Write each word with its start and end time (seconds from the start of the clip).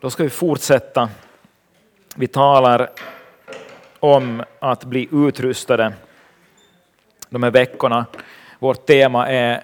Då 0.00 0.10
ska 0.10 0.22
vi 0.22 0.30
fortsätta. 0.30 1.08
Vi 2.14 2.26
talar 2.26 2.90
om 4.00 4.42
att 4.58 4.84
bli 4.84 5.08
utrustade 5.12 5.92
de 7.28 7.42
här 7.42 7.50
veckorna. 7.50 8.06
Vårt 8.58 8.86
tema 8.86 9.28
är, 9.28 9.62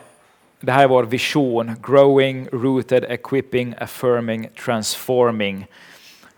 det 0.60 0.72
här 0.72 0.82
är 0.82 0.88
vår 0.88 1.04
vision, 1.04 1.76
Growing, 1.86 2.48
Rooted, 2.52 3.04
Equipping, 3.04 3.74
Affirming, 3.78 4.48
Transforming. 4.64 5.66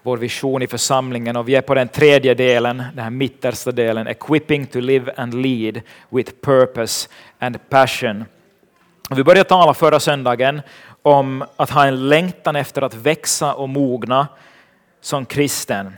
Vår 0.03 0.17
vision 0.17 0.63
i 0.63 0.67
församlingen 0.67 1.37
och 1.37 1.49
vi 1.49 1.55
är 1.55 1.63
på 1.63 1.75
den 1.75 1.89
tredje 1.89 2.35
delen, 2.35 2.77
den 2.95 3.05
här 3.05 3.11
mittersta 3.11 3.73
delen, 3.73 4.07
Equipping 4.07 4.67
to 4.67 4.81
live 4.81 5.13
and 5.17 5.35
lead 5.35 5.81
with 6.11 6.33
purpose 6.41 7.09
and 7.39 7.69
passion. 7.69 8.25
Vi 9.11 9.25
började 9.25 9.49
tala 9.49 9.75
förra 9.75 10.01
söndagen 10.01 10.63
om 11.09 11.45
att 11.57 11.71
ha 11.71 11.87
en 11.87 12.09
längtan 12.09 12.57
efter 12.57 12.83
att 12.83 12.95
växa 12.95 13.55
och 13.55 13.69
mogna 13.69 14.29
som 15.01 15.27
kristen. 15.27 15.97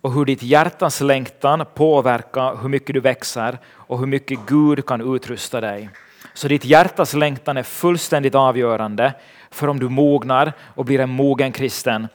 Och 0.00 0.12
hur 0.12 0.24
ditt 0.24 0.42
hjärtas 0.42 1.00
längtan 1.00 1.64
påverkar 1.74 2.56
hur 2.62 2.68
mycket 2.68 2.94
du 2.94 3.00
växer 3.00 3.58
och 3.68 3.98
hur 3.98 4.06
mycket 4.06 4.38
Gud 4.46 4.86
kan 4.86 5.14
utrusta 5.14 5.60
dig. 5.60 5.90
Så 6.34 6.48
ditt 6.48 6.64
hjärtas 6.64 7.14
längtan 7.14 7.56
är 7.56 7.62
fullständigt 7.62 8.34
avgörande 8.34 9.14
för 9.50 9.68
om 9.68 9.80
du 9.80 9.88
mognar 9.88 10.52
och 10.74 10.84
blir 10.84 11.00
en 11.00 11.10
mogen 11.10 11.52
kristen 11.52 12.08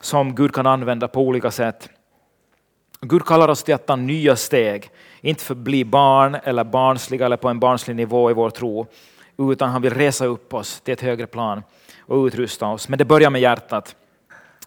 som 0.00 0.34
Gud 0.34 0.54
kan 0.54 0.66
använda 0.66 1.08
på 1.08 1.20
olika 1.20 1.50
sätt. 1.50 1.88
Gud 3.00 3.24
kallar 3.24 3.48
oss 3.48 3.62
till 3.62 3.74
att 3.74 3.86
ta 3.86 3.96
nya 3.96 4.36
steg, 4.36 4.90
inte 5.20 5.44
för 5.44 5.54
att 5.54 5.58
bli 5.58 5.84
barn 5.84 6.36
eller 6.44 6.64
barnsliga 6.64 7.26
eller 7.26 7.36
på 7.36 7.48
en 7.48 7.60
barnslig 7.60 7.96
nivå 7.96 8.30
i 8.30 8.34
vår 8.34 8.50
tro, 8.50 8.86
utan 9.38 9.70
han 9.70 9.82
vill 9.82 9.94
resa 9.94 10.26
upp 10.26 10.54
oss 10.54 10.80
till 10.80 10.92
ett 10.92 11.00
högre 11.00 11.26
plan 11.26 11.62
och 12.00 12.24
utrusta 12.24 12.66
oss. 12.66 12.88
Men 12.88 12.98
det 12.98 13.04
börjar 13.04 13.30
med 13.30 13.40
hjärtat. 13.40 13.96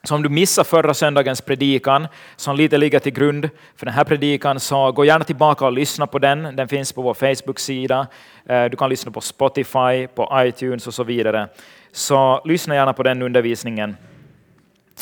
Så 0.03 0.16
om 0.16 0.23
du 0.23 0.30
missar 0.30 0.63
förra 0.63 0.94
söndagens 0.94 1.41
predikan, 1.41 2.07
som 2.35 2.55
lite 2.55 2.77
ligger 2.77 2.99
till 2.99 3.13
grund 3.13 3.50
för 3.75 3.86
den 3.86 3.95
här 3.95 4.03
predikan, 4.03 4.59
så 4.59 4.91
gå 4.91 5.05
gärna 5.05 5.25
tillbaka 5.25 5.66
och 5.66 5.72
lyssna 5.72 6.08
på 6.08 6.19
den. 6.19 6.55
Den 6.55 6.67
finns 6.67 6.94
på 6.94 7.02
vår 7.02 7.13
Facebook-sida. 7.13 8.08
Eh, 8.45 8.66
du 8.66 8.78
kan 8.78 8.89
lyssna 8.89 9.11
på 9.11 9.22
Spotify, 9.22 10.08
på 10.16 10.30
iTunes 10.36 10.88
och 10.88 10.94
så 10.94 11.03
vidare. 11.03 11.47
Så 11.91 12.41
lyssna 12.45 12.75
gärna 12.75 12.94
på 12.94 13.03
den 13.03 13.22
undervisningen. 13.22 13.95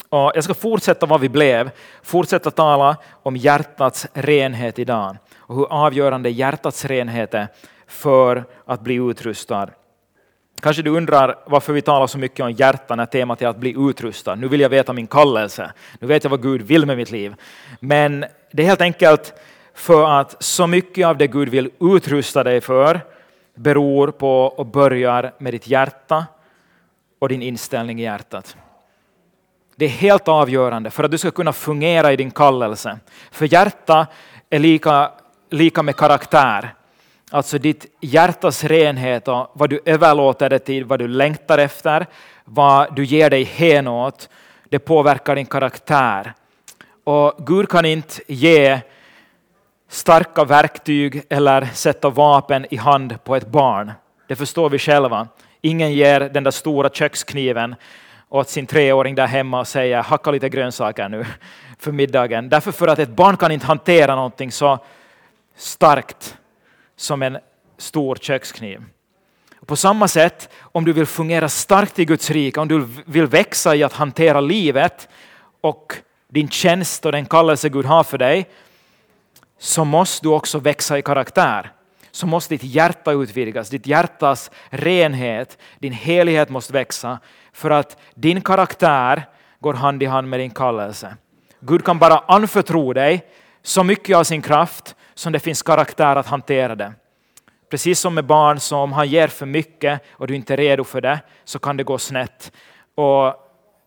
Och 0.10 0.32
jag 0.36 0.44
ska 0.44 0.54
fortsätta 0.54 1.06
vad 1.06 1.22
vi 1.22 1.30
blev, 1.30 1.72
fortsätta 2.04 2.52
tala 2.52 2.98
om 3.24 3.38
hjärtats 3.38 4.08
renhet 4.14 4.80
idag 4.80 5.18
och 5.38 5.56
hur 5.56 5.74
avgörande 5.74 6.30
hjärtats 6.30 6.86
renhet 6.86 7.34
är 7.34 7.48
för 7.90 8.46
att 8.66 8.82
bli 8.82 8.96
utrustad. 8.96 9.70
Kanske 10.62 10.82
du 10.82 10.90
undrar 10.90 11.36
varför 11.46 11.74
vi 11.74 11.82
talar 11.82 12.08
så 12.08 12.18
mycket 12.18 12.40
om 12.40 12.52
hjärta 12.52 12.96
när 12.96 13.06
temat 13.06 13.42
är 13.42 13.48
att 13.48 13.58
bli 13.58 13.76
utrustad. 13.78 14.36
Nu 14.36 14.48
vill 14.48 14.62
jag 14.62 14.70
veta 14.70 14.94
min 14.94 15.08
kallelse. 15.08 15.72
Nu 16.00 16.08
vet 16.08 16.24
jag 16.24 16.32
vad 16.32 16.42
Gud 16.42 16.62
vill 16.62 16.86
med 16.86 16.98
mitt 16.98 17.12
liv. 17.12 17.36
Men 17.80 18.26
det 18.52 18.64
är 18.64 18.68
helt 18.68 18.82
enkelt 18.82 19.34
för 19.74 20.20
att 20.20 20.44
så 20.44 20.68
mycket 20.68 21.08
av 21.08 21.18
det 21.18 21.28
Gud 21.28 21.50
vill 21.50 21.72
utrusta 21.80 22.44
dig 22.44 22.62
för 22.62 23.00
beror 23.56 24.12
på 24.12 24.44
och 24.44 24.66
börjar 24.66 25.34
med 25.38 25.54
ditt 25.54 25.68
hjärta 25.68 26.26
och 27.20 27.30
din 27.30 27.42
inställning 27.42 28.00
i 28.00 28.04
hjärtat. 28.04 28.58
Det 29.76 29.86
är 29.86 29.90
helt 29.90 30.28
avgörande 30.28 30.90
för 30.92 31.04
att 31.04 31.12
du 31.12 31.18
ska 31.18 31.32
kunna 31.32 31.54
fungera 31.54 32.14
i 32.14 32.16
din 32.16 32.32
kallelse. 32.32 33.00
För 33.32 33.54
hjärta 33.54 34.08
är 34.50 34.60
lika, 34.60 35.12
lika 35.50 35.84
med 35.84 35.96
karaktär. 35.96 36.74
Alltså 37.32 37.58
ditt 37.58 37.98
hjärtas 38.02 38.64
renhet 38.64 39.28
och 39.28 39.52
vad 39.54 39.70
du 39.70 39.80
överlåter 39.86 40.50
det 40.50 40.60
till, 40.60 40.86
vad 40.86 41.00
du 41.00 41.08
längtar 41.08 41.58
efter, 41.58 42.08
vad 42.46 42.96
du 42.96 43.06
ger 43.06 43.30
dig 43.30 43.44
hen 43.44 43.88
åt, 43.88 44.30
det 44.70 44.80
påverkar 44.80 45.36
din 45.36 45.46
karaktär. 45.46 46.34
Och 47.04 47.34
Gud 47.38 47.70
kan 47.70 47.86
inte 47.86 48.22
ge 48.28 48.80
starka 49.90 50.44
verktyg 50.44 51.24
eller 51.30 51.66
sätta 51.66 52.10
vapen 52.10 52.66
i 52.70 52.76
hand 52.76 53.24
på 53.24 53.36
ett 53.36 53.48
barn. 53.48 53.92
Det 54.28 54.36
förstår 54.36 54.70
vi 54.70 54.80
själva. 54.80 55.28
Ingen 55.62 55.94
ger 55.94 56.20
den 56.20 56.44
där 56.44 56.52
stora 56.52 56.90
kökskniven 56.90 57.76
åt 58.30 58.50
sin 58.50 58.66
treåring 58.66 59.16
där 59.16 59.28
hemma 59.28 59.60
och 59.60 59.68
säger 59.68 60.02
hacka 60.02 60.32
lite 60.32 60.50
grönsaker 60.50 61.10
nu 61.10 61.26
för 61.80 61.92
middagen. 61.92 62.50
Därför 62.50 62.72
för 62.72 62.88
att 62.88 63.00
ett 63.00 63.10
barn 63.10 63.38
kan 63.38 63.52
inte 63.52 63.66
hantera 63.66 64.16
någonting 64.16 64.52
så 64.52 64.80
starkt 65.56 66.39
som 67.00 67.22
en 67.22 67.38
stor 67.78 68.16
kökskniv. 68.16 68.84
På 69.66 69.76
samma 69.76 70.08
sätt, 70.08 70.50
om 70.62 70.86
du 70.86 70.94
vill 70.94 71.06
fungera 71.06 71.50
starkt 71.50 72.00
i 72.00 72.06
Guds 72.06 72.30
rike, 72.32 72.60
om 72.60 72.68
du 72.68 72.88
vill 73.06 73.26
växa 73.26 73.76
i 73.76 73.84
att 73.84 73.94
hantera 73.94 74.42
livet 74.42 75.10
och 75.62 75.96
din 76.28 76.50
tjänst 76.50 77.06
och 77.06 77.12
den 77.12 77.26
kallelse 77.26 77.70
Gud 77.70 77.86
har 77.86 78.04
för 78.04 78.18
dig, 78.18 78.50
så 79.60 79.86
måste 79.86 80.26
du 80.26 80.30
också 80.30 80.60
växa 80.60 80.98
i 80.98 81.02
karaktär. 81.02 81.72
Så 82.12 82.28
måste 82.28 82.54
ditt 82.54 82.64
hjärta 82.64 83.12
utvidgas, 83.12 83.70
ditt 83.70 83.88
hjärtas 83.88 84.52
renhet, 84.70 85.58
din 85.80 85.94
helighet 85.94 86.50
måste 86.50 86.74
växa 86.74 87.20
för 87.54 87.70
att 87.70 87.98
din 88.16 88.42
karaktär 88.42 89.24
går 89.60 89.74
hand 89.74 90.04
i 90.04 90.06
hand 90.06 90.30
med 90.30 90.40
din 90.40 90.52
kallelse. 90.52 91.16
Gud 91.60 91.86
kan 91.86 92.00
bara 92.00 92.24
anförtro 92.28 92.94
dig 92.94 93.26
så 93.64 93.84
mycket 93.84 94.18
av 94.18 94.24
sin 94.24 94.42
kraft 94.42 94.96
som 95.20 95.34
det 95.34 95.40
finns 95.40 95.62
karaktär 95.62 96.16
att 96.16 96.28
hantera 96.28 96.76
det. 96.76 96.94
Precis 97.70 98.00
som 98.00 98.16
med 98.16 98.26
barn, 98.26 98.60
så 98.60 98.78
om 98.78 98.94
han 98.94 99.08
ger 99.08 99.28
för 99.28 99.46
mycket 99.46 100.02
och 100.12 100.28
du 100.28 100.36
inte 100.36 100.54
är 100.54 100.58
redo 100.58 100.84
för 100.84 101.02
det 101.02 101.20
så 101.44 101.60
kan 101.60 101.78
det 101.78 101.84
gå 101.84 101.98
snett. 101.98 102.52
Och 102.96 103.34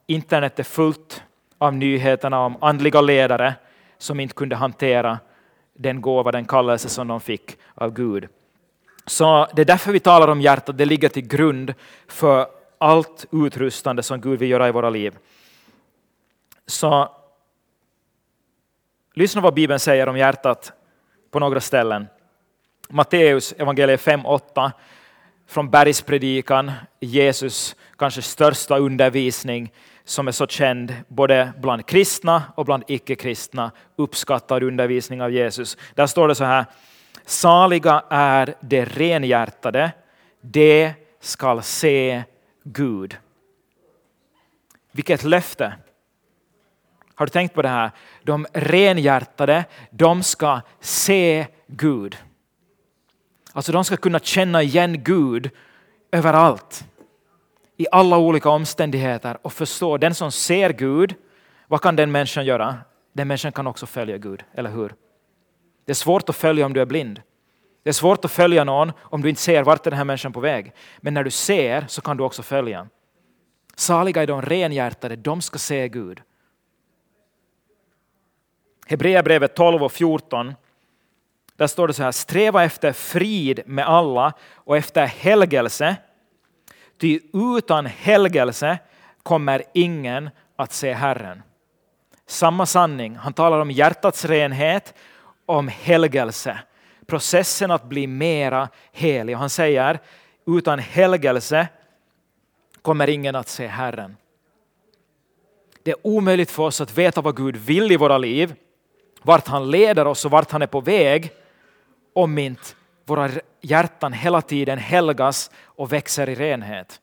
internet 0.07 0.59
är 0.59 0.63
fullt 0.63 1.23
av 1.59 1.75
nyheterna 1.75 2.41
om 2.41 2.57
andliga 2.61 3.01
ledare 3.01 3.55
som 3.99 4.21
inte 4.21 4.35
kunde 4.35 4.57
hantera 4.57 5.19
den 5.75 6.01
gåva, 6.01 6.33
den 6.33 6.45
kallelse 6.45 6.89
som 6.89 7.09
de 7.09 7.21
fick 7.21 7.57
av 7.75 7.93
Gud. 7.93 8.29
Så 9.07 9.49
det 9.55 9.63
är 9.63 9.67
därför 9.67 9.93
vi 9.93 10.01
talar 10.01 10.29
om 10.29 10.41
hjärtat, 10.41 10.79
det 10.79 10.85
ligger 10.85 11.09
till 11.09 11.27
grund 11.27 11.75
för 12.09 12.47
allt 12.79 13.27
utrustande 13.33 14.03
som 14.03 14.21
Gud 14.21 14.39
vill 14.39 14.51
göra 14.51 14.69
i 14.69 14.73
våra 14.73 14.91
liv. 14.91 15.19
Så 16.67 17.09
lyssna 19.15 19.41
vad 19.41 19.55
Bibeln 19.55 19.81
säger 19.81 20.09
om 20.09 20.17
hjärtat 20.17 20.73
på 21.33 21.39
några 21.39 21.61
ställen. 21.61 22.07
Matteus 22.89 23.53
evangeliet 23.59 24.01
5.8 24.01 24.71
från 25.49 25.71
bergspredikan, 25.71 26.73
Jesus 27.01 27.77
kanske 27.97 28.23
största 28.23 28.79
undervisning 28.79 29.73
som 30.05 30.29
är 30.29 30.33
så 30.33 30.47
känd 30.47 30.95
både 31.09 31.53
bland 31.59 31.87
kristna 31.87 32.43
och 32.55 32.65
bland 32.65 32.85
icke-kristna, 32.87 33.71
uppskattad 33.97 34.63
undervisning 34.63 35.23
av 35.23 35.33
Jesus. 35.33 35.77
Där 35.95 36.07
står 36.07 36.29
det 36.29 36.35
så 36.35 36.45
här, 36.45 36.65
saliga 37.27 38.05
är 38.11 38.55
de 38.61 38.85
renhjärtade, 38.85 39.93
de 40.41 40.93
skall 41.21 41.63
se 41.63 42.23
Gud. 42.65 43.17
Vilket 44.93 45.25
löfte! 45.25 45.73
Har 47.23 47.27
du 47.27 47.31
tänkt 47.31 47.55
på 47.55 47.63
det 47.63 47.69
här? 47.69 47.91
De 48.23 48.47
renhjärtade, 48.53 49.65
de 49.91 50.23
ska 50.23 50.61
se 50.81 51.47
Gud. 51.67 52.17
Alltså 53.53 53.73
de 53.73 53.85
ska 53.85 53.97
kunna 53.97 54.19
känna 54.19 54.63
igen 54.63 55.03
Gud 55.03 55.51
överallt. 56.13 56.85
I 57.77 57.87
alla 57.93 58.19
olika 58.19 58.51
omständigheter 58.51 59.39
och 59.43 59.53
förstå, 59.53 59.97
den 59.97 60.15
som 60.15 60.33
ser 60.33 60.71
Gud, 60.73 61.15
vad 61.67 61.81
kan 61.81 61.97
den 61.97 62.13
människan 62.13 62.45
göra? 62.45 62.79
Den 63.13 63.29
människan 63.29 63.53
kan 63.53 63.67
också 63.67 63.87
följa 63.87 64.19
Gud, 64.19 64.45
eller 64.55 64.71
hur? 64.71 64.95
Det 65.85 65.93
är 65.93 65.95
svårt 65.95 66.29
att 66.29 66.37
följa 66.37 66.67
om 66.67 66.73
du 66.73 66.81
är 66.81 66.87
blind. 66.87 67.23
Det 67.83 67.91
är 67.91 67.95
svårt 67.95 68.25
att 68.25 68.31
följa 68.33 68.65
någon 68.65 68.93
om 69.01 69.23
du 69.23 69.29
inte 69.29 69.41
ser 69.41 69.63
vart 69.63 69.87
är 69.87 69.91
den 69.91 69.99
här 69.99 70.05
människan 70.05 70.33
på 70.33 70.41
väg. 70.41 70.73
Men 71.01 71.15
när 71.15 71.25
du 71.25 71.31
ser 71.31 71.85
så 71.89 72.01
kan 72.01 72.17
du 72.17 72.25
också 72.25 72.43
följa. 72.43 72.89
Saliga 73.77 74.23
är 74.23 74.27
de 74.27 74.43
renhjärtade, 74.43 75.17
de 75.17 75.43
ska 75.43 75.59
se 75.59 75.89
Gud. 75.89 76.23
Hebreerbrevet 78.87 79.55
12 79.55 79.83
och 79.83 79.93
14. 79.93 80.55
Där 81.57 81.67
står 81.67 81.89
det 81.89 81.95
så 81.95 82.03
här, 82.03 82.13
sträva 82.13 82.65
efter 82.65 82.93
frid 82.93 83.61
med 83.67 83.89
alla 83.89 84.33
och 84.55 84.77
efter 84.77 85.07
helgelse. 85.07 85.97
Ty 87.01 87.21
utan 87.33 87.87
helgelse 87.87 88.79
kommer 89.23 89.63
ingen 89.75 90.31
att 90.57 90.73
se 90.73 90.93
Herren. 90.93 91.43
Samma 92.27 92.67
sanning, 92.67 93.17
han 93.17 93.33
talar 93.33 93.61
om 93.61 93.71
hjärtats 93.71 94.25
renhet, 94.25 94.95
om 95.47 95.69
helgelse 95.69 96.59
processen 97.07 97.71
att 97.71 97.85
bli 97.85 98.07
mera 98.07 98.69
helig. 98.93 99.35
Han 99.35 99.51
säger, 99.51 99.99
utan 100.47 100.79
helgelse 100.79 101.69
kommer 102.83 103.09
ingen 103.09 103.35
att 103.35 103.49
se 103.49 103.67
Herren. 103.67 104.17
Det 105.83 105.91
är 105.91 106.07
omöjligt 106.07 106.51
för 106.51 106.63
oss 106.63 106.81
att 106.81 106.99
veta 106.99 107.21
vad 107.21 107.37
Gud 107.37 107.57
vill 107.57 107.93
i 107.93 107.97
våra 107.97 108.19
liv, 108.19 108.55
vart 109.23 109.49
han 109.49 109.71
leder 109.71 110.07
oss 110.07 110.25
och 110.25 110.31
vart 110.31 110.51
han 110.51 110.63
är 110.63 110.67
på 110.67 110.81
väg, 110.81 111.33
om 112.15 112.39
inte 112.39 112.63
våra 113.05 113.31
hjärtan 113.61 114.13
hela 114.13 114.43
tiden 114.43 114.79
helgas 114.79 115.51
och 115.65 115.93
växer 115.93 116.29
i 116.29 116.35
renhet. 116.35 117.01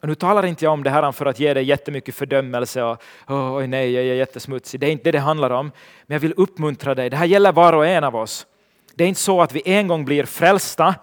Och 0.00 0.08
nu 0.08 0.14
talar 0.14 0.46
inte 0.46 0.64
jag 0.64 0.72
om 0.72 0.82
det 0.82 0.90
här 0.90 1.12
för 1.12 1.26
att 1.26 1.40
ge 1.40 1.54
dig 1.54 1.64
jättemycket 1.64 2.14
fördömelse 2.14 2.82
och 2.82 3.02
oj 3.28 3.66
nej, 3.66 3.92
jag 3.92 4.04
är 4.04 4.14
jättesmutsig. 4.14 4.80
Det 4.80 4.86
är 4.86 4.90
inte 4.90 5.04
det 5.04 5.12
det 5.12 5.18
handlar 5.18 5.50
om. 5.50 5.72
Men 6.06 6.14
jag 6.14 6.20
vill 6.20 6.34
uppmuntra 6.36 6.94
dig. 6.94 7.10
Det 7.10 7.16
här 7.16 7.26
gäller 7.26 7.52
var 7.52 7.72
och 7.72 7.86
en 7.86 8.04
av 8.04 8.16
oss. 8.16 8.46
Det 8.94 9.04
är 9.04 9.08
inte 9.08 9.20
så 9.20 9.42
att 9.42 9.52
vi 9.52 9.62
en 9.64 9.88
gång 9.88 10.04
blir 10.04 10.24
frälsta 10.24 10.94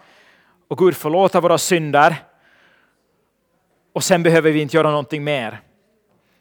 och 0.68 0.78
Gud 0.78 0.96
förlåter 0.96 1.42
våra 1.42 1.58
synder 1.58 2.16
och 3.94 4.04
sen 4.04 4.24
behöver 4.24 4.52
vi 4.52 4.62
inte 4.62 4.78
göra 4.78 4.90
någonting 4.90 5.24
mer. 5.24 5.62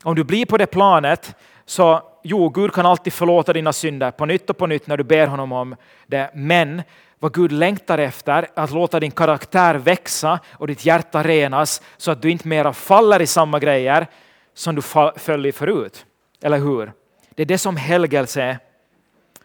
Om 0.03 0.15
du 0.15 0.25
blir 0.25 0.47
på 0.47 0.57
det 0.57 0.67
planet 0.67 1.35
så 1.65 2.03
jo, 2.27 2.49
Gud 2.49 2.73
kan 2.73 2.87
alltid 2.87 3.13
förlåta 3.13 3.53
dina 3.53 3.73
synder 3.73 4.11
på 4.11 4.27
nytt 4.27 4.51
och 4.51 4.59
på 4.59 4.67
nytt 4.67 4.87
när 4.87 4.97
du 4.97 5.05
ber 5.05 5.27
honom 5.27 5.53
om 5.53 5.77
det. 6.07 6.31
Men 6.35 6.83
vad 7.19 7.35
Gud 7.35 7.53
längtar 7.53 7.99
efter, 7.99 8.33
är 8.55 8.63
att 8.63 8.71
låta 8.71 9.01
din 9.01 9.11
karaktär 9.11 9.75
växa 9.75 10.41
och 10.53 10.67
ditt 10.67 10.85
hjärta 10.85 11.23
renas 11.23 11.83
så 11.97 12.11
att 12.11 12.23
du 12.23 12.31
inte 12.31 12.49
mera 12.49 12.73
faller 12.73 13.23
i 13.23 13.27
samma 13.27 13.59
grejer 13.59 14.07
som 14.55 14.75
du 14.75 14.83
föll 15.17 15.47
i 15.47 15.53
förut. 15.53 16.07
Eller 16.43 16.59
hur? 16.59 16.93
Det 17.35 17.43
är 17.43 17.47
det 17.47 17.59
som 17.59 17.77
helgelse 17.77 18.43
är. 18.43 18.59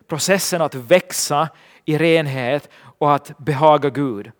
Processen 0.07 0.61
att 0.61 0.75
växa 0.75 1.49
i 1.85 1.97
renhet 1.97 2.69
och 2.97 3.15
att 3.15 3.37
behaga 3.37 3.89
Gud. 3.89 4.31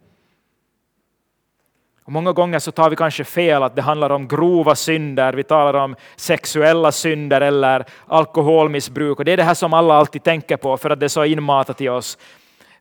Och 2.12 2.14
många 2.14 2.32
gånger 2.32 2.60
så 2.60 2.72
tar 2.72 2.90
vi 2.90 2.96
kanske 2.96 3.24
fel 3.24 3.64
att 3.64 3.76
det 3.76 3.82
handlar 3.82 4.10
om 4.10 4.28
grova 4.28 4.76
synder, 4.76 5.34
vi 5.34 5.44
talar 5.44 5.74
om 5.74 5.96
sexuella 6.16 6.92
synder 6.92 7.42
eller 7.42 7.86
alkoholmissbruk 8.08 9.20
och 9.20 9.26
det 9.26 9.32
är 9.32 9.38
det 9.38 9.44
här 9.44 9.54
som 9.54 9.74
alla 9.74 9.94
alltid 9.94 10.24
tänker 10.24 10.58
på 10.58 10.78
för 10.78 10.90
att 10.90 11.00
det 11.00 11.06
är 11.06 11.08
så 11.08 11.26
inmatat 11.26 11.82
i 11.82 11.90
oss. 11.90 12.18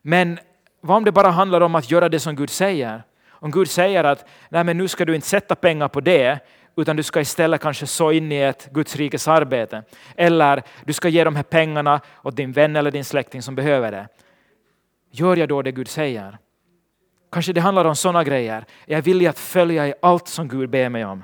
Men 0.01 0.39
vad 0.81 0.97
om 0.97 1.03
det 1.03 1.11
bara 1.11 1.29
handlar 1.29 1.61
om 1.61 1.75
att 1.75 1.91
göra 1.91 2.09
det 2.09 2.19
som 2.19 2.35
Gud 2.35 2.49
säger? 2.49 3.03
Om 3.29 3.51
Gud 3.51 3.69
säger 3.69 4.03
att 4.03 4.25
Nej, 4.49 4.63
men 4.63 4.77
nu 4.77 4.87
ska 4.87 5.05
du 5.05 5.15
inte 5.15 5.27
sätta 5.27 5.55
pengar 5.55 5.87
på 5.87 6.01
det, 6.01 6.39
utan 6.77 6.95
du 6.95 7.03
ska 7.03 7.21
istället 7.21 7.61
kanske 7.61 7.87
så 7.87 8.11
in 8.11 8.31
i 8.31 8.37
ett 8.37 8.69
Guds 8.71 8.95
rikes 8.95 9.27
arbete. 9.27 9.83
Eller 10.15 10.63
du 10.85 10.93
ska 10.93 11.09
ge 11.09 11.23
de 11.23 11.35
här 11.35 11.43
pengarna 11.43 12.01
åt 12.23 12.35
din 12.35 12.51
vän 12.51 12.75
eller 12.75 12.91
din 12.91 13.05
släkting 13.05 13.41
som 13.41 13.55
behöver 13.55 13.91
det. 13.91 14.07
Gör 15.11 15.35
jag 15.37 15.49
då 15.49 15.61
det 15.61 15.71
Gud 15.71 15.87
säger? 15.87 16.37
Kanske 17.31 17.53
det 17.53 17.61
handlar 17.61 17.85
om 17.85 17.95
sådana 17.95 18.23
grejer. 18.23 18.65
Jag 18.85 18.97
är 18.97 19.01
villig 19.01 19.27
att 19.27 19.39
följa 19.39 19.87
i 19.87 19.93
allt 20.01 20.27
som 20.27 20.47
Gud 20.47 20.69
ber 20.69 20.89
mig 20.89 21.05
om. 21.05 21.23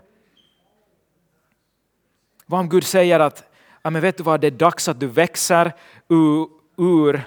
Vad 2.46 2.60
om 2.60 2.70
Gud 2.70 2.84
säger 2.84 3.20
att 3.20 3.44
ja, 3.82 3.90
men 3.90 4.02
vet 4.02 4.18
du 4.18 4.24
vad, 4.24 4.42
det 4.42 4.48
är 4.48 4.52
dags 4.52 4.88
att 4.88 5.00
du 5.00 5.08
växer 5.08 5.72
ur, 6.10 6.48
ur 6.78 7.22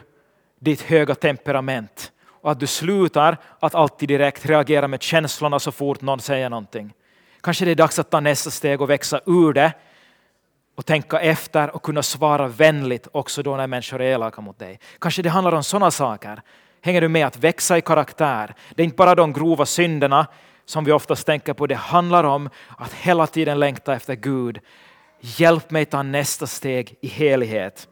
ditt 0.59 0.83
höga 0.83 1.15
temperament 1.15 2.13
och 2.23 2.51
att 2.51 2.61
du 2.61 2.67
slutar 2.67 3.37
att 3.61 3.75
alltid 3.75 4.09
direkt 4.09 4.47
reagera 4.47 4.89
med 4.89 5.03
känslorna 5.03 5.59
så 5.59 5.73
fort 5.73 6.01
någon 6.01 6.21
säger 6.21 6.51
någonting. 6.51 6.93
Kanske 7.41 7.65
det 7.65 7.71
är 7.71 7.75
dags 7.75 7.99
att 7.99 8.11
ta 8.11 8.21
nästa 8.21 8.51
steg 8.51 8.81
och 8.81 8.91
växa 8.91 9.21
ur 9.27 9.53
det 9.53 9.73
och 10.75 10.87
tänka 10.87 11.21
efter 11.21 11.71
och 11.71 11.83
kunna 11.83 12.03
svara 12.03 12.49
vänligt 12.49 13.09
också 13.13 13.43
då 13.43 13.57
när 13.57 13.67
människor 13.67 14.01
är 14.01 14.15
elaka 14.15 14.41
mot 14.41 14.59
dig. 14.59 14.81
Kanske 14.99 15.23
det 15.23 15.31
handlar 15.31 15.53
om 15.53 15.65
sådana 15.65 15.91
saker. 15.91 16.43
Hänger 16.83 17.01
du 17.01 17.09
med 17.09 17.27
att 17.27 17.37
växa 17.37 17.79
i 17.79 17.81
karaktär? 17.81 18.55
Det 18.75 18.83
är 18.83 18.85
inte 18.85 18.97
bara 18.97 19.15
de 19.15 19.33
grova 19.33 19.67
synderna 19.67 20.27
som 20.65 20.85
vi 20.85 20.93
oftast 20.93 21.27
tänker 21.27 21.53
på. 21.53 21.67
Det 21.67 21.75
handlar 21.75 22.25
om 22.25 22.51
att 22.79 22.93
hela 22.93 23.27
tiden 23.27 23.59
längta 23.59 23.95
efter 23.95 24.15
Gud. 24.15 24.61
Hjälp 25.21 25.71
mig 25.71 25.85
ta 25.85 26.03
nästa 26.03 26.47
steg 26.47 26.97
i 27.01 27.07
helighet. 27.07 27.89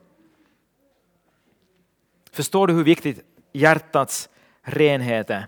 Förstår 2.33 2.67
du 2.67 2.73
hur 2.73 2.85
viktigt 2.85 3.21
hjärtats 3.53 4.29
renhet 4.63 5.31
är 5.31 5.47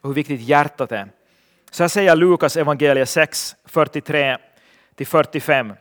och 0.00 0.08
hur 0.08 0.14
viktigt 0.14 0.40
hjärtat 0.40 0.92
är? 0.92 1.08
Så 1.70 1.82
här 1.82 1.88
säger 1.88 2.16
Lukas 2.16 2.56
evangeliet 2.56 3.08
6, 3.08 3.56
43 3.64 4.38
45. 5.04 5.72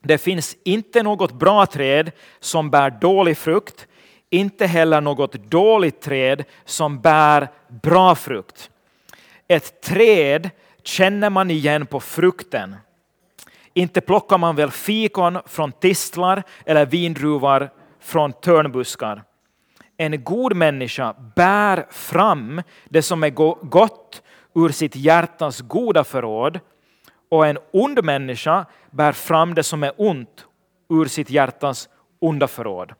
Det 0.00 0.18
finns 0.18 0.56
inte 0.64 1.02
något 1.02 1.32
bra 1.32 1.66
träd 1.66 2.12
som 2.40 2.70
bär 2.70 2.90
dålig 2.90 3.38
frukt, 3.38 3.86
inte 4.30 4.66
heller 4.66 5.00
något 5.00 5.32
dåligt 5.32 6.00
träd 6.00 6.44
som 6.64 7.00
bär 7.00 7.48
bra 7.68 8.14
frukt. 8.14 8.70
Ett 9.48 9.82
träd 9.82 10.50
känner 10.82 11.30
man 11.30 11.50
igen 11.50 11.86
på 11.86 12.00
frukten. 12.00 12.76
Inte 13.74 14.00
plockar 14.00 14.38
man 14.38 14.56
väl 14.56 14.70
fikon 14.70 15.38
från 15.46 15.72
tistlar 15.72 16.42
eller 16.66 16.86
vindruvor 16.86 17.70
från 18.00 18.32
törnbuskar. 18.32 19.22
En 19.96 20.24
god 20.24 20.56
människa 20.56 21.14
bär 21.36 21.86
fram 21.90 22.62
det 22.84 23.02
som 23.02 23.22
är 23.22 23.30
gott 23.66 24.22
ur 24.54 24.68
sitt 24.68 24.96
hjärtas 24.96 25.60
goda 25.60 26.04
förråd 26.04 26.60
och 27.30 27.46
en 27.46 27.58
ond 27.72 28.04
människa 28.04 28.66
bär 28.90 29.12
fram 29.12 29.54
det 29.54 29.62
som 29.62 29.82
är 29.82 29.92
ont 29.96 30.46
ur 30.90 31.06
sitt 31.06 31.30
hjärtas 31.30 31.88
onda 32.18 32.48
förråd. 32.48 32.92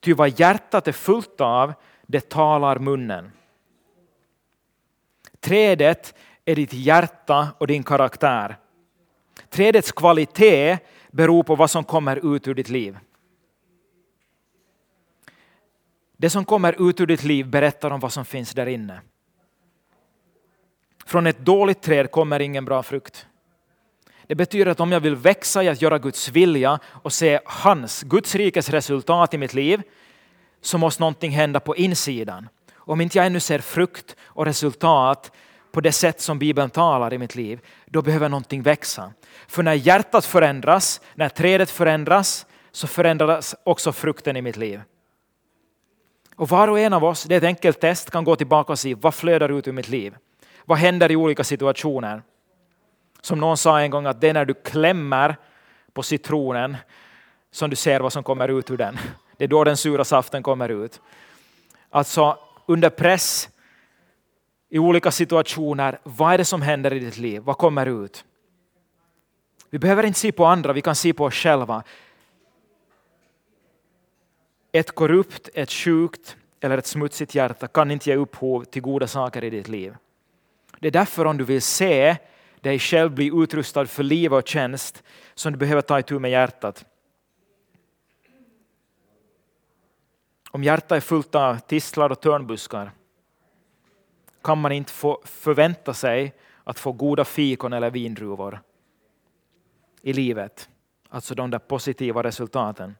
Ty 0.00 0.14
vad 0.14 0.40
hjärtat 0.40 0.88
är 0.88 0.92
fullt 0.92 1.40
av, 1.40 1.72
det 2.06 2.28
talar 2.28 2.78
munnen. 2.78 3.32
Trädet 5.40 6.14
är 6.44 6.56
ditt 6.56 6.72
hjärta 6.72 7.48
och 7.58 7.66
din 7.66 7.82
karaktär. 7.82 8.56
Trädets 9.50 9.92
kvalitet 9.92 10.78
beror 11.10 11.42
på 11.42 11.56
vad 11.56 11.70
som 11.70 11.84
kommer 11.84 12.34
ut 12.34 12.48
ur 12.48 12.54
ditt 12.54 12.68
liv. 12.68 12.98
Det 16.16 16.30
som 16.30 16.44
kommer 16.44 16.88
ut 16.88 17.00
ur 17.00 17.06
ditt 17.06 17.22
liv 17.22 17.50
berättar 17.50 17.90
om 17.90 18.00
vad 18.00 18.12
som 18.12 18.24
finns 18.24 18.54
där 18.54 18.66
inne. 18.66 19.00
Från 21.06 21.26
ett 21.26 21.38
dåligt 21.38 21.82
träd 21.82 22.10
kommer 22.10 22.40
ingen 22.40 22.64
bra 22.64 22.82
frukt. 22.82 23.26
Det 24.26 24.34
betyder 24.34 24.66
att 24.66 24.80
om 24.80 24.92
jag 24.92 25.00
vill 25.00 25.16
växa 25.16 25.62
i 25.62 25.68
att 25.68 25.82
göra 25.82 25.98
Guds 25.98 26.28
vilja 26.28 26.78
och 26.86 27.12
se 27.12 27.40
hans, 27.44 28.02
Guds 28.02 28.34
rikes 28.34 28.68
resultat 28.68 29.34
i 29.34 29.38
mitt 29.38 29.54
liv, 29.54 29.82
så 30.60 30.78
måste 30.78 31.02
någonting 31.02 31.30
hända 31.30 31.60
på 31.60 31.76
insidan. 31.76 32.48
Om 32.76 33.00
inte 33.00 33.18
jag 33.18 33.26
ännu 33.26 33.40
ser 33.40 33.58
frukt 33.58 34.16
och 34.24 34.46
resultat 34.46 35.32
på 35.72 35.80
det 35.80 35.92
sätt 35.92 36.20
som 36.20 36.38
Bibeln 36.38 36.70
talar 36.70 37.14
i 37.14 37.18
mitt 37.18 37.34
liv, 37.34 37.60
då 37.86 38.02
behöver 38.02 38.28
någonting 38.28 38.62
växa. 38.62 39.12
För 39.48 39.62
när 39.62 39.74
hjärtat 39.74 40.24
förändras, 40.24 41.00
när 41.14 41.28
trädet 41.28 41.70
förändras, 41.70 42.46
så 42.72 42.86
förändras 42.86 43.54
också 43.64 43.92
frukten 43.92 44.36
i 44.36 44.42
mitt 44.42 44.56
liv. 44.56 44.80
Och 46.36 46.48
var 46.48 46.68
och 46.68 46.80
en 46.80 46.92
av 46.92 47.04
oss, 47.04 47.24
det 47.24 47.34
är 47.34 47.38
ett 47.38 47.44
enkelt 47.44 47.80
test, 47.80 48.10
kan 48.10 48.24
gå 48.24 48.36
tillbaka 48.36 48.72
och 48.72 48.78
se 48.78 48.94
vad 48.94 49.14
flödar 49.14 49.48
ut 49.58 49.68
ur 49.68 49.72
mitt 49.72 49.88
liv. 49.88 50.16
Vad 50.64 50.78
händer 50.78 51.10
i 51.10 51.16
olika 51.16 51.44
situationer? 51.44 52.22
Som 53.20 53.40
någon 53.40 53.56
sa 53.56 53.80
en 53.80 53.90
gång 53.90 54.06
att 54.06 54.20
det 54.20 54.28
är 54.28 54.34
när 54.34 54.44
du 54.44 54.54
klämmer 54.54 55.36
på 55.92 56.02
citronen 56.02 56.76
som 57.50 57.70
du 57.70 57.76
ser 57.76 58.00
vad 58.00 58.12
som 58.12 58.22
kommer 58.22 58.48
ut 58.48 58.70
ur 58.70 58.76
den. 58.76 58.98
Det 59.36 59.44
är 59.44 59.48
då 59.48 59.64
den 59.64 59.76
sura 59.76 60.04
saften 60.04 60.42
kommer 60.42 60.68
ut. 60.68 61.00
Alltså 61.90 62.38
under 62.66 62.90
press, 62.90 63.48
i 64.68 64.78
olika 64.78 65.10
situationer, 65.10 65.98
vad 66.02 66.34
är 66.34 66.38
det 66.38 66.44
som 66.44 66.62
händer 66.62 66.92
i 66.92 66.98
ditt 66.98 67.18
liv? 67.18 67.42
Vad 67.42 67.58
kommer 67.58 67.86
ut? 67.86 68.24
Vi 69.70 69.78
behöver 69.78 70.06
inte 70.06 70.18
se 70.18 70.32
på 70.32 70.44
andra, 70.44 70.72
vi 70.72 70.82
kan 70.82 70.94
se 70.94 71.12
på 71.12 71.24
oss 71.24 71.34
själva. 71.34 71.82
Ett 74.72 74.94
korrupt, 74.94 75.48
ett 75.54 75.72
sjukt 75.72 76.36
eller 76.60 76.78
ett 76.78 76.86
smutsigt 76.86 77.34
hjärta 77.34 77.68
kan 77.68 77.90
inte 77.90 78.10
ge 78.10 78.16
upphov 78.16 78.64
till 78.64 78.82
goda 78.82 79.06
saker 79.06 79.44
i 79.44 79.50
ditt 79.50 79.68
liv. 79.68 79.96
Det 80.78 80.86
är 80.86 80.92
därför 80.92 81.24
om 81.24 81.36
du 81.36 81.44
vill 81.44 81.62
se 81.62 82.16
dig 82.66 82.78
själv 82.78 83.14
bli 83.14 83.30
utrustad 83.34 83.86
för 83.86 84.02
liv 84.02 84.34
och 84.34 84.48
tjänst 84.48 85.02
som 85.34 85.52
du 85.52 85.58
behöver 85.58 85.82
ta 85.82 85.98
itu 85.98 86.18
med 86.18 86.30
hjärtat. 86.30 86.84
Om 90.50 90.64
hjärtat 90.64 90.92
är 90.92 91.00
fullt 91.00 91.34
av 91.34 91.58
tistlar 91.58 92.10
och 92.10 92.20
törnbuskar 92.20 92.90
kan 94.42 94.58
man 94.58 94.72
inte 94.72 94.92
få 94.92 95.20
förvänta 95.24 95.94
sig 95.94 96.34
att 96.64 96.78
få 96.78 96.92
goda 96.92 97.24
fikon 97.24 97.72
eller 97.72 97.90
vindruvor 97.90 98.60
i 100.02 100.12
livet. 100.12 100.68
Alltså 101.08 101.34
de 101.34 101.50
där 101.50 101.58
positiva 101.58 102.22
resultaten. 102.22 102.96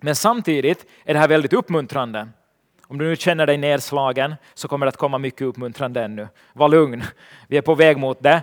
Men 0.00 0.16
samtidigt 0.16 0.86
är 1.04 1.14
det 1.14 1.20
här 1.20 1.28
väldigt 1.28 1.52
uppmuntrande. 1.52 2.28
Om 2.86 2.98
du 2.98 3.04
nu 3.04 3.16
känner 3.16 3.46
dig 3.46 3.56
nedslagen 3.56 4.34
så 4.54 4.68
kommer 4.68 4.86
det 4.86 4.88
att 4.88 4.96
komma 4.96 5.18
mycket 5.18 5.42
uppmuntrande 5.42 6.02
ännu. 6.02 6.28
Var 6.52 6.68
lugn, 6.68 7.02
vi 7.48 7.56
är 7.56 7.62
på 7.62 7.74
väg 7.74 7.98
mot 7.98 8.22
det. 8.22 8.42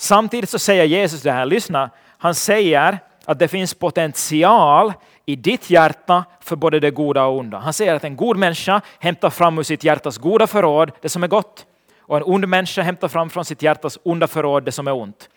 Samtidigt 0.00 0.50
så 0.50 0.58
säger 0.58 0.84
Jesus 0.84 1.22
det 1.22 1.32
här, 1.32 1.46
lyssna, 1.46 1.90
han 2.18 2.34
säger 2.34 2.98
att 3.24 3.38
det 3.38 3.48
finns 3.48 3.74
potential 3.74 4.92
i 5.26 5.36
ditt 5.36 5.70
hjärta 5.70 6.24
för 6.40 6.56
både 6.56 6.80
det 6.80 6.90
goda 6.90 7.24
och 7.24 7.38
onda. 7.38 7.58
Han 7.58 7.72
säger 7.72 7.94
att 7.94 8.04
en 8.04 8.16
god 8.16 8.36
människa 8.36 8.80
hämtar 8.98 9.30
fram 9.30 9.58
ur 9.58 9.62
sitt 9.62 9.84
hjärtas 9.84 10.18
goda 10.18 10.46
förråd 10.46 10.90
det 11.00 11.08
som 11.08 11.22
är 11.22 11.28
gott 11.28 11.66
och 12.00 12.16
en 12.16 12.22
ond 12.22 12.48
människa 12.48 12.82
hämtar 12.82 13.08
fram 13.08 13.30
från 13.30 13.44
sitt 13.44 13.62
hjärtas 13.62 13.98
onda 14.02 14.26
förråd 14.26 14.64
det 14.64 14.72
som 14.72 14.86
är 14.88 14.92
ont. 14.92 15.28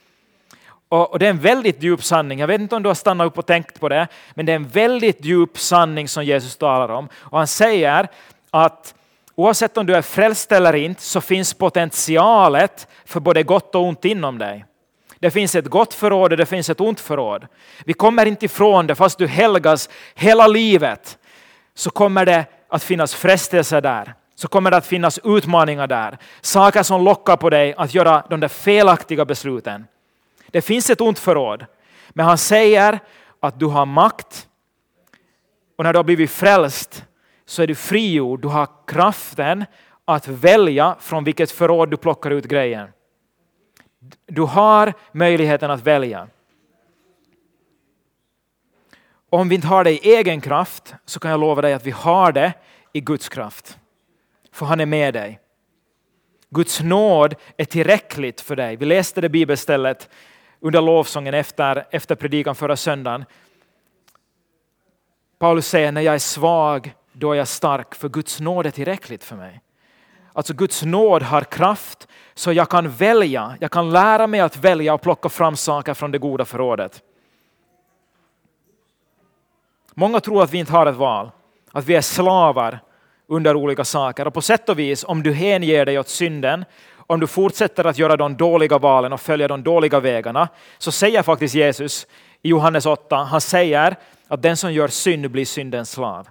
Och, 0.89 1.19
det 1.19 1.25
är 1.25 1.29
en 1.29 1.39
väldigt 1.39 1.83
djup 1.83 2.03
sanning. 2.03 2.39
Jag 2.39 2.47
vet 2.47 2.61
inte 2.61 2.75
om 2.75 2.83
du 2.83 2.89
har 2.89 2.95
stannat 2.95 3.27
upp 3.27 3.37
och 3.37 3.45
tänkt 3.45 3.79
på 3.79 3.89
det, 3.89 4.07
men 4.33 4.45
det 4.45 4.51
är 4.51 4.55
en 4.55 4.67
väldigt 4.67 5.25
djup 5.25 5.57
sanning 5.57 6.07
som 6.07 6.25
Jesus 6.25 6.57
talar 6.57 6.89
om. 6.89 7.09
Och 7.15 7.37
han 7.37 7.47
säger 7.47 8.07
att 8.51 8.95
oavsett 9.35 9.77
om 9.77 9.85
du 9.85 9.95
är 9.95 10.01
frälst 10.01 10.51
eller 10.51 10.75
inte 10.75 11.01
så 11.01 11.21
finns 11.21 11.53
potentialet 11.53 12.87
för 13.05 13.19
både 13.19 13.43
gott 13.43 13.75
och 13.75 13.83
ont 13.83 14.05
inom 14.05 14.37
dig. 14.37 14.65
Det 15.19 15.31
finns 15.31 15.55
ett 15.55 15.67
gott 15.67 15.93
förråd 15.93 16.31
och 16.31 16.37
det 16.37 16.45
finns 16.45 16.69
ett 16.69 16.81
ont 16.81 16.99
förråd. 16.99 17.47
Vi 17.85 17.93
kommer 17.93 18.25
inte 18.25 18.45
ifrån 18.45 18.87
det, 18.87 18.95
fast 18.95 19.17
du 19.17 19.27
helgas 19.27 19.89
hela 20.15 20.47
livet 20.47 21.17
så 21.75 21.89
kommer 21.89 22.25
det 22.25 22.45
att 22.69 22.83
finnas 22.83 23.15
frestelser 23.15 23.81
där. 23.81 24.13
Så 24.35 24.47
kommer 24.47 24.71
det 24.71 24.77
att 24.77 24.85
finnas 24.85 25.19
utmaningar 25.23 25.87
där. 25.87 26.17
Saker 26.41 26.83
som 26.83 27.03
lockar 27.03 27.37
på 27.37 27.49
dig 27.49 27.73
att 27.77 27.93
göra 27.93 28.25
de 28.29 28.39
där 28.39 28.47
felaktiga 28.47 29.25
besluten. 29.25 29.85
Det 30.47 30.61
finns 30.61 30.89
ett 30.89 31.01
ont 31.01 31.19
förråd. 31.19 31.65
Men 32.09 32.25
han 32.25 32.37
säger 32.37 32.99
att 33.39 33.59
du 33.59 33.65
har 33.65 33.85
makt. 33.85 34.47
Och 35.77 35.83
när 35.83 35.93
du 35.93 35.99
har 35.99 36.03
blivit 36.03 36.31
frälst 36.31 37.05
så 37.45 37.63
är 37.63 37.67
du 37.67 37.75
frigjord. 37.75 38.41
Du 38.41 38.47
har 38.47 38.67
kraften 38.87 39.65
att 40.05 40.27
välja 40.27 40.95
från 40.99 41.23
vilket 41.23 41.51
förråd 41.51 41.89
du 41.91 41.97
plockar 41.97 42.31
ut 42.31 42.45
grejen. 42.45 42.89
Du 44.25 44.41
har 44.41 44.93
möjligheten 45.11 45.71
att 45.71 45.81
välja. 45.81 46.27
Om 49.29 49.49
vi 49.49 49.55
inte 49.55 49.67
har 49.67 49.83
det 49.83 49.91
i 49.91 50.15
egen 50.15 50.41
kraft 50.41 50.93
så 51.05 51.19
kan 51.19 51.31
jag 51.31 51.39
lova 51.39 51.61
dig 51.61 51.73
att 51.73 51.85
vi 51.85 51.91
har 51.91 52.31
det 52.31 52.53
i 52.93 53.01
Guds 53.01 53.29
kraft. 53.29 53.77
För 54.51 54.65
han 54.65 54.79
är 54.79 54.85
med 54.85 55.13
dig. 55.13 55.39
Guds 56.49 56.81
nåd 56.81 57.35
är 57.57 57.65
tillräckligt 57.65 58.41
för 58.41 58.55
dig. 58.55 58.75
Vi 58.75 58.85
läste 58.85 59.21
det 59.21 59.29
bibelstället 59.29 60.09
under 60.59 60.81
lovsången 60.81 61.33
efter, 61.33 61.87
efter 61.91 62.15
predikan 62.15 62.55
förra 62.55 62.75
söndagen. 62.75 63.25
Paulus 65.39 65.67
säger 65.67 65.91
när 65.91 66.01
jag 66.01 66.15
är 66.15 66.19
svag, 66.19 66.93
då 67.13 67.31
är 67.31 67.35
jag 67.35 67.47
stark, 67.47 67.95
för 67.95 68.09
Guds 68.09 68.39
nåd 68.39 68.65
är 68.65 68.71
tillräckligt 68.71 69.23
för 69.23 69.35
mig. 69.35 69.61
Alltså 70.33 70.53
Guds 70.53 70.83
nåd 70.83 71.23
har 71.23 71.41
kraft 71.41 72.07
så 72.33 72.53
jag 72.53 72.69
kan 72.69 72.89
välja, 72.89 73.57
jag 73.59 73.71
kan 73.71 73.89
lära 73.89 74.27
mig 74.27 74.39
att 74.39 74.57
välja 74.57 74.93
och 74.93 75.01
plocka 75.01 75.29
fram 75.29 75.55
saker 75.55 75.93
från 75.93 76.11
det 76.11 76.17
goda 76.17 76.45
förrådet. 76.45 77.01
Många 79.93 80.19
tror 80.19 80.43
att 80.43 80.53
vi 80.53 80.57
inte 80.57 80.71
har 80.71 80.85
ett 80.85 80.95
val, 80.95 81.31
att 81.71 81.85
vi 81.85 81.95
är 81.95 82.01
slavar 82.01 82.79
under 83.27 83.55
olika 83.55 83.85
saker. 83.85 84.27
Och 84.27 84.33
på 84.33 84.41
sätt 84.41 84.69
och 84.69 84.79
vis, 84.79 85.03
om 85.03 85.23
du 85.23 85.33
hänger 85.33 85.85
dig 85.85 85.99
åt 85.99 86.09
synden, 86.09 86.65
om 87.07 87.19
du 87.19 87.27
fortsätter 87.27 87.85
att 87.85 87.97
göra 87.97 88.17
de 88.17 88.37
dåliga 88.37 88.77
valen 88.77 89.13
och 89.13 89.21
följa 89.21 89.47
de 89.47 89.63
dåliga 89.63 89.99
vägarna, 89.99 90.47
så 90.77 90.91
säger 90.91 91.23
faktiskt 91.23 91.55
Jesus 91.55 92.07
i 92.41 92.49
Johannes 92.49 92.85
8, 92.85 93.15
han 93.15 93.41
säger 93.41 93.95
att 94.27 94.41
den 94.41 94.57
som 94.57 94.73
gör 94.73 94.87
synd 94.87 95.31
blir 95.31 95.45
syndens 95.45 95.91
slav. 95.91 96.27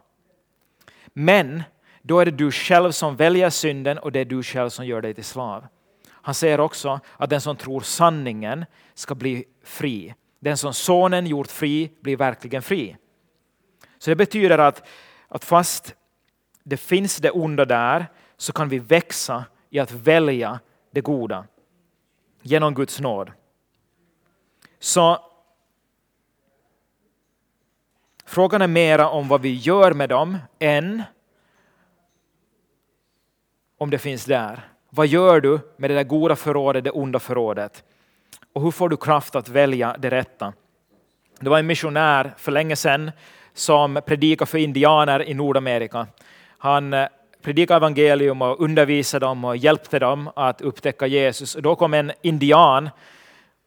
Men 1.13 1.63
då 2.03 2.19
är 2.19 2.25
det 2.25 2.31
du 2.31 2.51
själv 2.51 2.91
som 2.91 3.17
väljer 3.17 3.51
synden 3.51 3.99
och 3.99 4.13
det 4.13 4.21
är 4.21 4.25
du 4.25 4.43
själv 4.43 4.69
som 4.69 4.87
gör 4.87 5.01
dig 5.01 5.15
till 5.15 5.25
slav. 5.25 5.67
Han 6.09 6.35
säger 6.35 6.61
också 6.61 7.01
att 7.17 7.31
den 7.31 7.41
som 7.41 7.57
tror 7.57 7.81
sanningen 7.81 8.65
ska 8.95 9.15
bli 9.15 9.45
fri. 9.65 10.15
Den 10.41 10.57
som 10.57 10.75
sonen 10.75 11.27
gjort 11.27 11.51
fri 11.51 11.91
blir 12.01 12.17
verkligen 12.17 12.63
fri. 12.63 12.97
Så 13.99 14.11
det 14.11 14.17
betyder 14.17 14.59
att, 14.59 14.89
att 15.29 15.45
fast 15.45 15.95
det 16.65 16.77
finns 16.77 17.17
det 17.17 17.31
onda 17.31 17.65
där 17.65 18.07
så 18.37 18.53
kan 18.53 18.69
vi 18.69 18.79
växa 18.79 19.45
i 19.71 19.79
att 19.79 19.93
välja 19.93 20.61
det 20.91 21.01
goda 21.01 21.47
genom 22.43 22.75
Guds 22.75 23.01
nåd. 23.01 23.31
Så 24.79 25.32
frågan 28.33 28.63
är 28.63 28.67
mera 28.67 29.09
om 29.09 29.29
vad 29.29 29.41
vi 29.41 29.55
gör 29.55 29.93
med 29.93 30.09
dem 30.09 30.39
än 30.59 31.03
om 33.79 33.91
det 33.91 33.99
finns 33.99 34.25
där. 34.25 34.61
Vad 34.91 35.07
gör 35.07 35.41
du 35.41 35.61
med 35.77 35.91
det 35.91 35.95
där 35.95 36.05
goda 36.05 36.37
förrådet, 36.37 36.85
det 36.85 36.91
onda 36.91 37.19
förrådet? 37.19 37.85
Och 38.53 38.63
hur 38.63 38.71
får 38.71 38.89
du 38.89 38.97
kraft 38.97 39.35
att 39.35 39.49
välja 39.49 39.97
det 39.99 40.11
rätta? 40.11 40.53
Det 41.41 41.51
var 41.51 41.59
en 41.59 41.67
missionär 41.67 42.35
för 42.37 42.53
länge 42.53 42.77
sedan 42.77 43.11
som 43.55 44.01
predikade 44.07 44.51
för 44.51 44.59
indianer 44.59 45.29
i 45.29 45.35
Nordamerika. 45.35 46.07
Han 46.59 46.93
eh, 46.93 47.09
predikade 47.43 47.77
evangelium 47.77 48.43
och 48.43 48.61
undervisade 48.61 49.27
dem 49.27 49.45
och 49.45 49.57
hjälpte 49.57 49.99
dem 49.99 50.31
att 50.37 50.61
upptäcka 50.61 51.07
Jesus. 51.07 51.57
Då 51.61 51.77
kom 51.77 51.95
en 51.95 52.13
indian 52.23 52.91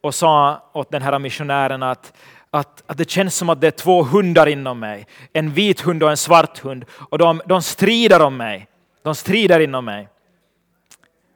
och 0.02 0.16
sa 0.16 0.64
åt 0.74 0.92
den 0.92 1.02
här 1.02 1.20
missionären 1.20 1.84
att, 1.84 2.14
att, 2.56 2.84
att 2.86 2.98
det 2.98 3.10
känns 3.10 3.36
som 3.36 3.50
att 3.50 3.62
det 3.62 3.68
är 3.68 3.72
två 3.72 4.04
hundar 4.04 4.48
inom 4.48 4.80
mig. 4.80 5.08
En 5.34 5.52
vit 5.52 5.82
hund 5.82 6.04
och 6.04 6.10
en 6.10 6.18
svart 6.18 6.60
hund. 6.60 6.86
Och 6.90 7.18
de, 7.18 7.42
de 7.46 7.62
strider 7.62 8.22
om 8.22 8.38
mig. 8.38 8.68
De 9.04 9.16
strider 9.16 9.60
inom 9.60 9.86
mig. 9.86 10.10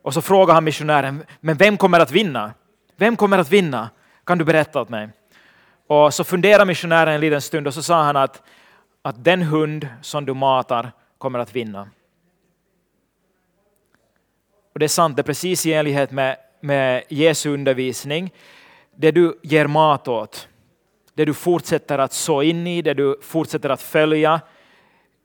Och 0.02 0.14
så 0.14 0.22
frågar 0.22 0.54
han 0.54 0.64
missionären, 0.64 1.26
men 1.40 1.58
vem 1.58 1.78
kommer 1.78 2.00
att 2.00 2.12
vinna? 2.12 2.54
Vem 2.98 3.16
kommer 3.16 3.38
att 3.38 3.52
vinna? 3.52 3.90
Kan 4.24 4.38
du 4.38 4.46
berätta 4.46 4.82
åt 4.82 4.90
mig? 4.90 5.10
Och 5.88 6.14
så 6.14 6.24
funderar 6.24 6.66
missionären 6.66 7.14
en 7.14 7.22
liten 7.22 7.42
stund 7.42 7.68
och 7.68 7.74
så 7.74 7.84
sa 7.84 8.04
han 8.04 8.16
att, 8.18 8.42
att 9.02 9.24
den 9.24 9.42
hund 9.42 9.88
som 10.02 10.26
du 10.26 10.34
matar 10.34 10.92
kommer 11.18 11.40
att 11.40 11.56
vinna. 11.56 11.90
Och 14.74 14.80
det 14.80 14.86
är 14.86 14.88
sant, 14.88 15.16
det 15.16 15.22
är 15.22 15.24
precis 15.24 15.66
i 15.66 15.74
enlighet 15.74 16.12
med, 16.12 16.38
med 16.62 17.04
Jesu 17.10 17.50
undervisning. 17.50 18.34
Det 18.96 19.12
du 19.12 19.40
ger 19.44 19.68
mat 19.68 20.08
åt, 20.08 20.49
det 21.20 21.26
du 21.26 21.34
fortsätter 21.34 21.98
att 21.98 22.14
så 22.14 22.42
in 22.42 22.68
i, 22.68 22.82
det 22.82 22.94
du 22.94 23.20
fortsätter 23.22 23.70
att 23.70 23.82
följa, 23.82 24.42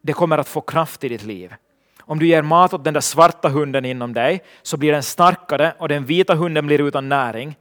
det 0.02 0.12
kommer 0.12 0.38
att 0.38 0.48
få 0.48 0.60
kraft 0.60 1.04
i 1.04 1.08
ditt 1.08 1.22
liv. 1.22 1.54
Om 2.00 2.18
du 2.18 2.26
ger 2.26 2.42
mat 2.42 2.74
åt 2.74 2.84
den 2.84 2.94
där 2.94 3.00
svarta 3.00 3.48
hunden 3.48 3.84
inom 3.84 4.12
dig 4.12 4.42
så 4.62 4.76
blir 4.76 4.92
den 4.92 5.02
starkare 5.02 5.74
och 5.78 5.88
den 5.88 6.04
vita 6.04 6.34
hunden 6.34 6.66
blir 6.66 6.80
utan 6.80 7.08
näring. 7.08 7.56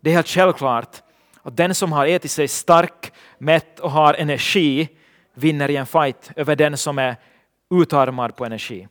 Det 0.00 0.10
är 0.10 0.14
helt 0.14 0.28
självklart 0.28 1.02
att 1.42 1.56
den 1.56 1.74
som 1.74 1.92
har 1.92 2.06
ätit 2.06 2.30
sig 2.30 2.48
stark, 2.48 3.12
mätt 3.38 3.80
och 3.80 3.90
har 3.90 4.14
energi 4.14 4.88
vinner 5.34 5.70
i 5.70 5.76
en 5.76 5.86
fight 5.86 6.30
över 6.36 6.56
den 6.56 6.76
som 6.76 6.98
är 6.98 7.16
utarmad 7.74 8.36
på 8.36 8.44
energi. 8.44 8.88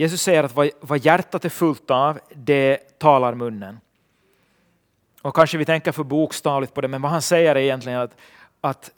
Jesus 0.00 0.22
säger 0.22 0.44
att 0.44 0.74
vad 0.80 1.04
hjärtat 1.04 1.44
är 1.44 1.48
fullt 1.48 1.90
av, 1.90 2.18
det 2.34 2.98
talar 2.98 3.34
munnen. 3.34 3.80
Och 5.22 5.34
kanske 5.34 5.58
vi 5.58 5.64
tänker 5.64 5.92
för 5.92 6.04
bokstavligt 6.04 6.74
på 6.74 6.80
det, 6.80 6.88
men 6.88 7.02
vad 7.02 7.10
han 7.10 7.22
säger 7.22 7.54
är 7.54 7.60
egentligen 7.60 8.00
att, 8.00 8.16
att 8.60 8.90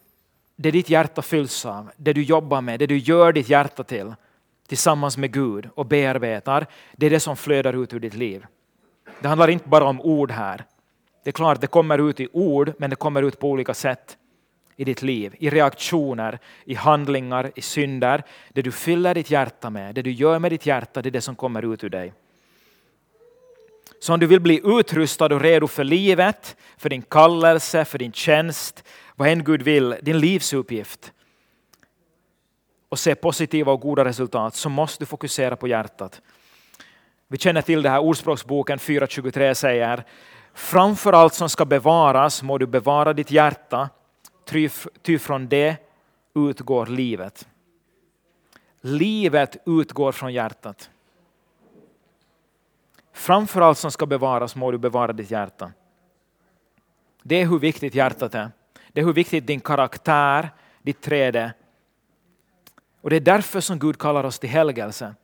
det 0.57 0.71
ditt 0.71 0.91
hjärta 0.91 1.23
fylls 1.23 1.67
av, 1.67 1.91
det 1.97 2.13
du 2.13 2.23
jobbar 2.23 2.61
med, 2.61 2.79
det 2.79 2.87
du 2.87 2.99
gör 2.99 3.33
ditt 3.33 3.49
hjärta 3.49 3.85
till 3.85 4.15
tillsammans 4.67 5.17
med 5.17 5.33
Gud 5.33 5.69
och 5.75 5.87
bearbetar, 5.87 6.67
det 6.93 7.07
är 7.07 7.11
det 7.11 7.21
som 7.21 7.37
flödar 7.37 7.83
ut 7.83 7.93
ur 7.93 8.01
ditt 8.01 8.15
liv. 8.15 8.47
Det 9.21 9.29
handlar 9.29 9.51
inte 9.51 9.69
bara 9.69 9.85
om 9.85 10.01
ord 10.01 10.31
här. 10.31 10.65
Det 11.25 11.31
är 11.31 11.33
klart, 11.33 11.61
det 11.61 11.67
kommer 11.67 12.11
ut 12.11 12.21
i 12.21 12.29
ord, 12.33 12.73
men 12.79 12.91
det 12.91 12.97
kommer 12.97 13.23
ut 13.23 13.39
på 13.39 13.49
olika 13.49 13.75
sätt 13.75 14.17
i 14.81 14.85
ditt 14.85 15.03
liv, 15.03 15.35
i 15.39 15.51
reaktioner, 15.51 16.39
i 16.65 16.75
handlingar, 16.75 17.53
i 17.55 17.63
synder. 17.63 18.23
Det 18.49 18.63
du 18.63 18.73
fyller 18.73 19.15
ditt 19.15 19.31
hjärta 19.31 19.71
med, 19.71 19.95
det 19.95 20.03
du 20.03 20.11
gör 20.11 20.39
med 20.39 20.53
ditt 20.53 20.67
hjärta, 20.67 21.03
det 21.03 21.09
är 21.09 21.11
det 21.11 21.21
som 21.21 21.37
kommer 21.37 21.73
ut 21.73 21.85
ur 21.85 21.89
dig. 21.89 22.13
Så 24.01 24.15
om 24.15 24.21
du 24.21 24.27
vill 24.27 24.41
bli 24.41 24.61
utrustad 24.65 25.35
och 25.35 25.41
redo 25.41 25.67
för 25.67 25.85
livet, 25.85 26.57
för 26.77 26.89
din 26.89 27.03
kallelse, 27.03 27.85
för 27.85 27.99
din 27.99 28.13
tjänst, 28.13 28.85
vad 29.17 29.29
än 29.29 29.45
Gud 29.45 29.63
vill, 29.63 29.97
din 30.03 30.19
livsuppgift 30.19 31.13
och 32.89 32.99
se 32.99 33.15
positiva 33.15 33.73
och 33.73 33.81
goda 33.81 34.05
resultat 34.05 34.55
så 34.55 34.69
måste 34.69 35.03
du 35.03 35.07
fokusera 35.07 35.57
på 35.57 35.69
hjärtat. 35.69 36.21
Vi 37.29 37.39
känner 37.39 37.63
till 37.63 37.83
det 37.83 37.91
här 37.91 37.99
ordspråksboken 37.99 38.79
4.23 38.79 39.55
säger 39.55 40.05
Framför 40.55 41.13
allt 41.13 41.35
som 41.35 41.49
ska 41.49 41.65
bevaras 41.65 42.43
må 42.43 42.59
du 42.59 42.67
bevara 42.67 43.13
ditt 43.13 43.31
hjärta, 43.31 43.89
ty 45.03 45.19
från 45.19 45.49
det 45.49 45.77
utgår 46.35 46.87
livet. 46.87 47.49
Livet 48.81 49.57
utgår 49.67 50.13
från 50.13 50.33
hjärtat. 50.33 50.91
Framför 53.13 53.61
allt 53.61 53.79
som 53.79 53.91
ska 53.91 54.07
bevaras 54.07 54.57
må 54.57 54.71
du 54.71 54.79
bevara 54.79 55.13
ditt 55.13 55.31
hjärta. 55.31 55.73
Det 57.23 57.37
är 57.37 57.47
hur 57.47 57.59
viktigt 57.59 57.95
hjärtat 57.95 58.35
är. 58.35 58.51
Det 58.93 59.01
är 59.01 59.05
hur 59.05 59.13
viktigt 59.13 59.47
din 59.47 59.61
karaktär, 59.61 60.51
ditt 60.83 61.01
träde. 61.01 61.53
Och 63.01 63.11
det 63.11 63.17
är 63.17 63.21
därför 63.21 63.61
som 63.61 63.79
Gud 63.79 63.99
kallar 63.99 64.25
oss 64.25 64.39
till 64.39 64.51
helgelse. 64.51 65.15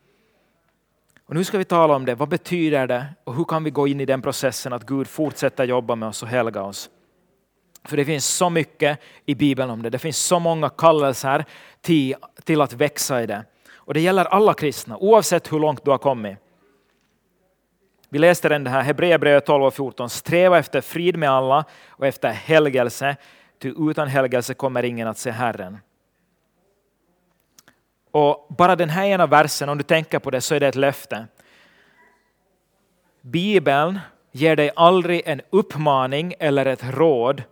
Och 1.26 1.34
nu 1.34 1.44
ska 1.44 1.58
vi 1.58 1.64
tala 1.64 1.96
om 1.96 2.04
det. 2.04 2.14
Vad 2.14 2.28
betyder 2.28 2.86
det 2.86 3.06
och 3.24 3.34
hur 3.34 3.44
kan 3.44 3.64
vi 3.64 3.70
gå 3.70 3.88
in 3.88 4.00
i 4.00 4.04
den 4.04 4.22
processen 4.22 4.72
att 4.72 4.86
Gud 4.86 5.06
fortsätter 5.06 5.64
jobba 5.64 5.94
med 5.94 6.08
oss 6.08 6.22
och 6.22 6.28
helga 6.28 6.62
oss? 6.62 6.90
För 7.86 7.96
det 7.96 8.04
finns 8.04 8.26
så 8.26 8.50
mycket 8.50 8.98
i 9.26 9.34
Bibeln 9.34 9.70
om 9.70 9.82
det. 9.82 9.90
Det 9.90 9.98
finns 9.98 10.18
så 10.18 10.38
många 10.38 10.68
kallelser 10.68 11.44
till, 11.80 12.14
till 12.44 12.60
att 12.60 12.72
växa 12.72 13.22
i 13.22 13.26
det. 13.26 13.44
Och 13.74 13.94
det 13.94 14.00
gäller 14.00 14.24
alla 14.24 14.54
kristna, 14.54 14.96
oavsett 14.96 15.52
hur 15.52 15.60
långt 15.60 15.84
du 15.84 15.90
har 15.90 15.98
kommit. 15.98 16.38
Vi 18.08 18.18
läste 18.18 18.48
den 18.48 18.66
här 18.66 18.82
Hebreerbrevet 18.82 19.46
12 19.46 19.64
och 19.64 19.74
14. 19.74 20.10
Sträva 20.10 20.58
efter 20.58 20.80
frid 20.80 21.16
med 21.16 21.30
alla 21.30 21.64
och 21.88 22.06
efter 22.06 22.28
helgelse, 22.28 23.16
ty 23.58 23.74
utan 23.78 24.08
helgelse 24.08 24.54
kommer 24.54 24.82
ingen 24.82 25.08
att 25.08 25.18
se 25.18 25.30
Herren. 25.30 25.78
Och 28.10 28.46
bara 28.58 28.76
den 28.76 28.88
här 28.88 29.04
ena 29.04 29.26
versen, 29.26 29.68
om 29.68 29.78
du 29.78 29.84
tänker 29.84 30.18
på 30.18 30.30
det, 30.30 30.40
så 30.40 30.54
är 30.54 30.60
det 30.60 30.68
ett 30.68 30.74
löfte. 30.74 31.26
Bibeln 33.20 33.98
ger 34.32 34.56
dig 34.56 34.70
aldrig 34.76 35.22
en 35.24 35.40
uppmaning 35.50 36.34
eller 36.38 36.66
ett 36.66 36.84
råd 36.84 37.42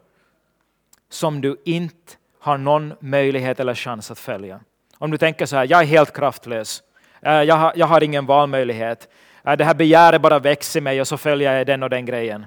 som 1.15 1.41
du 1.41 1.57
inte 1.65 2.13
har 2.41 2.59
någon 2.59 2.95
möjlighet 3.01 3.61
eller 3.61 3.75
chans 3.75 4.11
att 4.11 4.19
följa. 4.19 4.61
Om 4.99 5.11
du 5.11 5.19
tänker 5.19 5.47
så 5.47 5.57
här, 5.57 5.67
jag 5.71 5.81
är 5.81 5.87
helt 5.87 6.17
kraftlös, 6.17 6.83
eh, 7.23 7.43
jag 7.43 7.55
har, 7.55 7.73
jag 7.77 7.87
har 7.87 8.03
ingen 8.03 8.27
valmöjlighet, 8.27 9.09
eh, 9.45 9.57
det 9.57 9.65
här 9.65 9.75
begäret 9.75 10.23
bara 10.23 10.39
växer 10.39 10.81
i 10.81 10.83
mig 10.83 11.01
och 11.01 11.09
så 11.09 11.17
följer 11.17 11.53
jag 11.53 11.67
den 11.67 11.83
och 11.83 11.91
den 11.91 12.07
grejen. 12.07 12.47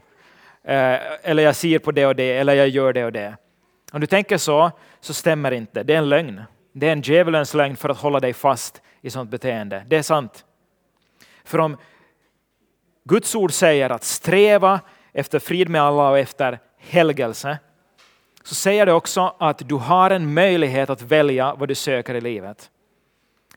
Eh, 0.63 0.97
eller 1.21 1.43
jag 1.43 1.55
ser 1.55 1.79
på 1.79 1.91
det 1.91 2.05
och 2.05 2.15
det, 2.15 2.37
eller 2.37 2.53
jag 2.53 2.67
gör 2.69 2.93
det 2.93 3.05
och 3.05 3.11
det. 3.11 3.35
Om 3.91 4.01
du 4.01 4.07
tänker 4.07 4.37
så, 4.37 4.71
så 4.99 5.13
stämmer 5.13 5.51
inte. 5.51 5.83
Det 5.83 5.93
är 5.93 5.97
en 5.97 6.09
lögn. 6.09 6.43
Det 6.73 6.87
är 6.87 6.91
en 6.91 7.01
djävulens 7.01 7.53
lögn 7.53 7.75
för 7.75 7.89
att 7.89 7.97
hålla 7.97 8.19
dig 8.19 8.33
fast 8.33 8.81
i 9.01 9.09
sådant 9.09 9.29
beteende. 9.29 9.83
Det 9.87 9.97
är 9.97 10.01
sant. 10.01 10.45
För 11.43 11.59
om 11.59 11.77
Guds 13.03 13.35
ord 13.35 13.51
säger 13.51 13.89
att 13.89 14.03
sträva 14.03 14.79
efter 15.13 15.39
frid 15.39 15.69
med 15.69 15.81
alla 15.81 16.09
och 16.09 16.19
efter 16.19 16.59
helgelse, 16.77 17.57
så 18.43 18.55
säger 18.55 18.85
det 18.85 18.93
också 18.93 19.35
att 19.39 19.69
du 19.69 19.75
har 19.75 20.09
en 20.09 20.33
möjlighet 20.33 20.89
att 20.89 21.01
välja 21.01 21.55
vad 21.55 21.67
du 21.67 21.75
söker 21.75 22.13
i 22.13 22.21
livet. 22.21 22.69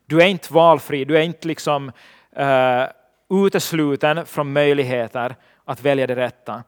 Du 0.07 0.23
är 0.23 0.27
inte 0.27 0.53
valfri, 0.53 1.05
du 1.05 1.17
är 1.17 1.23
inte 1.23 1.49
liksom 1.49 1.93
uh, 2.39 3.45
utesluten 3.47 4.27
från 4.27 4.53
möjligheter 4.53 5.37
att 5.65 5.83
välja 5.83 6.07
det 6.07 6.17
rätta. 6.17 6.63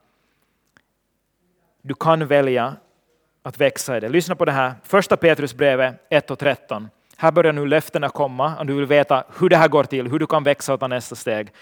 Du 1.83 1.95
kan 1.95 2.26
välja 2.26 2.76
att 3.42 3.59
växa 3.59 3.97
i 3.97 4.00
det. 4.00 4.09
Lyssna 4.09 4.35
på 4.35 4.45
det 4.45 4.52
här, 4.52 4.73
första 4.85 5.16
Petrusbrevet 5.16 5.95
1 6.11 6.31
och 6.31 6.38
13. 6.38 6.88
Här 7.16 7.33
börjar 7.33 7.52
nu 7.52 7.66
löftena 7.66 8.09
komma 8.09 8.57
om 8.59 8.66
du 8.66 8.75
vill 8.75 8.87
veta 8.87 9.25
hur 9.38 9.49
det 9.49 9.57
här 9.57 9.69
går 9.69 9.85
till, 9.85 10.09
hur 10.09 10.19
du 10.19 10.26
kan 10.26 10.45
växa 10.45 10.75
och 10.75 10.81
ta 10.81 10.88
nästa 10.88 11.14
steg. 11.14 11.52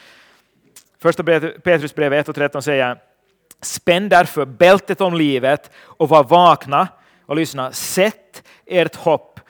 Första 0.99 1.23
Petrusbrevet 1.65 2.21
1 2.21 2.29
och 2.29 2.35
13 2.35 2.63
säger 2.63 2.97
Spänn 3.63 4.09
därför 4.09 4.45
bältet 4.45 5.01
om 5.01 5.15
livet 5.15 5.71
och 5.79 6.09
var 6.09 6.25
vakna 6.25 6.89
och 7.27 7.37
lyssna. 7.37 7.73
Sätt 7.73 8.43
ert 8.67 8.97
hopp 8.97 9.41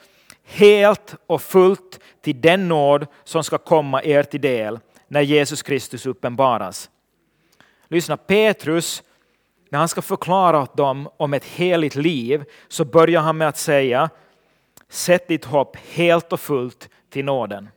helt 0.43 1.15
och 1.27 1.41
fullt 1.41 1.99
till 2.21 2.41
den 2.41 2.67
nåd 2.67 3.07
som 3.23 3.43
ska 3.43 3.57
komma 3.57 4.03
er 4.03 4.23
till 4.23 4.41
del 4.41 4.79
när 5.07 5.21
Jesus 5.21 5.61
Kristus 5.61 6.05
uppenbaras. 6.05 6.89
Lyssna, 7.87 8.17
Petrus, 8.17 9.03
när 9.69 9.79
han 9.79 9.87
ska 9.87 10.01
förklara 10.01 10.61
åt 10.61 10.77
dem 10.77 11.09
om 11.17 11.33
ett 11.33 11.45
heligt 11.45 11.95
liv 11.95 12.43
så 12.67 12.85
börjar 12.85 13.21
han 13.21 13.37
med 13.37 13.47
att 13.47 13.57
säga 13.57 14.09
Sätt 14.89 15.27
ditt 15.27 15.45
hopp 15.45 15.77
helt 15.77 16.33
och 16.33 16.39
fullt 16.39 16.89
till 17.09 17.25
nåden. 17.25 17.69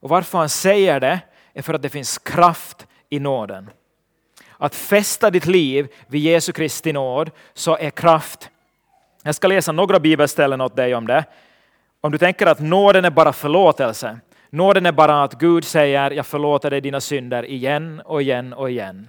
Och 0.00 0.08
varför 0.08 0.38
han 0.38 0.48
säger 0.48 1.00
det 1.00 1.20
är 1.52 1.62
för 1.62 1.74
att 1.74 1.82
det 1.82 1.88
finns 1.88 2.18
kraft 2.18 2.85
i 3.10 3.20
nåden. 3.20 3.70
Att 4.58 4.74
fästa 4.74 5.30
ditt 5.30 5.46
liv 5.46 5.88
vid 6.06 6.22
Jesu 6.22 6.52
Kristi 6.52 6.92
nåd 6.92 7.30
så 7.54 7.76
är 7.76 7.90
kraft. 7.90 8.50
Jag 9.22 9.34
ska 9.34 9.48
läsa 9.48 9.72
några 9.72 10.00
bibelställen 10.00 10.60
åt 10.60 10.76
dig 10.76 10.94
om 10.94 11.06
det. 11.06 11.24
Om 12.00 12.12
du 12.12 12.18
tänker 12.18 12.46
att 12.46 12.60
nåden 12.60 13.04
är 13.04 13.10
bara 13.10 13.32
förlåtelse, 13.32 14.18
nåden 14.50 14.86
är 14.86 14.92
bara 14.92 15.22
att 15.22 15.34
Gud 15.34 15.64
säger 15.64 16.10
jag 16.10 16.26
förlåter 16.26 16.70
dig 16.70 16.80
dina 16.80 17.00
synder 17.00 17.44
igen 17.44 18.02
och 18.04 18.22
igen 18.22 18.52
och 18.52 18.70
igen. 18.70 19.08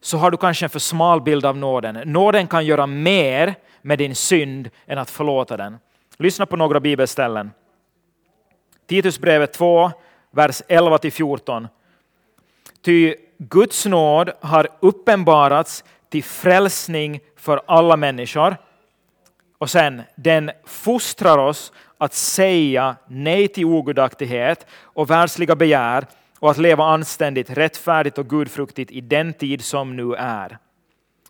Så 0.00 0.18
har 0.18 0.30
du 0.30 0.36
kanske 0.36 0.66
en 0.66 0.70
för 0.70 0.78
smal 0.78 1.20
bild 1.20 1.46
av 1.46 1.56
nåden. 1.56 2.12
Nåden 2.12 2.46
kan 2.46 2.66
göra 2.66 2.86
mer 2.86 3.54
med 3.82 3.98
din 3.98 4.14
synd 4.14 4.70
än 4.86 4.98
att 4.98 5.10
förlåta 5.10 5.56
den. 5.56 5.78
Lyssna 6.16 6.46
på 6.46 6.56
några 6.56 6.80
bibelställen. 6.80 7.50
Titusbrevet 8.86 9.52
2, 9.52 9.90
vers 10.30 10.62
11 10.68 10.98
14. 11.10 11.68
Ty 12.88 13.14
Guds 13.38 13.86
nåd 13.86 14.30
har 14.40 14.68
uppenbarats 14.80 15.84
till 16.08 16.24
frälsning 16.24 17.20
för 17.36 17.60
alla 17.66 17.96
människor. 17.96 18.56
Och 19.58 19.70
sen, 19.70 20.02
den 20.14 20.50
fostrar 20.64 21.38
oss 21.38 21.72
att 21.98 22.14
säga 22.14 22.96
nej 23.08 23.48
till 23.48 23.64
ogudaktighet 23.64 24.66
och 24.82 25.10
världsliga 25.10 25.56
begär 25.56 26.06
och 26.38 26.50
att 26.50 26.58
leva 26.58 26.84
anständigt, 26.84 27.50
rättfärdigt 27.50 28.18
och 28.18 28.28
gudfruktigt 28.28 28.90
i 28.90 29.00
den 29.00 29.32
tid 29.32 29.64
som 29.64 29.96
nu 29.96 30.14
är. 30.14 30.58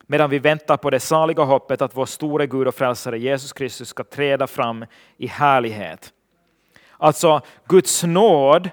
Medan 0.07 0.31
vi 0.31 0.39
väntar 0.39 0.77
på 0.77 0.91
det 0.91 1.01
saliga 1.01 1.43
hoppet 1.43 1.83
att 1.83 1.97
vår 1.97 2.07
store 2.07 2.47
Gud 2.47 2.69
och 2.69 2.75
frälsare 2.75 3.19
Jesus 3.19 3.53
Kristus 3.53 3.89
ska 3.89 4.05
träda 4.05 4.47
fram 4.47 4.85
i 5.17 5.27
härlighet. 5.27 6.13
Alltså 6.99 7.41
Guds 7.69 8.03
nåd, 8.05 8.71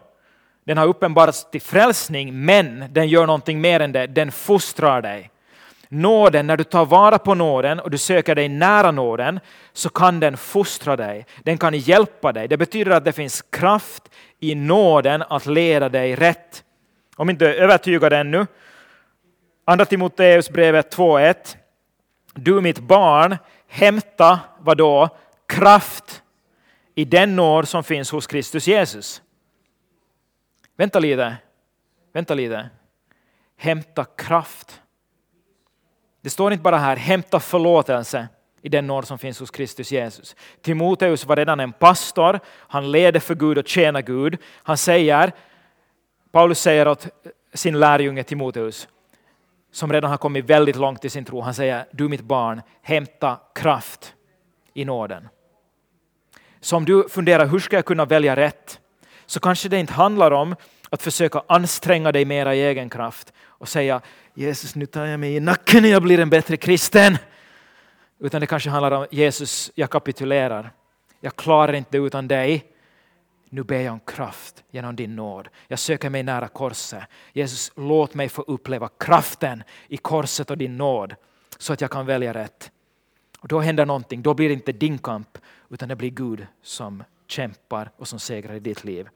den 0.66 0.78
har 0.78 0.88
uppenbarats 0.88 1.52
till 1.52 1.62
frälsning, 1.62 2.46
men 2.46 2.86
den 2.90 3.08
gör 3.08 3.26
någonting 3.26 3.62
mer 3.62 3.80
än 3.80 3.92
det, 3.92 4.08
den 4.08 4.32
fostrar 4.32 5.02
dig. 5.02 5.32
Nåden, 5.90 6.48
när 6.48 6.58
du 6.58 6.64
tar 6.64 6.86
vara 6.86 7.18
på 7.18 7.34
nåden 7.34 7.80
och 7.80 7.92
du 7.92 7.98
söker 7.98 8.36
dig 8.36 8.50
nära 8.50 8.92
nåden, 8.92 9.40
så 9.74 9.90
kan 9.90 10.20
den 10.20 10.38
fostra 10.38 10.96
dig. 10.96 11.26
Den 11.44 11.58
kan 11.58 11.78
hjälpa 11.78 12.32
dig. 12.32 12.48
Det 12.48 12.58
betyder 12.58 12.92
att 12.92 13.06
det 13.06 13.14
finns 13.14 13.42
kraft 13.42 14.04
i 14.40 14.56
nåden 14.56 15.24
att 15.30 15.46
leda 15.46 15.90
dig 15.90 16.16
rätt. 16.16 16.64
Om 17.16 17.30
inte 17.30 17.54
övertygad 17.54 18.14
ännu, 18.14 18.46
Andra 19.66 19.86
Timoteusbrevet 19.86 20.96
2.1. 20.98 21.36
Du 22.34 22.62
mitt 22.62 22.80
barn, 22.80 23.38
hämta 23.68 24.40
vad 24.60 24.78
då? 24.78 25.10
Kraft 25.48 26.22
i 26.96 27.06
den 27.06 27.36
nåd 27.36 27.68
som 27.68 27.84
finns 27.84 28.12
hos 28.12 28.28
Kristus 28.28 28.68
Jesus. 28.68 29.22
Vänta 30.76 31.00
lite. 31.00 31.38
Vänta 32.14 32.34
lite. 32.34 32.70
Hämta 33.58 34.06
kraft. 34.06 34.82
Det 36.22 36.30
står 36.30 36.52
inte 36.54 36.62
bara 36.62 36.78
här, 36.78 36.96
hämta 36.96 37.40
förlåtelse 37.40 38.28
i 38.62 38.70
den 38.70 38.88
nåd 38.88 39.08
som 39.08 39.18
finns 39.18 39.40
hos 39.40 39.52
Kristus 39.52 39.92
Jesus. 39.92 40.36
Timoteus 40.62 41.26
var 41.26 41.36
redan 41.36 41.60
en 41.60 41.74
pastor, 41.74 42.40
han 42.48 42.92
leder 42.92 43.20
för 43.20 43.36
Gud 43.36 43.58
och 43.58 43.68
tjänar 43.68 44.02
Gud. 44.02 44.38
Han 44.54 44.78
säger, 44.78 45.32
Paulus 46.32 46.60
säger 46.60 46.88
åt 46.88 47.08
sin 47.54 47.80
lärjunge 47.80 48.24
Timoteus, 48.24 48.88
som 49.72 49.94
redan 49.94 50.12
har 50.12 50.18
kommit 50.18 50.46
väldigt 50.46 50.76
långt 50.76 51.06
i 51.06 51.10
sin 51.10 51.26
tro, 51.26 51.42
han 51.42 51.54
säger, 51.54 51.86
du 51.92 52.08
mitt 52.10 52.22
barn, 52.22 52.62
hämta 52.82 53.40
kraft 53.56 54.14
i 54.74 54.86
nåden. 54.86 55.30
Så 56.60 56.78
om 56.78 56.86
du 56.86 57.10
funderar, 57.10 57.46
hur 57.46 57.60
ska 57.60 57.76
jag 57.76 57.86
kunna 57.86 58.06
välja 58.06 58.36
rätt? 58.36 58.80
Så 59.26 59.40
kanske 59.40 59.70
det 59.70 59.80
inte 59.80 59.94
handlar 59.94 60.32
om 60.32 60.56
att 60.90 61.02
försöka 61.02 61.42
anstränga 61.48 62.12
dig 62.12 62.26
mera 62.26 62.56
i 62.56 62.62
egen 62.62 62.90
kraft 62.90 63.34
och 63.44 63.70
säga 63.70 64.02
Jesus, 64.34 64.76
nu 64.76 64.86
tar 64.86 65.06
jag 65.06 65.20
mig 65.20 65.36
i 65.36 65.40
nacken 65.40 65.84
och 65.84 65.90
jag 65.90 66.04
blir 66.04 66.20
en 66.20 66.30
bättre 66.30 66.58
kristen. 66.58 67.18
Utan 68.20 68.42
det 68.42 68.48
kanske 68.48 68.70
handlar 68.70 68.92
om 68.92 69.08
Jesus, 69.12 69.72
jag 69.76 69.90
kapitulerar. 69.90 70.72
Jag 71.22 71.36
klarar 71.36 71.74
inte 71.74 71.90
det 71.92 71.98
utan 71.98 72.28
dig. 72.28 72.66
Nu 73.50 73.64
ber 73.64 73.80
jag 73.80 73.94
om 73.94 74.00
kraft 74.00 74.64
genom 74.72 74.96
din 74.96 75.16
nåd. 75.16 75.48
Jag 75.68 75.80
söker 75.80 76.10
mig 76.10 76.24
nära 76.24 76.48
korset. 76.48 77.04
Jesus, 77.34 77.72
låt 77.76 78.14
mig 78.14 78.30
få 78.30 78.42
uppleva 78.42 78.90
kraften 79.00 79.64
i 79.88 79.98
korset 79.98 80.52
och 80.52 80.58
din 80.58 80.78
nåd 80.78 81.16
så 81.58 81.74
att 81.74 81.82
jag 81.82 81.92
kan 81.92 82.06
välja 82.06 82.34
rätt. 82.34 82.72
Och 83.40 83.48
då 83.48 83.60
händer 83.60 83.86
någonting. 83.86 84.22
Då 84.22 84.34
blir 84.34 84.50
det 84.50 84.54
inte 84.54 84.72
din 84.72 84.98
kamp 84.98 85.38
utan 85.70 85.90
det 85.90 85.96
blir 85.96 86.10
Gud 86.10 86.48
som 86.64 87.04
kämpar 87.28 87.92
och 87.96 88.08
som 88.08 88.20
segrar 88.20 88.54
i 88.54 88.60
ditt 88.60 88.84
liv. 88.84 89.10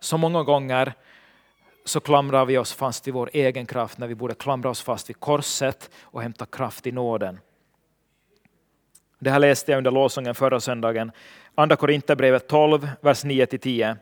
Så 0.00 0.16
många 0.16 0.42
gånger 0.42 0.94
så 1.84 2.00
klamrar 2.00 2.44
vi 2.44 2.58
oss 2.58 2.72
fast 2.72 3.08
i 3.08 3.10
vår 3.10 3.30
egen 3.32 3.66
kraft 3.66 3.98
när 3.98 4.06
vi 4.06 4.14
borde 4.14 4.34
klamra 4.34 4.70
oss 4.70 4.82
fast 4.82 5.10
vid 5.10 5.20
korset 5.20 5.90
och 6.00 6.22
hämta 6.22 6.46
kraft 6.46 6.86
i 6.86 6.92
nåden. 6.92 7.40
Det 9.18 9.30
här 9.30 9.38
läste 9.38 9.72
jag 9.72 9.78
under 9.78 9.90
lovsången 9.90 10.34
förra 10.34 10.60
söndagen. 10.60 11.12
Andra 11.54 11.76
Korinthierbrevet 11.76 12.48
12, 12.48 12.88
vers 13.00 13.24
9-10. 13.24 13.96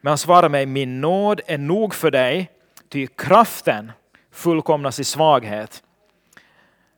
Men 0.00 0.10
han 0.10 0.18
svarade 0.18 0.48
mig, 0.48 0.66
min 0.66 1.00
nåd 1.00 1.40
är 1.46 1.58
nog 1.58 1.94
för 1.94 2.10
dig, 2.10 2.50
ty 2.88 3.06
kraften 3.06 3.92
fullkomnas 4.30 5.00
i 5.00 5.04
svaghet. 5.04 5.82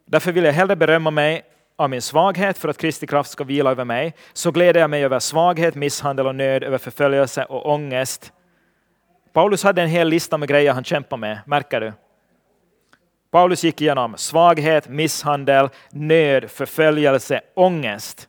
Därför 0.04 0.32
vill 0.32 0.44
jag 0.44 0.52
hellre 0.52 0.76
berömma 0.76 1.10
mig 1.10 1.42
av 1.80 1.90
min 1.90 2.02
svaghet 2.02 2.58
för 2.58 2.68
att 2.68 2.78
Kristi 2.78 3.06
kraft 3.06 3.30
ska 3.30 3.44
vila 3.44 3.70
över 3.70 3.84
mig. 3.84 4.14
Så 4.32 4.50
gläder 4.50 4.80
jag 4.80 4.90
mig 4.90 5.04
över 5.04 5.18
svaghet, 5.18 5.74
misshandel 5.74 6.26
och 6.26 6.34
nöd, 6.34 6.64
över 6.64 6.78
förföljelse 6.78 7.44
och 7.44 7.72
ångest. 7.72 8.32
Paulus 9.32 9.62
hade 9.62 9.82
en 9.82 9.88
hel 9.88 10.08
lista 10.08 10.38
med 10.38 10.48
grejer 10.48 10.72
han 10.72 10.84
kämpade 10.84 11.20
med, 11.20 11.38
märker 11.46 11.80
du? 11.80 11.92
Paulus 13.30 13.64
gick 13.64 13.80
igenom 13.80 14.16
svaghet, 14.16 14.88
misshandel, 14.88 15.68
nöd, 15.90 16.50
förföljelse, 16.50 17.40
ångest 17.54 18.28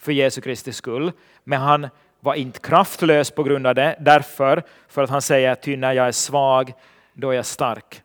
för 0.00 0.12
Jesu 0.12 0.40
Kristi 0.40 0.72
skull. 0.72 1.12
Men 1.44 1.60
han 1.60 1.88
var 2.20 2.34
inte 2.34 2.60
kraftlös 2.60 3.30
på 3.30 3.42
grund 3.42 3.66
av 3.66 3.74
det, 3.74 3.96
därför 4.00 4.62
för 4.88 5.02
att 5.02 5.10
han 5.10 5.22
säger 5.22 5.54
ty 5.54 5.76
när 5.76 5.92
jag 5.92 6.06
är 6.06 6.12
svag, 6.12 6.72
då 7.12 7.30
är 7.30 7.34
jag 7.34 7.46
stark. 7.46 8.03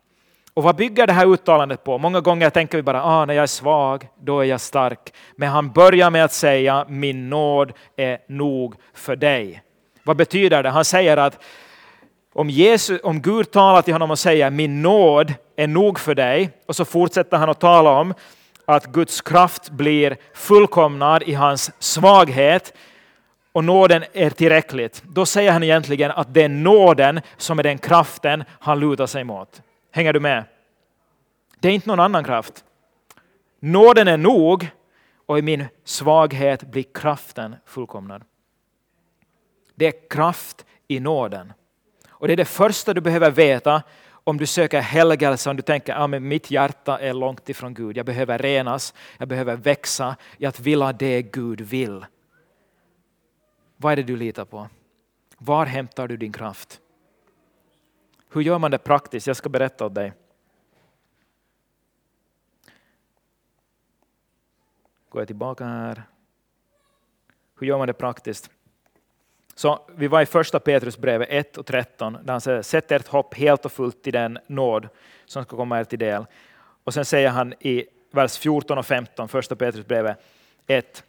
Och 0.60 0.64
vad 0.64 0.76
bygger 0.76 1.06
det 1.06 1.12
här 1.12 1.26
uttalandet 1.26 1.84
på? 1.84 1.98
Många 1.98 2.20
gånger 2.20 2.50
tänker 2.50 2.78
vi 2.78 2.82
bara 2.82 3.04
ah, 3.04 3.24
när 3.24 3.34
jag 3.34 3.42
är 3.42 3.46
svag, 3.46 4.08
då 4.22 4.40
är 4.40 4.44
jag 4.44 4.60
stark. 4.60 5.12
Men 5.36 5.48
han 5.48 5.70
börjar 5.70 6.10
med 6.10 6.24
att 6.24 6.32
säga 6.32 6.84
min 6.88 7.30
nåd 7.30 7.72
är 7.96 8.18
nog 8.28 8.74
för 8.94 9.16
dig. 9.16 9.62
Vad 10.02 10.16
betyder 10.16 10.62
det? 10.62 10.70
Han 10.70 10.84
säger 10.84 11.16
att 11.16 11.44
om, 12.34 12.50
Jesus, 12.50 13.00
om 13.02 13.22
Gud 13.22 13.50
talar 13.50 13.82
till 13.82 13.94
honom 13.94 14.10
och 14.10 14.18
säger 14.18 14.50
min 14.50 14.82
nåd 14.82 15.34
är 15.56 15.66
nog 15.66 15.98
för 15.98 16.14
dig 16.14 16.50
och 16.66 16.76
så 16.76 16.84
fortsätter 16.84 17.36
han 17.36 17.50
att 17.50 17.60
tala 17.60 17.90
om 17.90 18.14
att 18.64 18.86
Guds 18.86 19.20
kraft 19.20 19.70
blir 19.70 20.16
fullkomnad 20.34 21.22
i 21.22 21.34
hans 21.34 21.70
svaghet 21.78 22.72
och 23.52 23.64
nåden 23.64 24.04
är 24.12 24.30
tillräckligt. 24.30 25.02
Då 25.06 25.26
säger 25.26 25.52
han 25.52 25.62
egentligen 25.62 26.10
att 26.10 26.34
det 26.34 26.42
är 26.42 26.48
nåden 26.48 27.20
som 27.36 27.58
är 27.58 27.62
den 27.62 27.78
kraften 27.78 28.44
han 28.60 28.80
lutar 28.80 29.06
sig 29.06 29.24
mot. 29.24 29.62
Hänger 29.90 30.12
du 30.12 30.20
med? 30.20 30.44
Det 31.60 31.68
är 31.68 31.72
inte 31.72 31.88
någon 31.88 32.00
annan 32.00 32.24
kraft. 32.24 32.64
Nåden 33.60 34.08
är 34.08 34.16
nog 34.16 34.68
och 35.26 35.38
i 35.38 35.42
min 35.42 35.64
svaghet 35.84 36.62
blir 36.62 36.84
kraften 36.94 37.56
fullkomnad. 37.66 38.24
Det 39.74 39.86
är 39.86 40.08
kraft 40.08 40.66
i 40.88 41.00
nåden. 41.00 41.52
Och 42.08 42.26
det 42.26 42.32
är 42.32 42.36
det 42.36 42.44
första 42.44 42.94
du 42.94 43.00
behöver 43.00 43.30
veta 43.30 43.82
om 44.24 44.36
du 44.36 44.46
söker 44.46 44.80
helgelse, 44.80 45.50
om 45.50 45.56
du 45.56 45.62
tänker 45.62 45.94
att 45.94 46.12
ja, 46.12 46.18
mitt 46.18 46.50
hjärta 46.50 46.98
är 46.98 47.12
långt 47.12 47.48
ifrån 47.48 47.74
Gud, 47.74 47.96
jag 47.96 48.06
behöver 48.06 48.38
renas, 48.38 48.94
jag 49.18 49.28
behöver 49.28 49.56
växa 49.56 50.16
i 50.38 50.46
att 50.46 50.60
vilja 50.60 50.92
det 50.92 51.22
Gud 51.22 51.60
vill. 51.60 52.06
Vad 53.76 53.92
är 53.92 53.96
det 53.96 54.02
du 54.02 54.16
litar 54.16 54.44
på? 54.44 54.68
Var 55.38 55.66
hämtar 55.66 56.08
du 56.08 56.16
din 56.16 56.32
kraft? 56.32 56.80
Hur 58.32 58.40
gör 58.40 58.58
man 58.58 58.70
det 58.70 58.78
praktiskt? 58.78 59.26
Jag 59.26 59.36
ska 59.36 59.48
berätta 59.48 59.86
åt 59.86 59.94
dig. 59.94 60.12
Går 65.08 65.20
jag 65.20 65.26
tillbaka 65.26 65.64
här. 65.64 66.02
Hur 67.60 67.66
gör 67.66 67.78
man 67.78 67.86
det 67.86 67.92
praktiskt? 67.92 68.50
Så 69.54 69.80
vi 69.96 70.08
var 70.08 70.22
i 70.22 70.26
första 70.26 70.60
Petrusbrevet 70.60 71.28
1 71.30 71.58
och 71.58 71.66
13 71.66 72.18
där 72.22 72.32
han 72.32 72.40
säger 72.40 72.62
sätt 72.62 72.92
ert 72.92 73.08
hopp 73.08 73.34
helt 73.34 73.64
och 73.64 73.72
fullt 73.72 74.02
till 74.02 74.12
den 74.12 74.38
nåd 74.46 74.88
som 75.24 75.44
ska 75.44 75.56
komma 75.56 75.80
er 75.80 75.84
till 75.84 75.98
del. 75.98 76.26
Och 76.84 76.94
sen 76.94 77.04
säger 77.04 77.28
han 77.28 77.54
i 77.60 77.86
vers 78.10 78.38
14 78.38 78.78
och 78.78 78.86
15, 78.86 79.28
första 79.28 79.56
Petrusbrevet 79.56 80.16
1. 80.66 81.04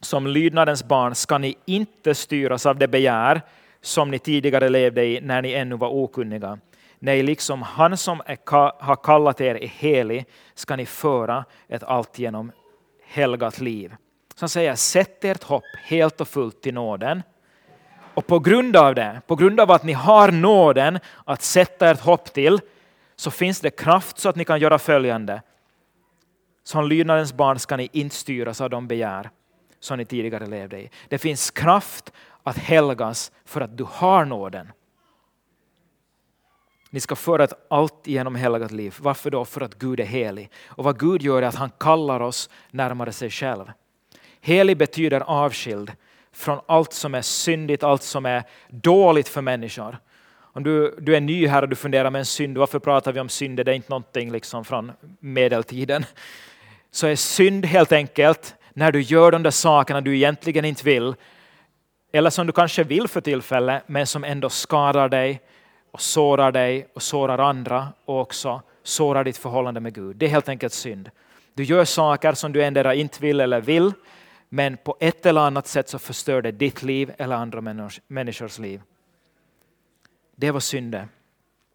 Som 0.00 0.26
lydnadens 0.26 0.84
barn 0.84 1.14
ska 1.14 1.38
ni 1.38 1.56
inte 1.64 2.14
styras 2.14 2.66
av 2.66 2.78
det 2.78 2.88
begär 2.88 3.42
som 3.82 4.10
ni 4.10 4.18
tidigare 4.18 4.68
levde 4.68 5.04
i 5.04 5.20
när 5.20 5.42
ni 5.42 5.52
ännu 5.52 5.76
var 5.76 5.88
okunniga. 5.88 6.58
Nej, 6.98 7.22
liksom 7.22 7.62
han 7.62 7.96
som 7.96 8.22
ka 8.44 8.76
har 8.80 8.96
kallat 8.96 9.40
er 9.40 9.54
är 9.54 9.68
helig 9.68 10.26
ska 10.54 10.76
ni 10.76 10.86
föra 10.86 11.44
ett 11.68 11.82
alltigenom 11.82 12.52
helgat 13.04 13.60
liv. 13.60 13.94
Så 14.34 14.42
han 14.42 14.48
säger, 14.48 14.74
sätt 14.74 15.24
ert 15.24 15.42
hopp 15.42 15.64
helt 15.84 16.20
och 16.20 16.28
fullt 16.28 16.62
till 16.62 16.74
nåden 16.74 17.22
och 18.14 18.26
på 18.26 18.38
grund 18.38 18.76
av 18.76 18.94
det, 18.94 19.22
på 19.26 19.36
grund 19.36 19.60
av 19.60 19.70
att 19.70 19.84
ni 19.84 19.92
har 19.92 20.30
nåden 20.30 20.98
att 21.24 21.42
sätta 21.42 21.90
ert 21.90 22.00
hopp 22.00 22.32
till, 22.32 22.60
så 23.16 23.30
finns 23.30 23.60
det 23.60 23.70
kraft 23.70 24.18
så 24.18 24.28
att 24.28 24.36
ni 24.36 24.44
kan 24.44 24.60
göra 24.60 24.78
följande. 24.78 25.42
Som 26.64 26.88
lydnadens 26.88 27.32
barn 27.32 27.58
ska 27.58 27.76
ni 27.76 27.88
inte 27.92 28.16
styras 28.16 28.60
av 28.60 28.70
de 28.70 28.88
begär 28.88 29.30
som 29.80 29.98
ni 29.98 30.04
tidigare 30.04 30.46
levde 30.46 30.80
i. 30.80 30.90
Det 31.08 31.18
finns 31.18 31.50
kraft 31.50 32.12
att 32.42 32.58
helgas 32.58 33.32
för 33.44 33.60
att 33.60 33.76
du 33.76 33.86
har 33.88 34.24
nåden. 34.24 34.72
Ni 36.90 37.00
ska 37.00 37.16
föra 37.16 37.44
ett 37.44 37.66
allt 37.70 38.06
genom 38.06 38.34
helgat 38.34 38.70
liv. 38.70 38.94
Varför 39.00 39.30
då? 39.30 39.44
För 39.44 39.60
att 39.60 39.74
Gud 39.74 40.00
är 40.00 40.04
helig. 40.04 40.50
Och 40.66 40.84
vad 40.84 40.98
Gud 40.98 41.22
gör 41.22 41.42
är 41.42 41.46
att 41.46 41.54
han 41.54 41.70
kallar 41.78 42.20
oss 42.20 42.50
närmare 42.70 43.12
sig 43.12 43.30
själv. 43.30 43.72
Helig 44.40 44.76
betyder 44.76 45.20
avskild 45.20 45.92
från 46.32 46.60
allt 46.66 46.92
som 46.92 47.14
är 47.14 47.22
syndigt, 47.22 47.82
allt 47.82 48.02
som 48.02 48.26
är 48.26 48.44
dåligt 48.68 49.28
för 49.28 49.42
människor. 49.42 49.98
Om 50.52 50.62
du, 50.62 50.96
du 51.00 51.16
är 51.16 51.20
ny 51.20 51.46
här 51.46 51.62
och 51.62 51.68
du 51.68 51.76
funderar 51.76 52.10
med 52.10 52.18
en 52.18 52.26
synd, 52.26 52.58
varför 52.58 52.78
pratar 52.78 53.12
vi 53.12 53.20
om 53.20 53.28
synd? 53.28 53.56
Det 53.56 53.72
är 53.72 53.74
inte 53.74 53.90
någonting 53.90 54.32
liksom 54.32 54.64
från 54.64 54.92
medeltiden. 55.20 56.04
Så 56.90 57.06
är 57.06 57.16
synd 57.16 57.66
helt 57.66 57.92
enkelt 57.92 58.54
när 58.72 58.92
du 58.92 59.00
gör 59.00 59.32
de 59.32 59.42
där 59.42 59.50
sakerna 59.50 60.00
du 60.00 60.16
egentligen 60.16 60.64
inte 60.64 60.84
vill, 60.84 61.14
eller 62.12 62.30
som 62.30 62.46
du 62.46 62.52
kanske 62.52 62.84
vill 62.84 63.08
för 63.08 63.20
tillfället, 63.20 63.82
men 63.86 64.06
som 64.06 64.24
ändå 64.24 64.50
skadar 64.50 65.08
dig 65.08 65.40
och 65.90 66.00
sårar 66.00 66.52
dig 66.52 66.88
och 66.94 67.02
sårar 67.02 67.38
andra 67.38 67.88
och 68.04 68.20
också 68.20 68.62
sårar 68.82 69.24
ditt 69.24 69.36
förhållande 69.36 69.80
med 69.80 69.94
Gud. 69.94 70.16
Det 70.16 70.26
är 70.26 70.30
helt 70.30 70.48
enkelt 70.48 70.72
synd. 70.72 71.10
Du 71.54 71.64
gör 71.64 71.84
saker 71.84 72.32
som 72.32 72.52
du 72.52 72.64
ändå 72.64 72.92
inte 72.92 73.22
vill 73.22 73.40
eller 73.40 73.60
vill, 73.60 73.92
men 74.48 74.76
på 74.76 74.96
ett 75.00 75.26
eller 75.26 75.40
annat 75.40 75.66
sätt 75.66 75.88
så 75.88 75.98
förstör 75.98 76.42
det 76.42 76.52
ditt 76.52 76.82
liv 76.82 77.12
eller 77.18 77.36
andra 77.36 77.60
människors 78.06 78.58
liv. 78.58 78.82
Det 80.36 80.50
var 80.50 80.60
synden. 80.60 81.08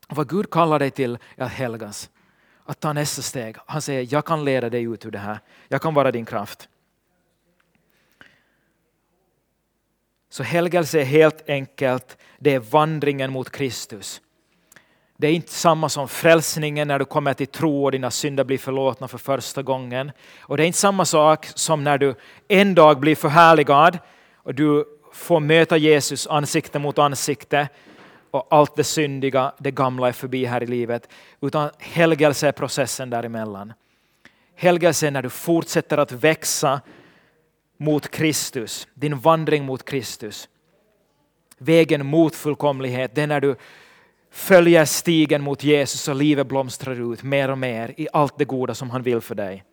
Vad 0.07 0.29
Gud 0.29 0.49
kallar 0.49 0.79
dig 0.79 0.91
till 0.91 1.17
är 1.35 1.45
att 1.45 1.51
helgas. 1.51 2.09
Att 2.65 2.79
ta 2.79 2.93
nästa 2.93 3.21
steg. 3.21 3.55
Han 3.65 3.81
säger, 3.81 4.07
jag 4.13 4.25
kan 4.25 4.45
leda 4.45 4.69
dig 4.69 4.83
ut 4.83 5.05
ur 5.05 5.11
det 5.11 5.19
här. 5.19 5.39
Jag 5.67 5.81
kan 5.81 5.93
vara 5.93 6.11
din 6.11 6.25
kraft. 6.25 6.69
Så 10.35 10.43
helgelse 10.43 10.99
är 10.99 11.05
helt 11.05 11.49
enkelt, 11.49 12.17
det 12.39 12.53
är 12.53 12.59
vandringen 12.59 13.31
mot 13.31 13.49
Kristus. 13.49 14.21
Det 15.17 15.27
är 15.27 15.31
inte 15.31 15.51
samma 15.51 15.89
som 15.89 16.07
frälsningen 16.07 16.87
när 16.87 16.99
du 16.99 17.05
kommer 17.05 17.33
till 17.33 17.47
tro 17.47 17.83
och 17.83 17.91
dina 17.91 18.11
synder 18.11 18.43
blir 18.43 18.57
förlåtna 18.57 19.07
för 19.07 19.17
första 19.17 19.63
gången. 19.63 20.11
Och 20.39 20.57
det 20.57 20.63
är 20.63 20.67
inte 20.67 20.79
samma 20.79 21.05
sak 21.05 21.47
som 21.55 21.83
när 21.83 21.97
du 21.97 22.15
en 22.47 22.75
dag 22.75 22.99
blir 22.99 23.15
förhärligad 23.15 23.99
och 24.35 24.55
du 24.55 24.85
får 25.13 25.39
möta 25.39 25.77
Jesus 25.77 26.27
ansikte 26.27 26.79
mot 26.79 26.99
ansikte 26.99 27.67
och 28.31 28.47
allt 28.49 28.75
det 28.75 28.83
syndiga, 28.83 29.53
det 29.57 29.71
gamla 29.71 30.07
är 30.07 30.11
förbi 30.11 30.45
här 30.45 30.63
i 30.63 30.67
livet. 30.67 31.09
Utan 31.41 31.69
helgelse 31.79 32.47
är 32.47 32.51
processen 32.51 33.09
däremellan. 33.09 33.73
Helgelse 34.55 35.07
är 35.07 35.11
när 35.11 35.21
du 35.21 35.29
fortsätter 35.29 35.97
att 35.97 36.11
växa 36.11 36.81
mot 37.77 38.11
Kristus, 38.11 38.87
din 38.93 39.19
vandring 39.19 39.65
mot 39.65 39.85
Kristus. 39.85 40.49
Vägen 41.57 42.05
mot 42.05 42.35
fullkomlighet, 42.35 43.15
det 43.15 43.21
är 43.21 43.27
när 43.27 43.41
du 43.41 43.55
följer 44.29 44.85
stigen 44.85 45.41
mot 45.41 45.63
Jesus 45.63 46.07
och 46.07 46.15
livet 46.15 46.47
blomstrar 46.47 47.13
ut 47.13 47.23
mer 47.23 47.49
och 47.49 47.57
mer 47.57 47.93
i 47.97 48.07
allt 48.13 48.37
det 48.37 48.45
goda 48.45 48.75
som 48.75 48.89
han 48.89 49.03
vill 49.03 49.21
för 49.21 49.35
dig. 49.35 49.63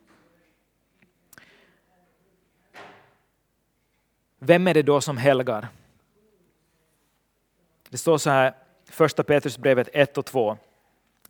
Vem 4.38 4.68
är 4.68 4.74
det 4.74 4.82
då 4.82 5.00
som 5.00 5.16
helgar? 5.16 5.68
Det 7.88 7.98
står 7.98 8.18
så 8.18 8.30
här, 8.30 8.54
första 8.90 9.24
Petrusbrevet 9.24 9.88
1 9.92 10.18
och 10.18 10.26
2. 10.26 10.56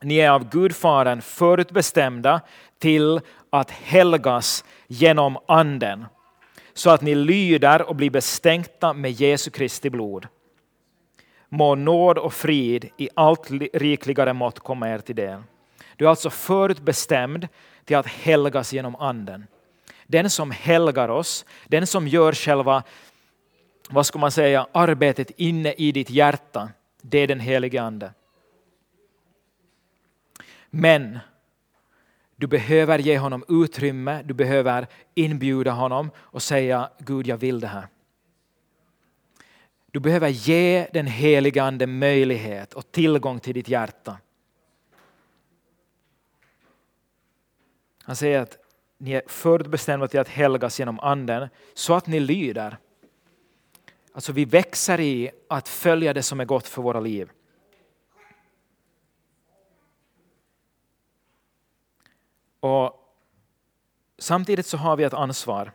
Ni 0.00 0.16
är 0.16 0.30
av 0.30 0.50
Gudfadern 0.50 1.22
förutbestämda 1.22 2.40
till 2.78 3.20
att 3.50 3.70
helgas 3.70 4.64
genom 4.86 5.38
anden 5.46 6.04
så 6.74 6.90
att 6.90 7.02
ni 7.02 7.14
lyder 7.14 7.82
och 7.82 7.96
blir 7.96 8.10
bestänkta 8.10 8.92
med 8.92 9.10
Jesu 9.10 9.50
Kristi 9.50 9.90
blod 9.90 10.28
må 11.52 11.74
nåd 11.74 12.18
och 12.18 12.32
frid 12.32 12.90
i 12.96 13.08
allt 13.14 13.50
rikligare 13.72 14.32
mått 14.32 14.58
komma 14.58 14.88
er 14.88 14.98
till 14.98 15.16
del. 15.16 15.42
Du 15.96 16.04
är 16.04 16.08
alltså 16.08 16.30
förutbestämd 16.30 17.48
till 17.84 17.96
att 17.96 18.06
helgas 18.06 18.72
genom 18.72 18.96
anden. 18.96 19.46
Den 20.06 20.30
som 20.30 20.50
helgar 20.50 21.08
oss, 21.08 21.44
den 21.66 21.86
som 21.86 22.08
gör 22.08 22.32
själva 22.32 22.82
vad 23.90 24.06
ska 24.06 24.18
man 24.18 24.30
säga, 24.30 24.66
arbetet 24.72 25.30
inne 25.36 25.72
i 25.72 25.92
ditt 25.92 26.10
hjärta, 26.10 26.68
det 27.02 27.18
är 27.18 27.26
den 27.26 27.40
helige 27.40 27.82
Ande. 27.82 28.12
Men 30.70 31.18
du 32.42 32.46
behöver 32.46 32.98
ge 32.98 33.18
honom 33.18 33.44
utrymme, 33.48 34.22
du 34.22 34.34
behöver 34.34 34.86
inbjuda 35.14 35.70
honom 35.70 36.10
och 36.16 36.42
säga 36.42 36.90
Gud 36.98 37.26
jag 37.26 37.36
vill 37.36 37.60
det 37.60 37.66
här. 37.66 37.86
Du 39.90 40.00
behöver 40.00 40.28
ge 40.28 40.86
den 40.92 41.06
helige 41.06 41.62
Ande 41.62 41.86
möjlighet 41.86 42.72
och 42.74 42.92
tillgång 42.92 43.40
till 43.40 43.54
ditt 43.54 43.68
hjärta. 43.68 44.18
Han 48.02 48.16
säger 48.16 48.40
att 48.40 48.58
ni 48.98 49.12
är 49.12 49.22
förutbestämda 49.26 50.08
till 50.08 50.20
att 50.20 50.28
helgas 50.28 50.78
genom 50.78 51.00
anden 51.00 51.48
så 51.74 51.94
att 51.94 52.06
ni 52.06 52.20
lyder. 52.20 52.76
Alltså 54.12 54.32
vi 54.32 54.44
växer 54.44 55.00
i 55.00 55.30
att 55.48 55.68
följa 55.68 56.14
det 56.14 56.22
som 56.22 56.40
är 56.40 56.44
gott 56.44 56.66
för 56.66 56.82
våra 56.82 57.00
liv. 57.00 57.30
Och 62.62 62.98
Samtidigt 64.22 64.66
så 64.66 64.76
har 64.76 64.96
vi 64.96 65.04
ett 65.04 65.14
ansvar. 65.14 65.72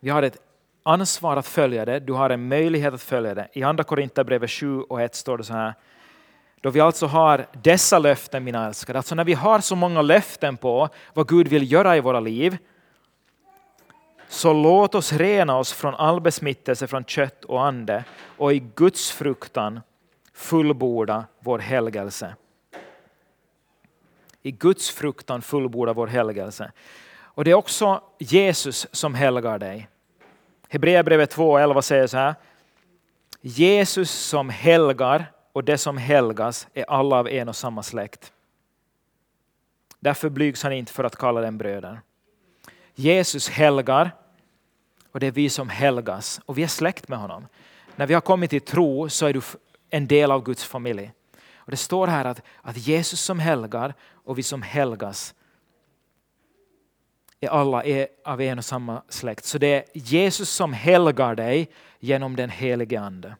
Vi 0.00 0.10
har 0.10 0.22
ett 0.22 0.36
ansvar 0.82 1.36
att 1.36 1.46
följa 1.46 1.84
det, 1.84 2.00
du 2.00 2.12
har 2.12 2.30
en 2.30 2.48
möjlighet 2.48 2.94
att 2.94 3.02
följa 3.02 3.34
det. 3.34 3.48
I 3.52 3.62
Andra 3.62 3.84
Korinthierbrevet 3.84 4.50
7 4.50 4.80
och 4.82 5.02
1 5.02 5.14
står 5.14 5.38
det 5.38 5.44
så 5.44 5.52
här. 5.52 5.74
då 6.60 6.70
vi 6.70 6.80
alltså 6.80 7.06
har 7.06 7.46
dessa 7.62 7.98
löften, 7.98 8.44
mina 8.44 8.66
älskade, 8.66 8.98
alltså 8.98 9.14
när 9.14 9.24
vi 9.24 9.34
har 9.34 9.60
så 9.60 9.76
många 9.76 10.02
löften 10.02 10.56
på 10.56 10.88
vad 11.14 11.28
Gud 11.28 11.48
vill 11.48 11.72
göra 11.72 11.96
i 11.96 12.00
våra 12.00 12.20
liv, 12.20 12.58
så 14.28 14.52
låt 14.52 14.94
oss 14.94 15.12
rena 15.12 15.58
oss 15.58 15.72
från 15.72 15.94
all 15.94 16.20
besmittelse 16.20 16.86
från 16.86 17.04
kött 17.04 17.44
och 17.44 17.64
ande 17.64 18.04
och 18.38 18.52
i 18.52 18.58
Guds 18.74 19.10
fruktan 19.10 19.80
fullborda 20.32 21.24
vår 21.40 21.58
helgelse. 21.58 22.34
I 24.42 24.50
Guds 24.50 24.90
fruktan 24.90 25.42
fullborda 25.42 25.92
vår 25.92 26.06
helgelse. 26.06 26.72
Och 27.34 27.44
det 27.44 27.50
är 27.50 27.54
också 27.54 28.02
Jesus 28.18 28.86
som 28.92 29.14
helgar 29.14 29.58
dig. 29.58 29.88
Hebreerbrevet 30.68 31.36
2.11 31.36 31.80
säger 31.80 32.06
så 32.06 32.16
här. 32.16 32.34
Jesus 33.40 34.10
som 34.10 34.50
helgar 34.50 35.32
och 35.52 35.64
det 35.64 35.78
som 35.78 35.96
helgas 35.96 36.66
är 36.74 36.84
alla 36.90 37.16
av 37.16 37.28
en 37.28 37.48
och 37.48 37.56
samma 37.56 37.82
släkt. 37.82 38.32
Därför 40.00 40.28
blygs 40.28 40.62
han 40.62 40.72
inte 40.72 40.92
för 40.92 41.04
att 41.04 41.16
kalla 41.16 41.40
dem 41.40 41.58
bröder. 41.58 42.00
Jesus 42.94 43.48
helgar 43.48 44.10
och 45.12 45.20
det 45.20 45.26
är 45.26 45.30
vi 45.30 45.48
som 45.50 45.68
helgas 45.68 46.40
och 46.46 46.58
vi 46.58 46.62
är 46.62 46.68
släkt 46.68 47.08
med 47.08 47.18
honom. 47.18 47.46
När 47.96 48.06
vi 48.06 48.14
har 48.14 48.20
kommit 48.20 48.50
till 48.50 48.60
tro 48.60 49.08
så 49.08 49.26
är 49.26 49.32
du 49.32 49.40
en 49.90 50.06
del 50.06 50.30
av 50.30 50.44
Guds 50.44 50.64
familj. 50.64 51.10
Och 51.64 51.70
Det 51.70 51.76
står 51.76 52.06
här 52.06 52.24
att, 52.24 52.42
att 52.62 52.76
Jesus 52.76 53.20
som 53.20 53.38
helgar 53.38 53.94
och 54.12 54.38
vi 54.38 54.42
som 54.42 54.62
helgas 54.62 55.34
är 57.40 57.48
alla 57.48 57.84
är 57.84 58.08
av 58.24 58.40
en 58.40 58.58
och 58.58 58.64
samma 58.64 59.02
släkt. 59.08 59.44
Så 59.44 59.58
det 59.58 59.66
är 59.66 59.84
Jesus 59.92 60.50
som 60.50 60.72
helgar 60.72 61.34
dig 61.34 61.68
genom 62.00 62.36
den 62.36 62.50
helige 62.50 63.00
Ande. 63.00 63.36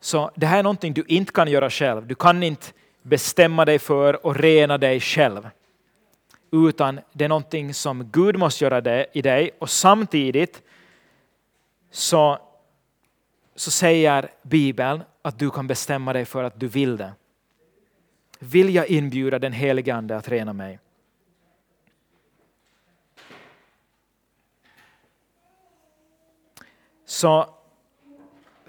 Så 0.00 0.30
det 0.34 0.46
här 0.46 0.58
är 0.58 0.62
någonting 0.62 0.92
du 0.92 1.04
inte 1.08 1.32
kan 1.32 1.48
göra 1.48 1.70
själv. 1.70 2.06
Du 2.06 2.14
kan 2.14 2.42
inte 2.42 2.66
bestämma 3.02 3.64
dig 3.64 3.78
för 3.78 4.26
och 4.26 4.36
rena 4.36 4.78
dig 4.78 5.00
själv. 5.00 5.48
Utan 6.52 7.00
det 7.12 7.24
är 7.24 7.28
någonting 7.28 7.74
som 7.74 8.10
Gud 8.12 8.38
måste 8.38 8.64
göra 8.64 8.80
det 8.80 9.06
i 9.12 9.22
dig 9.22 9.50
och 9.58 9.70
samtidigt 9.70 10.62
så, 11.90 12.38
så 13.54 13.70
säger 13.70 14.30
Bibeln 14.42 15.02
att 15.22 15.38
du 15.38 15.50
kan 15.50 15.66
bestämma 15.66 16.12
dig 16.12 16.24
för 16.24 16.44
att 16.44 16.60
du 16.60 16.68
vill 16.68 16.96
det. 16.96 17.12
Vill 18.38 18.74
jag 18.74 18.86
inbjuda 18.86 19.38
den 19.38 19.52
helige 19.52 19.94
Ande 19.94 20.16
att 20.16 20.28
rena 20.28 20.52
mig? 20.52 20.78
Så 27.04 27.54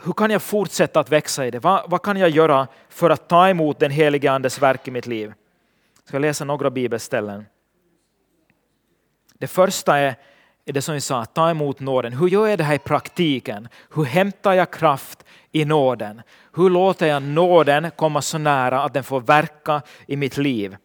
hur 0.04 0.14
kan 0.14 0.32
jag 0.32 0.42
fortsätta 0.42 1.00
att 1.00 1.10
växa 1.10 1.46
i 1.48 1.52
det? 1.52 1.60
Vad, 1.60 1.90
vad 1.90 2.02
kan 2.02 2.18
jag 2.18 2.30
göra 2.30 2.68
för 2.90 3.10
att 3.10 3.28
ta 3.28 3.50
emot 3.50 3.80
den 3.80 3.92
helige 3.92 4.32
Andes 4.32 4.62
verk 4.62 4.88
i 4.88 4.92
mitt 4.92 5.08
liv? 5.08 5.34
Jag 5.96 6.08
ska 6.08 6.20
läsa 6.20 6.46
några 6.46 6.70
bibelställen. 6.70 7.46
Det 9.34 9.48
första 9.48 9.98
är, 9.98 10.16
är 10.66 10.74
det 10.74 10.82
som 10.82 10.94
vi 10.94 11.02
sa, 11.02 11.26
ta 11.26 11.50
emot 11.50 11.80
nåden. 11.80 12.14
Hur 12.14 12.28
gör 12.28 12.48
jag 12.48 12.58
det 12.58 12.64
här 12.64 12.76
i 12.76 12.80
praktiken? 12.80 13.68
Hur 13.96 14.04
hämtar 14.04 14.54
jag 14.54 14.72
kraft 14.72 15.26
i 15.52 15.66
nåden? 15.66 16.22
Hur 16.56 16.70
låter 16.70 17.08
jag 17.08 17.24
nåden 17.24 17.92
komma 17.96 18.22
så 18.22 18.38
nära 18.38 18.84
att 18.84 18.94
den 18.94 19.04
får 19.04 19.22
verka 19.22 19.82
i 20.08 20.16
mitt 20.16 20.38
liv? 20.38 20.78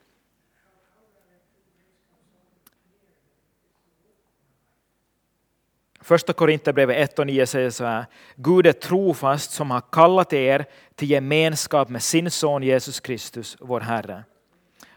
Första 6.01 6.33
Korinthierbrevet 6.33 6.97
1 7.11 7.19
och 7.19 7.27
9 7.27 7.47
säger 7.47 7.71
så 7.71 7.85
här. 7.85 8.07
Gud 8.37 8.67
är 8.67 8.73
trofast 8.73 9.51
som 9.51 9.71
har 9.71 9.83
kallat 9.93 10.33
er 10.33 10.64
till 10.95 11.11
gemenskap 11.11 11.88
med 11.88 12.03
sin 12.03 12.31
son 12.31 12.62
Jesus 12.62 13.01
Kristus, 13.01 13.57
vår 13.61 13.81
Herre. 13.81 14.25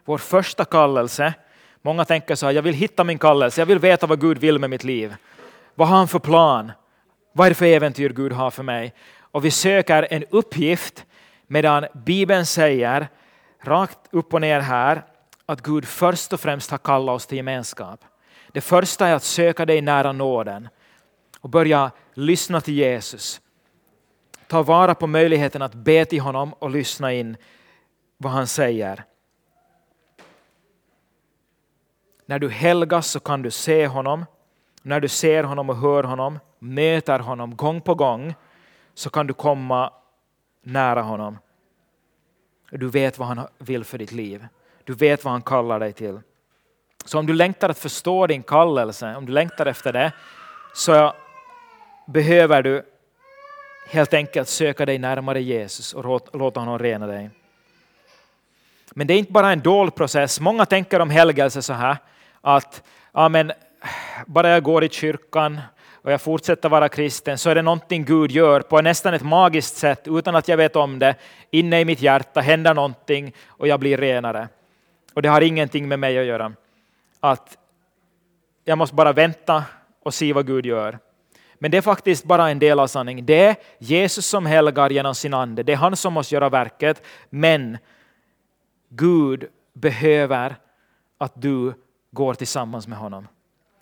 Vår 0.06 0.18
första 0.18 0.66
kallelse, 0.66 1.34
många 1.82 2.06
tänker 2.06 2.36
så 2.36 2.46
här, 2.46 2.54
jag 2.54 2.62
vill 2.62 2.74
hitta 2.74 3.04
min 3.04 3.20
kallelse, 3.20 3.62
jag 3.62 3.66
vill 3.66 3.80
veta 3.80 4.08
vad 4.08 4.22
Gud 4.22 4.38
vill 4.38 4.60
med 4.60 4.70
mitt 4.70 4.84
liv. 4.84 5.16
Vad 5.76 5.88
har 5.88 5.98
han 5.98 6.08
för 6.08 6.20
plan? 6.20 6.72
Vad 7.34 7.46
är 7.46 7.52
det 7.52 7.56
för 7.56 7.66
äventyr 7.66 8.10
Gud 8.10 8.32
har 8.32 8.52
för 8.52 8.64
mig? 8.64 8.94
Och 9.20 9.46
vi 9.46 9.52
söker 9.52 10.08
en 10.12 10.24
uppgift 10.30 11.06
medan 11.48 11.86
Bibeln 11.94 12.46
säger 12.46 13.08
rakt 13.64 14.00
upp 14.12 14.34
och 14.34 14.42
ner 14.42 14.60
här 14.60 15.04
att 15.46 15.62
Gud 15.62 15.86
först 15.86 16.34
och 16.34 16.40
främst 16.40 16.72
har 16.72 16.78
kallat 16.78 17.16
oss 17.16 17.28
till 17.28 17.38
gemenskap. 17.38 18.00
Det 18.52 18.62
första 18.62 19.08
är 19.08 19.14
att 19.14 19.24
söka 19.24 19.66
dig 19.66 19.82
nära 19.82 20.12
nåden 20.12 20.70
och 21.42 21.50
börja 21.50 21.92
lyssna 22.14 22.62
till 22.62 22.74
Jesus. 22.74 23.42
Ta 24.48 24.64
vara 24.64 24.96
på 24.96 25.08
möjligheten 25.08 25.62
att 25.62 25.74
be 25.74 26.06
till 26.06 26.22
honom 26.22 26.54
och 26.54 26.70
lyssna 26.70 27.14
in 27.14 27.38
vad 28.18 28.32
han 28.32 28.48
säger. 28.48 29.04
När 32.32 32.40
du 32.40 32.50
helgas 32.50 33.08
så 33.08 33.20
kan 33.20 33.42
du 33.42 33.52
se 33.52 33.88
honom. 33.88 34.26
När 34.82 35.00
du 35.00 35.08
ser 35.08 35.44
honom 35.44 35.70
och 35.70 35.78
hör 35.78 36.04
honom, 36.04 36.40
möter 36.60 37.20
honom 37.20 37.56
gång 37.56 37.82
på 37.82 37.96
gång, 37.96 38.36
så 38.94 39.10
kan 39.10 39.28
du 39.28 39.34
komma 39.34 39.94
nära 40.64 41.02
honom. 41.02 41.38
Du 42.70 42.90
vet 42.90 43.18
vad 43.18 43.28
han 43.28 43.48
vill 43.58 43.84
för 43.84 43.98
ditt 43.98 44.12
liv. 44.12 44.48
Du 44.84 44.94
vet 44.94 45.24
vad 45.24 45.32
han 45.32 45.42
kallar 45.42 45.80
dig 45.80 45.94
till. 45.94 46.20
Så 47.06 47.20
om 47.20 47.26
du 47.26 47.34
längtar 47.34 47.70
att 47.70 47.80
förstå 47.80 48.28
din 48.28 48.44
kallelse, 48.44 49.16
om 49.16 49.26
du 49.26 49.32
längtar 49.32 49.66
efter 49.66 49.94
det, 49.94 50.12
så 50.74 51.14
behöver 52.08 52.64
du 52.64 52.84
helt 53.88 54.14
enkelt 54.14 54.48
söka 54.48 54.86
dig 54.86 54.98
närmare 54.98 55.42
Jesus 55.42 55.94
och 55.94 56.04
låta 56.34 56.60
honom 56.60 56.80
rena 56.80 57.08
dig. 57.08 57.30
Men 58.92 59.08
det 59.08 59.14
är 59.14 59.18
inte 59.18 59.32
bara 59.32 59.52
en 59.52 59.60
dold 59.60 59.96
process. 59.96 60.40
Många 60.40 60.66
tänker 60.66 61.00
om 61.00 61.10
helgelse 61.10 61.62
så 61.62 61.74
här 61.74 61.98
att 62.42 62.84
ja, 63.14 63.30
men, 63.30 63.52
bara 64.26 64.50
jag 64.50 64.64
går 64.64 64.84
i 64.84 64.90
kyrkan 64.90 65.62
och 66.04 66.12
jag 66.12 66.22
fortsätter 66.22 66.70
vara 66.70 66.90
kristen 66.90 67.38
så 67.38 67.50
är 67.50 67.56
det 67.56 67.62
någonting 67.62 68.06
Gud 68.06 68.32
gör 68.32 68.62
på 68.62 68.82
nästan 68.82 69.14
ett 69.14 69.24
magiskt 69.24 69.78
sätt 69.78 70.08
utan 70.08 70.36
att 70.36 70.48
jag 70.48 70.58
vet 70.58 70.76
om 70.76 71.00
det. 71.00 71.16
Inne 71.52 71.82
i 71.82 71.86
mitt 71.86 72.02
hjärta 72.02 72.42
händer 72.42 72.74
någonting 72.74 73.34
och 73.48 73.68
jag 73.68 73.80
blir 73.80 73.98
renare. 73.98 74.48
Och 75.14 75.22
det 75.22 75.30
har 75.30 75.42
ingenting 75.42 75.88
med 75.88 76.00
mig 76.00 76.20
att 76.20 76.26
göra. 76.26 76.54
Att 77.20 77.58
jag 78.66 78.78
måste 78.78 78.96
bara 78.96 79.14
vänta 79.14 79.64
och 80.04 80.14
se 80.14 80.34
vad 80.34 80.48
Gud 80.48 80.66
gör. 80.66 81.00
Men 81.56 81.72
det 81.72 81.78
är 81.78 81.82
faktiskt 81.82 82.24
bara 82.24 82.50
en 82.50 82.60
del 82.60 82.80
av 82.80 82.88
sanningen. 82.88 83.26
Det 83.26 83.46
är 83.46 83.56
Jesus 83.80 84.26
som 84.26 84.46
helgar 84.46 84.90
genom 84.90 85.16
sin 85.16 85.34
ande. 85.34 85.64
Det 85.64 85.72
är 85.72 85.78
han 85.78 85.96
som 85.96 86.14
måste 86.14 86.36
göra 86.36 86.50
verket. 86.50 87.04
Men 87.30 87.78
Gud 88.90 89.48
behöver 89.74 90.56
att 91.18 91.42
du 91.42 91.74
går 92.12 92.34
tillsammans 92.34 92.88
med 92.88 92.98
honom. 92.98 93.28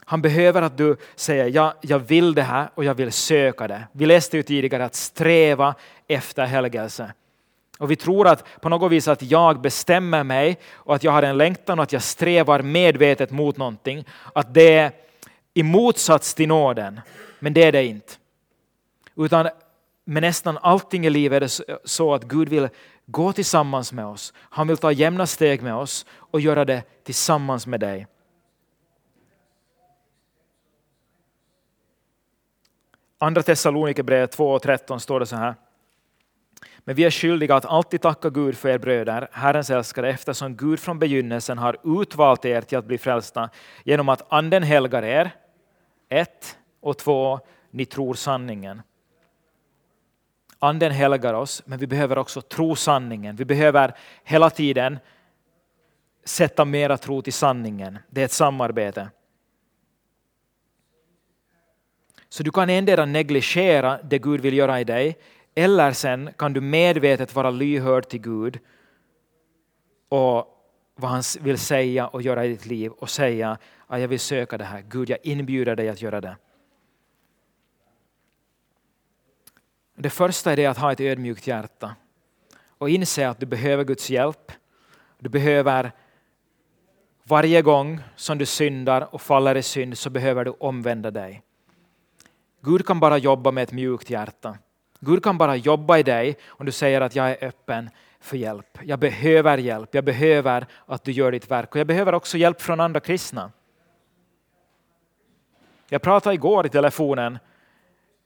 Han 0.05 0.21
behöver 0.21 0.61
att 0.61 0.77
du 0.77 0.97
säger 1.15 1.47
ja, 1.47 1.73
jag 1.81 1.99
vill 1.99 2.33
det 2.33 2.41
här 2.41 2.69
och 2.75 2.83
jag 2.83 2.93
vill 2.93 3.11
söka 3.11 3.67
det. 3.67 3.87
Vi 3.91 4.05
läste 4.05 4.37
ju 4.37 4.43
tidigare 4.43 4.85
att 4.85 4.95
sträva 4.95 5.75
efter 6.07 6.45
helgelse. 6.45 7.13
Och 7.79 7.91
vi 7.91 7.95
tror 7.95 8.27
att 8.27 8.61
på 8.61 8.69
något 8.69 8.91
vis 8.91 9.07
att 9.07 9.21
jag 9.21 9.61
bestämmer 9.61 10.23
mig 10.23 10.57
och 10.73 10.95
att 10.95 11.03
jag 11.03 11.11
har 11.11 11.23
en 11.23 11.37
längtan 11.37 11.79
och 11.79 11.83
att 11.83 11.93
jag 11.93 12.03
strävar 12.03 12.61
medvetet 12.61 13.31
mot 13.31 13.57
någonting. 13.57 14.05
Att 14.33 14.53
det 14.53 14.73
är 14.73 14.91
i 15.53 15.63
motsats 15.63 16.33
till 16.33 16.47
nåden. 16.47 17.01
Men 17.39 17.53
det 17.53 17.63
är 17.63 17.71
det 17.71 17.85
inte. 17.85 18.13
Utan 19.15 19.49
med 20.05 20.21
nästan 20.21 20.57
allting 20.61 21.05
i 21.05 21.09
livet 21.09 21.35
är 21.35 21.39
det 21.39 21.79
så 21.83 22.13
att 22.13 22.23
Gud 22.23 22.49
vill 22.49 22.69
gå 23.05 23.33
tillsammans 23.33 23.93
med 23.93 24.05
oss. 24.05 24.33
Han 24.37 24.67
vill 24.67 24.77
ta 24.77 24.91
jämna 24.91 25.25
steg 25.25 25.61
med 25.61 25.75
oss 25.75 26.05
och 26.11 26.41
göra 26.41 26.65
det 26.65 26.83
tillsammans 27.03 27.67
med 27.67 27.79
dig. 27.79 28.07
Andra 33.21 33.43
Thessalonikerbrevet 33.43 34.31
2 34.31 34.51
och 34.51 34.61
13 34.61 34.99
står 34.99 35.19
det 35.19 35.25
så 35.25 35.35
här. 35.35 35.55
Men 36.79 36.95
vi 36.95 37.03
är 37.03 37.11
skyldiga 37.11 37.55
att 37.55 37.65
alltid 37.65 38.01
tacka 38.01 38.29
Gud 38.29 38.57
för 38.57 38.69
er 38.69 38.77
bröder, 38.77 39.27
Herrens 39.31 39.69
älskare, 39.69 40.09
eftersom 40.09 40.55
Gud 40.55 40.79
från 40.79 40.99
begynnelsen 40.99 41.57
har 41.57 42.01
utvalt 42.01 42.45
er 42.45 42.61
till 42.61 42.77
att 42.77 42.85
bli 42.85 42.97
frälsta 42.97 43.49
genom 43.83 44.09
att 44.09 44.33
Anden 44.33 44.63
helgar 44.63 45.03
er. 45.03 45.31
Ett, 46.09 46.57
och 46.81 46.97
två, 46.97 47.39
ni 47.71 47.85
tror 47.85 48.13
sanningen. 48.13 48.81
Anden 50.59 50.91
helgar 50.91 51.33
oss, 51.33 51.61
men 51.65 51.79
vi 51.79 51.87
behöver 51.87 52.17
också 52.17 52.41
tro 52.41 52.75
sanningen. 52.75 53.35
Vi 53.35 53.45
behöver 53.45 53.95
hela 54.23 54.49
tiden 54.49 54.99
sätta 56.23 56.65
mera 56.65 56.97
tro 56.97 57.21
till 57.21 57.33
sanningen. 57.33 57.99
Det 58.09 58.21
är 58.21 58.25
ett 58.25 58.31
samarbete. 58.31 59.09
Så 62.29 62.43
du 62.43 62.51
kan 62.51 62.69
endera 62.69 63.05
negligera 63.05 63.99
det 64.03 64.19
Gud 64.19 64.41
vill 64.41 64.53
göra 64.53 64.79
i 64.81 64.83
dig, 64.83 65.17
eller 65.55 65.91
sen 65.91 66.29
kan 66.37 66.53
du 66.53 66.61
medvetet 66.61 67.35
vara 67.35 67.49
lyhörd 67.49 68.09
till 68.09 68.21
Gud 68.21 68.59
och 70.09 70.55
vad 70.95 71.11
han 71.11 71.23
vill 71.39 71.57
säga 71.57 72.07
och 72.07 72.21
göra 72.21 72.45
i 72.45 72.47
ditt 72.47 72.65
liv 72.65 72.91
och 72.91 73.09
säga 73.09 73.57
att 73.87 74.01
jag 74.01 74.07
vill 74.07 74.19
söka 74.19 74.57
det 74.57 74.63
här. 74.63 74.83
Gud, 74.89 75.09
jag 75.09 75.19
inbjuder 75.23 75.75
dig 75.75 75.89
att 75.89 76.01
göra 76.01 76.21
det. 76.21 76.37
Det 79.95 80.09
första 80.09 80.51
är 80.51 80.55
det 80.55 80.65
att 80.65 80.77
ha 80.77 80.91
ett 80.91 80.99
ödmjukt 80.99 81.47
hjärta 81.47 81.95
och 82.77 82.89
inse 82.89 83.29
att 83.29 83.39
du 83.39 83.45
behöver 83.45 83.83
Guds 83.83 84.09
hjälp. 84.09 84.51
Du 85.19 85.29
behöver 85.29 85.91
varje 87.23 87.61
gång 87.61 87.99
som 88.15 88.37
du 88.37 88.45
syndar 88.45 89.13
och 89.15 89.21
faller 89.21 89.55
i 89.57 89.63
synd 89.63 89.97
så 89.97 90.09
behöver 90.09 90.45
du 90.45 90.51
omvända 90.51 91.11
dig. 91.11 91.43
Gud 92.61 92.85
kan 92.87 92.99
bara 92.99 93.17
jobba 93.17 93.51
med 93.51 93.63
ett 93.63 93.71
mjukt 93.71 94.09
hjärta. 94.09 94.57
Gud 94.99 95.23
kan 95.23 95.37
bara 95.37 95.55
jobba 95.55 95.97
i 95.97 96.03
dig 96.03 96.37
om 96.47 96.65
du 96.65 96.71
säger 96.71 97.01
att 97.01 97.15
jag 97.15 97.29
är 97.29 97.47
öppen 97.47 97.89
för 98.19 98.37
hjälp. 98.37 98.77
Jag 98.83 98.99
behöver 98.99 99.57
hjälp. 99.57 99.89
Jag 99.95 100.03
behöver 100.03 100.67
att 100.85 101.03
du 101.03 101.11
gör 101.11 101.31
ditt 101.31 101.51
verk. 101.51 101.71
Och 101.71 101.79
jag 101.79 101.87
behöver 101.87 102.13
också 102.13 102.37
hjälp 102.37 102.61
från 102.61 102.79
andra 102.79 102.99
kristna. 102.99 103.51
Jag 105.89 106.01
pratade 106.01 106.35
igår 106.35 106.65
i 106.65 106.69
telefonen 106.69 107.39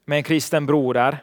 med 0.06 0.18
en 0.18 0.24
kristen 0.24 0.66
broder 0.66 1.18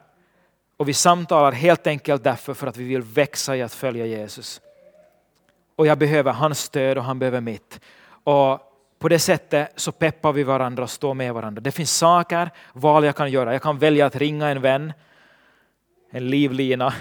och 0.76 0.88
vi 0.88 0.94
samtalar 0.94 1.52
helt 1.52 1.86
enkelt 1.86 2.24
därför 2.24 2.54
för 2.54 2.66
att 2.66 2.76
vi 2.76 2.84
vill 2.84 3.02
växa 3.02 3.56
i 3.56 3.62
att 3.62 3.74
följa 3.74 4.06
Jesus. 4.06 4.60
Och 5.76 5.86
jag 5.86 5.98
behöver 5.98 6.32
hans 6.32 6.58
stöd 6.58 6.98
och 6.98 7.04
han 7.04 7.18
behöver 7.18 7.40
mitt. 7.40 7.80
Och 8.24 8.69
på 9.00 9.08
det 9.08 9.18
sättet 9.18 9.72
så 9.76 9.92
peppar 9.92 10.32
vi 10.32 10.42
varandra 10.42 10.82
och 10.82 10.90
står 10.90 11.14
med 11.14 11.34
varandra. 11.34 11.60
Det 11.60 11.72
finns 11.72 11.96
saker, 11.96 12.50
val 12.72 13.04
jag 13.04 13.16
kan 13.16 13.30
göra. 13.30 13.52
Jag 13.52 13.62
kan 13.62 13.78
välja 13.78 14.06
att 14.06 14.16
ringa 14.16 14.48
en 14.48 14.60
vän, 14.60 14.92
en 16.10 16.28
livlina 16.30 16.94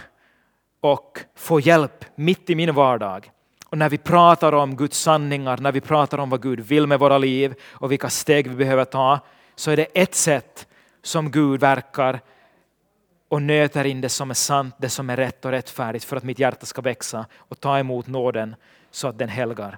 och 0.82 1.20
få 1.36 1.60
hjälp 1.60 2.06
mitt 2.16 2.50
i 2.50 2.56
min 2.56 2.76
vardag. 2.76 3.32
Och 3.66 3.78
när 3.78 3.90
vi 3.90 3.98
pratar 3.98 4.54
om 4.54 4.76
Guds 4.76 5.00
sanningar, 5.00 5.58
när 5.58 5.72
vi 5.72 5.82
pratar 5.82 6.18
om 6.18 6.30
vad 6.30 6.42
Gud 6.42 6.60
vill 6.60 6.88
med 6.88 7.00
våra 7.00 7.18
liv 7.18 7.54
och 7.64 7.92
vilka 7.92 8.10
steg 8.10 8.48
vi 8.48 8.56
behöver 8.56 8.86
ta, 8.86 9.20
så 9.56 9.72
är 9.72 9.78
det 9.78 9.88
ett 9.94 10.16
sätt 10.16 10.68
som 11.04 11.32
Gud 11.32 11.60
verkar 11.60 12.20
och 13.30 13.42
nöter 13.42 13.86
in 13.86 14.02
det 14.02 14.10
som 14.10 14.30
är 14.30 14.34
sant, 14.34 14.76
det 14.78 14.90
som 14.90 15.10
är 15.10 15.18
rätt 15.18 15.46
och 15.46 15.52
rättfärdigt 15.52 16.06
för 16.06 16.16
att 16.16 16.24
mitt 16.24 16.40
hjärta 16.40 16.66
ska 16.66 16.82
växa 16.82 17.26
och 17.38 17.60
ta 17.60 17.80
emot 17.80 18.08
nåden 18.08 18.56
så 18.92 19.08
att 19.08 19.18
den 19.18 19.30
helgar. 19.30 19.78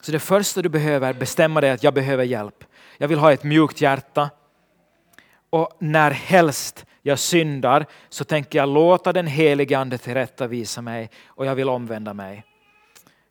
Så 0.00 0.12
det 0.12 0.20
första 0.20 0.62
du 0.62 0.68
behöver 0.68 1.12
bestämma 1.12 1.60
dig 1.60 1.70
att 1.70 1.82
jag 1.82 1.94
behöver 1.94 2.24
hjälp. 2.24 2.64
Jag 2.98 3.08
vill 3.08 3.18
ha 3.18 3.32
ett 3.32 3.44
mjukt 3.44 3.80
hjärta. 3.80 4.30
Och 5.50 5.76
när 5.78 6.10
helst 6.10 6.86
jag 7.02 7.18
syndar 7.18 7.86
så 8.08 8.24
tänker 8.24 8.58
jag 8.58 8.68
låta 8.68 9.12
den 9.12 9.26
helige 9.26 9.78
Ande 9.78 9.98
tillrättavisa 9.98 10.82
mig 10.82 11.10
och 11.26 11.46
jag 11.46 11.54
vill 11.54 11.68
omvända 11.68 12.14
mig. 12.14 12.44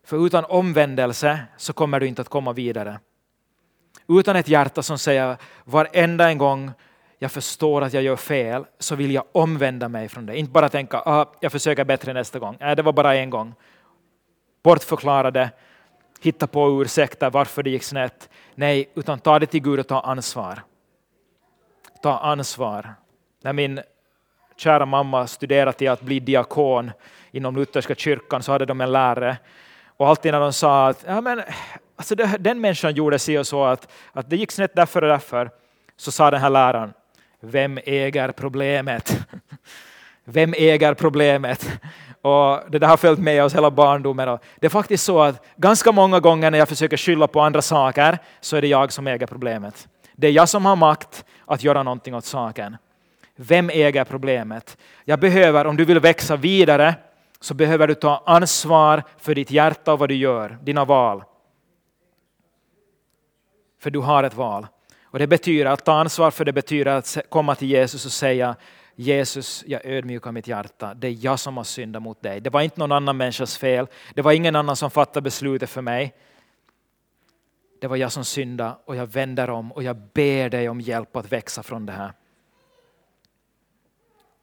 För 0.04 0.26
utan 0.26 0.44
omvändelse 0.44 1.40
så 1.56 1.72
kommer 1.72 2.00
du 2.00 2.06
inte 2.06 2.22
att 2.22 2.28
komma 2.28 2.52
vidare. 2.52 3.00
Utan 4.08 4.36
ett 4.36 4.48
hjärta 4.48 4.82
som 4.82 4.98
säger 4.98 5.36
varenda 5.64 6.30
en 6.30 6.38
gång 6.38 6.72
jag 7.22 7.32
förstår 7.32 7.82
att 7.82 7.92
jag 7.92 8.02
gör 8.02 8.16
fel 8.16 8.64
så 8.78 8.94
vill 8.94 9.10
jag 9.10 9.24
omvända 9.32 9.88
mig 9.88 10.08
från 10.08 10.26
det. 10.26 10.38
Inte 10.38 10.52
bara 10.52 10.68
tänka 10.68 10.98
ah, 10.98 11.32
jag 11.40 11.52
försöker 11.52 11.84
bättre 11.84 12.12
nästa 12.12 12.38
gång. 12.38 12.56
Nej, 12.60 12.76
det 12.76 12.82
var 12.82 12.92
bara 12.92 13.16
en 13.16 13.30
gång. 13.30 13.54
Bortförklara 14.62 15.30
det, 15.30 15.50
hitta 16.20 16.46
på 16.46 16.82
ursäkter 16.82 17.30
varför 17.30 17.62
det 17.62 17.70
gick 17.70 17.82
snett. 17.82 18.28
Nej, 18.54 18.90
utan 18.94 19.18
ta 19.18 19.38
det 19.38 19.46
till 19.46 19.62
Gud 19.62 19.80
och 19.80 19.88
ta 19.88 20.00
ansvar. 20.00 20.62
Ta 22.02 22.18
ansvar. 22.18 22.94
När 23.42 23.52
min 23.52 23.80
kära 24.56 24.86
mamma 24.86 25.26
studerade 25.26 25.72
till 25.72 25.90
att 25.90 26.02
bli 26.02 26.20
diakon 26.20 26.90
inom 27.30 27.56
lutherska 27.56 27.94
kyrkan 27.94 28.42
så 28.42 28.52
hade 28.52 28.64
de 28.64 28.80
en 28.80 28.92
lärare. 28.92 29.36
Och 29.86 30.08
alltid 30.08 30.32
när 30.32 30.40
de 30.40 30.52
sa 30.52 30.88
att 30.88 31.04
ja, 31.06 31.20
men, 31.20 31.42
alltså 31.96 32.14
det, 32.14 32.36
den 32.40 32.60
människan 32.60 32.94
gjorde 32.94 33.18
sig 33.18 33.38
och 33.38 33.46
så, 33.46 33.64
att, 33.64 33.92
att 34.12 34.30
det 34.30 34.36
gick 34.36 34.52
snett 34.52 34.74
därför 34.74 35.02
och 35.02 35.08
därför, 35.08 35.50
så 35.96 36.12
sa 36.12 36.30
den 36.30 36.40
här 36.40 36.50
läraren, 36.50 36.92
vem 37.40 37.78
äger 37.84 38.32
problemet? 38.32 39.18
Vem 40.24 40.54
äger 40.56 40.94
problemet? 40.94 41.80
Och 42.22 42.60
det 42.70 42.78
där 42.78 42.86
har 42.86 42.96
följt 42.96 43.18
med 43.18 43.44
oss 43.44 43.54
hela 43.54 43.70
barndomen. 43.70 44.38
det 44.60 44.66
är 44.66 44.70
faktiskt 44.70 45.04
så 45.04 45.20
att 45.20 45.44
ganska 45.56 45.92
många 45.92 46.20
gånger 46.20 46.50
när 46.50 46.58
jag 46.58 46.68
försöker 46.68 46.96
skylla 46.96 47.26
på 47.26 47.40
andra 47.40 47.62
saker 47.62 48.18
så 48.40 48.56
är 48.56 48.60
det 48.60 48.68
jag 48.68 48.92
som 48.92 49.06
äger 49.06 49.26
problemet. 49.26 49.88
Det 50.16 50.26
är 50.26 50.32
jag 50.32 50.48
som 50.48 50.64
har 50.64 50.76
makt 50.76 51.24
att 51.46 51.62
göra 51.62 51.82
någonting 51.82 52.14
åt 52.14 52.24
saken. 52.24 52.76
Vem 53.36 53.70
äger 53.70 54.04
problemet? 54.04 54.76
Jag 55.04 55.20
behöver, 55.20 55.66
om 55.66 55.76
du 55.76 55.84
vill 55.84 56.00
växa 56.00 56.36
vidare, 56.36 56.94
så 57.40 57.54
behöver 57.54 57.88
du 57.88 57.94
ta 57.94 58.22
ansvar 58.26 59.02
för 59.18 59.34
ditt 59.34 59.50
hjärta 59.50 59.92
och 59.92 59.98
vad 59.98 60.08
du 60.08 60.14
gör, 60.14 60.58
dina 60.62 60.84
val. 60.84 61.24
För 63.82 63.90
du 63.90 63.98
har 63.98 64.24
ett 64.24 64.34
val. 64.34 64.66
Och 65.04 65.18
det 65.18 65.26
betyder 65.26 65.66
att 65.66 65.84
ta 65.84 65.92
ansvar 65.92 66.30
för 66.30 66.44
det 66.44 66.52
betyder 66.52 66.90
att 66.90 67.18
komma 67.28 67.54
till 67.54 67.70
Jesus 67.70 68.06
och 68.06 68.12
säga 68.12 68.56
Jesus, 68.94 69.64
jag 69.66 69.84
ödmjukar 69.84 70.32
mitt 70.32 70.46
hjärta. 70.46 70.94
Det 70.94 71.08
är 71.08 71.16
jag 71.20 71.38
som 71.38 71.56
har 71.56 71.64
syndat 71.64 72.02
mot 72.02 72.22
dig. 72.22 72.40
Det 72.40 72.50
var 72.50 72.60
inte 72.60 72.80
någon 72.80 72.92
annan 72.92 73.16
människas 73.16 73.58
fel. 73.58 73.86
Det 74.14 74.22
var 74.22 74.32
ingen 74.32 74.56
annan 74.56 74.76
som 74.76 74.90
fattade 74.90 75.22
beslutet 75.22 75.70
för 75.70 75.82
mig. 75.82 76.14
Det 77.80 77.86
var 77.86 77.96
jag 77.96 78.12
som 78.12 78.24
syndade 78.24 78.74
och 78.84 78.96
jag 78.96 79.06
vänder 79.06 79.50
om 79.50 79.72
och 79.72 79.82
jag 79.82 79.96
ber 79.96 80.48
dig 80.48 80.68
om 80.68 80.80
hjälp 80.80 81.16
att 81.16 81.32
växa 81.32 81.62
från 81.62 81.86
det 81.86 81.92
här. 81.92 82.12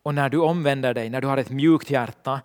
Och 0.03 0.15
när 0.15 0.29
du 0.29 0.37
omvänder 0.37 0.93
dig, 0.93 1.09
när 1.09 1.21
du 1.21 1.27
har 1.27 1.37
ett 1.37 1.49
mjukt 1.49 1.89
hjärta, 1.89 2.41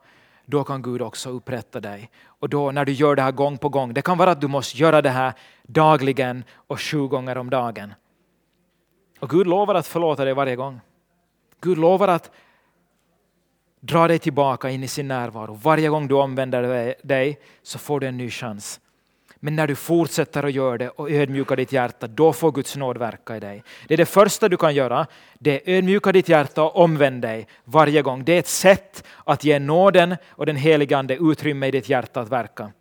då 0.47 0.65
kan 0.65 0.83
Gud 0.83 1.03
också 1.03 1.31
upprätta 1.31 1.81
dig. 1.81 2.11
Och 2.27 2.49
då 2.49 2.71
när 2.71 2.85
du 2.85 2.93
gör 2.93 3.17
det 3.17 3.23
här 3.23 3.33
gång 3.33 3.59
på 3.59 3.69
gång, 3.69 3.95
det 3.95 4.03
kan 4.03 4.19
vara 4.19 4.31
att 4.31 4.41
du 4.41 4.49
måste 4.49 4.79
göra 4.79 5.03
det 5.03 5.11
här 5.11 5.33
dagligen 5.63 6.45
och 6.55 6.81
sju 6.81 7.09
gånger 7.09 7.39
om 7.39 7.51
dagen. 7.51 7.95
Och 9.21 9.31
Gud 9.31 9.47
lovar 9.47 9.75
att 9.75 9.87
förlåta 9.87 10.25
dig 10.25 10.35
varje 10.35 10.57
gång. 10.57 10.81
Gud 11.63 11.79
lovar 11.79 12.09
att 12.09 12.31
dra 13.81 14.09
dig 14.09 14.19
tillbaka 14.19 14.71
in 14.71 14.83
i 14.83 14.89
sin 14.89 15.09
närvaro. 15.09 15.55
Varje 15.55 15.89
gång 15.89 16.09
du 16.09 16.15
omvänder 16.15 16.95
dig 17.03 17.41
så 17.63 17.79
får 17.79 18.01
du 18.01 18.07
en 18.07 18.17
ny 18.17 18.31
chans. 18.31 18.81
Men 19.45 19.57
när 19.57 19.67
du 19.67 19.75
fortsätter 19.75 20.43
att 20.43 20.53
göra 20.53 20.79
det 20.79 20.89
och 20.89 21.11
ödmjukar 21.11 21.57
ditt 21.57 21.73
hjärta, 21.73 22.07
då 22.07 22.33
får 22.33 22.53
Guds 22.53 22.77
nåd 22.77 22.99
verka 22.99 23.37
i 23.37 23.41
dig. 23.41 23.65
Det 23.89 23.95
är 23.95 23.99
det 23.99 24.07
första 24.07 24.49
du 24.49 24.57
kan 24.57 24.75
göra. 24.75 25.07
Det 25.39 25.51
är 25.51 25.77
ödmjuka 25.77 26.13
ditt 26.13 26.29
hjärta 26.29 26.63
och 26.63 26.77
omvänd 26.77 27.23
dig 27.23 27.47
varje 27.65 28.03
gång. 28.03 28.25
Det 28.25 28.33
är 28.33 28.39
ett 28.39 28.49
sätt 28.49 29.05
att 29.25 29.45
ge 29.45 29.59
nåden 29.59 30.17
och 30.29 30.47
den 30.47 30.57
helige 30.57 30.99
Ande 30.99 31.17
utrymme 31.17 31.67
i 31.67 31.71
ditt 31.71 31.89
hjärta 31.89 32.21
att 32.21 32.29
verka. 32.29 32.73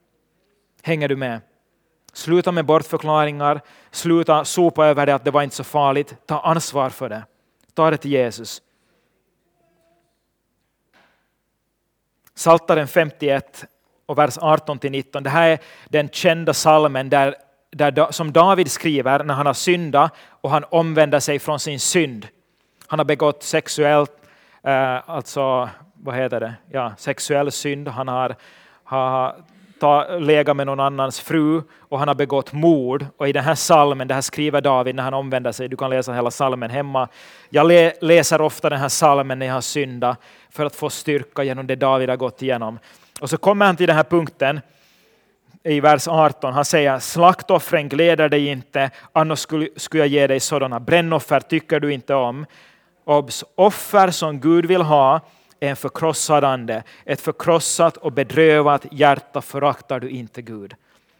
Hänger 0.83 1.07
du 1.07 1.15
med? 1.15 1.41
Sluta 2.13 2.51
med 2.51 2.65
bortförklaringar, 2.65 3.61
sluta 3.91 4.45
sopa 4.45 4.85
över 4.85 5.05
det 5.05 5.15
att 5.15 5.25
det 5.25 5.31
var 5.31 5.43
inte 5.43 5.55
så 5.55 5.63
farligt. 5.63 6.15
Ta 6.25 6.39
ansvar 6.39 6.89
för 6.89 7.09
det. 7.09 7.23
Ta 7.73 7.91
det 7.91 7.97
till 7.97 8.11
Jesus. 8.11 8.61
Saltaren 12.41 12.87
51 12.87 13.65
och 14.05 14.17
vers 14.17 14.37
18–19. 14.37 15.21
Det 15.21 15.29
här 15.29 15.49
är 15.49 15.59
den 15.89 16.09
kända 16.09 16.53
salmen 16.53 17.09
där, 17.09 17.35
där, 17.71 18.11
som 18.11 18.31
David 18.31 18.71
skriver 18.71 19.23
när 19.23 19.33
han 19.33 19.45
har 19.45 19.53
syndat 19.53 20.11
och 20.41 20.49
han 20.49 20.63
omvänder 20.69 21.19
sig 21.19 21.39
från 21.39 21.59
sin 21.59 21.79
synd. 21.79 22.27
Han 22.87 22.99
har 22.99 23.05
begått 23.05 23.43
sexuellt, 23.43 24.11
eh, 24.63 25.09
alltså 25.09 25.69
vad 25.93 26.15
heter 26.15 26.39
det, 26.39 26.53
ja, 26.71 26.93
sexuell 26.97 27.51
synd. 27.51 27.87
Han 27.87 28.07
har, 28.07 28.35
har 28.83 29.35
ta, 29.81 30.17
legat 30.17 30.57
med 30.57 30.67
någon 30.67 30.79
annans 30.79 31.19
fru 31.19 31.61
och 31.79 31.99
han 31.99 32.07
har 32.07 32.15
begått 32.15 32.53
mord. 32.53 33.05
Och 33.17 33.29
i 33.29 33.31
den 33.31 33.43
här 33.43 33.55
salmen, 33.55 34.07
det 34.07 34.13
här 34.13 34.21
skriver 34.21 34.61
David 34.61 34.95
när 34.95 35.03
han 35.03 35.13
omvänder 35.13 35.51
sig, 35.51 35.67
du 35.67 35.77
kan 35.77 35.89
läsa 35.89 36.13
hela 36.13 36.31
salmen 36.31 36.69
hemma. 36.69 37.07
Jag 37.49 37.67
le, 37.67 37.93
läser 38.01 38.41
ofta 38.41 38.69
den 38.69 38.79
här 38.79 38.89
salmen 38.89 39.39
när 39.39 39.45
jag 39.45 39.53
har 39.53 39.61
syndat 39.61 40.17
för 40.51 40.65
att 40.65 40.75
få 40.75 40.89
styrka 40.89 41.43
genom 41.43 41.67
det 41.67 41.75
David 41.75 42.09
har 42.09 42.17
gått 42.17 42.41
igenom. 42.41 42.79
Och 43.21 43.29
så 43.29 43.37
kommer 43.37 43.65
han 43.65 43.75
till 43.75 43.87
den 43.87 43.95
här 43.95 44.03
punkten 44.03 44.61
i 45.63 45.79
vers 45.79 46.07
18. 46.07 46.53
Han 46.53 46.65
säger 46.65 46.99
slaktoffren 46.99 47.89
gläder 47.89 48.29
dig 48.29 48.47
inte, 48.47 48.89
annars 49.13 49.39
skulle, 49.39 49.67
skulle 49.75 50.03
jag 50.03 50.07
ge 50.07 50.27
dig 50.27 50.39
sådana. 50.39 50.79
Brännoffer 50.79 51.39
tycker 51.39 51.79
du 51.79 51.93
inte 51.93 52.13
om. 52.13 52.45
Obs, 53.03 53.43
offer 53.55 54.11
som 54.11 54.39
Gud 54.39 54.65
vill 54.65 54.81
ha 54.81 55.21
är 55.59 55.69
en 55.69 55.75
förkrossad 55.75 56.43
ande. 56.43 56.83
Ett 57.05 57.21
förkrossat 57.21 57.97
och 57.97 58.11
bedrövat 58.11 58.85
hjärta 58.91 59.41
föraktar 59.41 59.99
du 59.99 60.09
inte 60.09 60.41
Gud. 60.41 60.75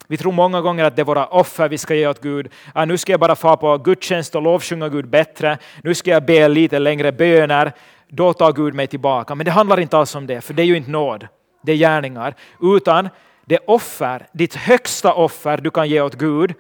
Vi 0.08 0.18
tror 0.18 0.32
många 0.32 0.62
gånger 0.62 0.86
att 0.86 0.96
det 0.96 1.02
är 1.02 1.06
våra 1.06 1.26
offer 1.26 1.70
vi 1.70 1.78
ska 1.78 1.96
ge 1.96 2.08
åt 2.08 2.22
Gud. 2.22 2.50
Ja, 2.76 2.86
nu 2.86 2.98
ska 2.98 3.12
jag 3.14 3.20
bara 3.20 3.36
få 3.36 3.58
på 3.58 3.78
gudstjänst 3.78 4.36
och 4.36 4.42
lovsjunga 4.42 4.90
Gud 4.90 5.08
bättre. 5.08 5.58
Nu 5.84 5.96
ska 5.96 6.12
jag 6.12 6.26
be 6.26 6.48
lite 6.48 6.80
längre 6.80 7.12
böner. 7.12 7.74
Då 8.14 8.34
tar 8.34 8.54
Gud 8.54 8.74
mig 8.74 8.88
tillbaka. 8.88 9.36
Men 9.36 9.46
det 9.46 9.52
handlar 9.52 9.80
inte 9.80 9.98
alls 9.98 10.16
om 10.16 10.28
det, 10.28 10.42
för 10.42 10.54
det 10.54 10.62
är 10.62 10.66
ju 10.66 10.78
inte 10.78 10.92
nåd. 10.92 11.28
Det 11.62 11.72
är 11.72 11.76
gärningar. 11.76 12.36
Utan 12.62 13.10
det 13.46 13.60
offer, 13.68 14.28
ditt 14.32 14.56
högsta 14.56 15.14
offer 15.14 15.58
du 15.58 15.72
kan 15.72 15.90
ge 15.90 16.02
åt 16.02 16.16
Gud, 16.16 16.54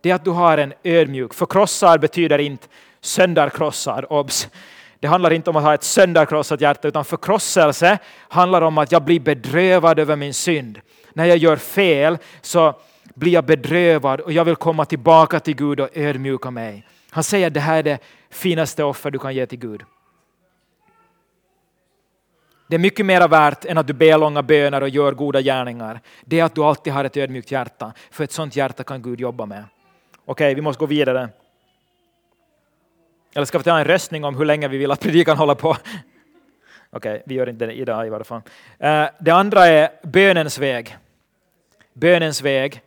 det 0.00 0.10
är 0.10 0.14
att 0.14 0.24
du 0.24 0.30
har 0.30 0.58
en 0.58 0.72
ödmjuk. 0.84 1.34
Förkrossad 1.34 2.00
betyder 2.00 2.38
inte 2.38 2.66
sönderkrossad, 3.00 4.04
obs. 4.08 4.48
Det 5.00 5.06
handlar 5.06 5.32
inte 5.32 5.50
om 5.50 5.56
att 5.56 5.62
ha 5.62 5.74
ett 5.74 5.82
sönderkrossat 5.82 6.60
hjärta, 6.60 6.88
utan 6.88 7.04
förkrosselse 7.04 7.98
handlar 8.28 8.62
om 8.62 8.78
att 8.78 8.92
jag 8.92 9.02
blir 9.02 9.20
bedrövad 9.20 9.98
över 9.98 10.16
min 10.16 10.34
synd. 10.34 10.80
När 11.12 11.24
jag 11.24 11.36
gör 11.36 11.56
fel 11.56 12.18
så 12.42 12.74
blir 13.14 13.32
jag 13.32 13.44
bedrövad 13.44 14.20
och 14.20 14.32
jag 14.32 14.44
vill 14.44 14.56
komma 14.56 14.84
tillbaka 14.84 15.40
till 15.40 15.56
Gud 15.56 15.80
och 15.80 15.88
ödmjuka 15.94 16.50
mig. 16.50 16.86
Han 17.10 17.24
säger 17.24 17.46
att 17.46 17.54
det 17.54 17.60
här 17.60 17.78
är 17.78 17.82
det 17.82 17.98
finaste 18.30 18.84
offer 18.84 19.10
du 19.10 19.18
kan 19.18 19.34
ge 19.34 19.46
till 19.46 19.58
Gud. 19.58 19.82
Det 22.68 22.74
är 22.74 22.78
mycket 22.78 23.06
mer 23.06 23.28
värt 23.28 23.64
än 23.64 23.78
att 23.78 23.86
du 23.86 23.92
ber 23.92 24.18
långa 24.18 24.42
böner 24.42 24.80
och 24.80 24.88
gör 24.88 25.12
goda 25.12 25.40
gärningar. 25.40 26.00
Det 26.24 26.40
är 26.40 26.44
att 26.44 26.54
du 26.54 26.64
alltid 26.64 26.92
har 26.92 27.04
ett 27.04 27.16
ödmjukt 27.16 27.50
hjärta, 27.50 27.92
för 28.10 28.24
ett 28.24 28.32
sådant 28.32 28.56
hjärta 28.56 28.84
kan 28.84 29.02
Gud 29.02 29.20
jobba 29.20 29.46
med. 29.46 29.64
Okej, 30.24 30.54
vi 30.54 30.60
måste 30.60 30.80
gå 30.80 30.86
vidare. 30.86 31.28
Eller 33.34 33.46
ska 33.46 33.58
vi 33.58 33.64
ta 33.64 33.78
en 33.78 33.84
röstning 33.84 34.24
om 34.24 34.36
hur 34.36 34.44
länge 34.44 34.68
vi 34.68 34.78
vill 34.78 34.90
att 34.90 35.00
predikan 35.00 35.36
håller 35.36 35.54
på? 35.54 35.76
Okej, 36.90 37.22
vi 37.26 37.34
gör 37.34 37.48
inte 37.48 37.66
det 37.66 37.72
idag 37.72 38.06
i 38.06 38.10
varje 38.10 38.24
fall. 38.24 38.42
Eh, 38.78 39.06
det 39.20 39.30
andra 39.30 39.66
är 39.66 39.90
bönens 40.02 40.58
väg. 40.58 40.96
Bönens 41.92 42.42
väg. 42.42 42.80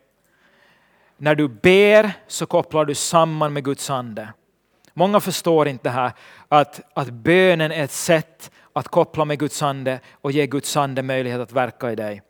När 1.18 1.36
du 1.36 1.48
ber 1.48 2.12
så 2.28 2.46
kopplar 2.46 2.86
du 2.86 2.96
samman 2.96 3.54
med 3.54 3.64
Guds 3.64 3.90
ande. 3.90 4.30
Många 4.94 5.20
förstår 5.20 5.68
inte 5.68 5.84
det 5.84 5.94
här 5.94 6.12
att, 6.48 6.82
att 6.94 7.10
bönen 7.10 7.72
är 7.72 7.84
ett 7.84 7.92
sätt 7.92 8.52
att 8.74 8.88
koppla 8.88 9.26
med 9.26 9.39
Guds 9.39 9.63
ande 9.63 9.99
och 10.22 10.32
ge 10.32 10.47
Guds 10.47 10.78
ande 10.78 11.03
möjlighet 11.03 11.41
att 11.41 11.51
verka 11.51 11.91
i 11.91 11.95
dig. 11.95 12.22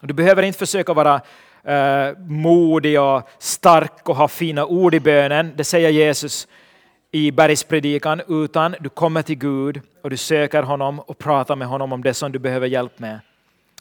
Du 0.00 0.14
behöver 0.14 0.42
inte 0.42 0.58
försöka 0.58 0.92
vara 0.92 1.20
eh, 1.64 2.18
modig 2.18 3.00
och 3.00 3.22
stark 3.38 4.08
och 4.08 4.16
ha 4.16 4.28
fina 4.28 4.66
ord 4.66 4.94
i 4.94 5.00
bönen. 5.00 5.52
Det 5.56 5.64
säger 5.64 5.88
Jesus 5.88 6.48
i 7.10 7.30
bergspredikan, 7.30 8.22
utan 8.28 8.74
du 8.80 8.88
kommer 8.88 9.22
till 9.22 9.38
Gud 9.38 9.80
och 10.02 10.10
du 10.10 10.16
söker 10.16 10.62
honom 10.62 11.00
och 11.00 11.18
pratar 11.18 11.56
med 11.56 11.68
honom 11.68 11.92
om 11.92 12.02
det 12.02 12.14
som 12.14 12.32
du 12.32 12.38
behöver 12.38 12.66
hjälp 12.66 12.98
med. 12.98 13.20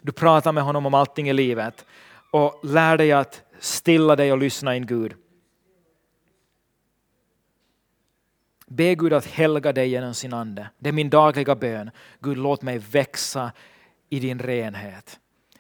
Du 0.02 0.12
pratar 0.12 0.52
med 0.52 0.64
honom 0.64 0.86
om 0.86 0.94
allting 0.94 1.30
i 1.30 1.34
livet 1.34 1.86
och 2.32 2.60
lär 2.64 2.98
dig 2.98 3.12
att 3.12 3.42
stilla 3.60 4.16
dig 4.16 4.32
och 4.32 4.38
lyssna 4.38 4.76
in 4.76 4.86
Gud. 4.86 5.14
Be 8.70 8.96
Gud 8.96 9.14
att 9.14 9.26
helga 9.26 9.74
dig 9.74 9.90
genom 9.90 10.14
sin 10.14 10.34
ande. 10.34 10.70
Det 10.80 10.90
är 10.90 10.94
min 10.94 11.10
dagliga 11.10 11.56
bön. 11.56 11.92
Gud, 12.20 12.38
låt 12.38 12.62
mig 12.62 12.78
växa 12.78 13.52
i 14.10 14.20
din 14.20 14.40
renhet. 14.40 15.20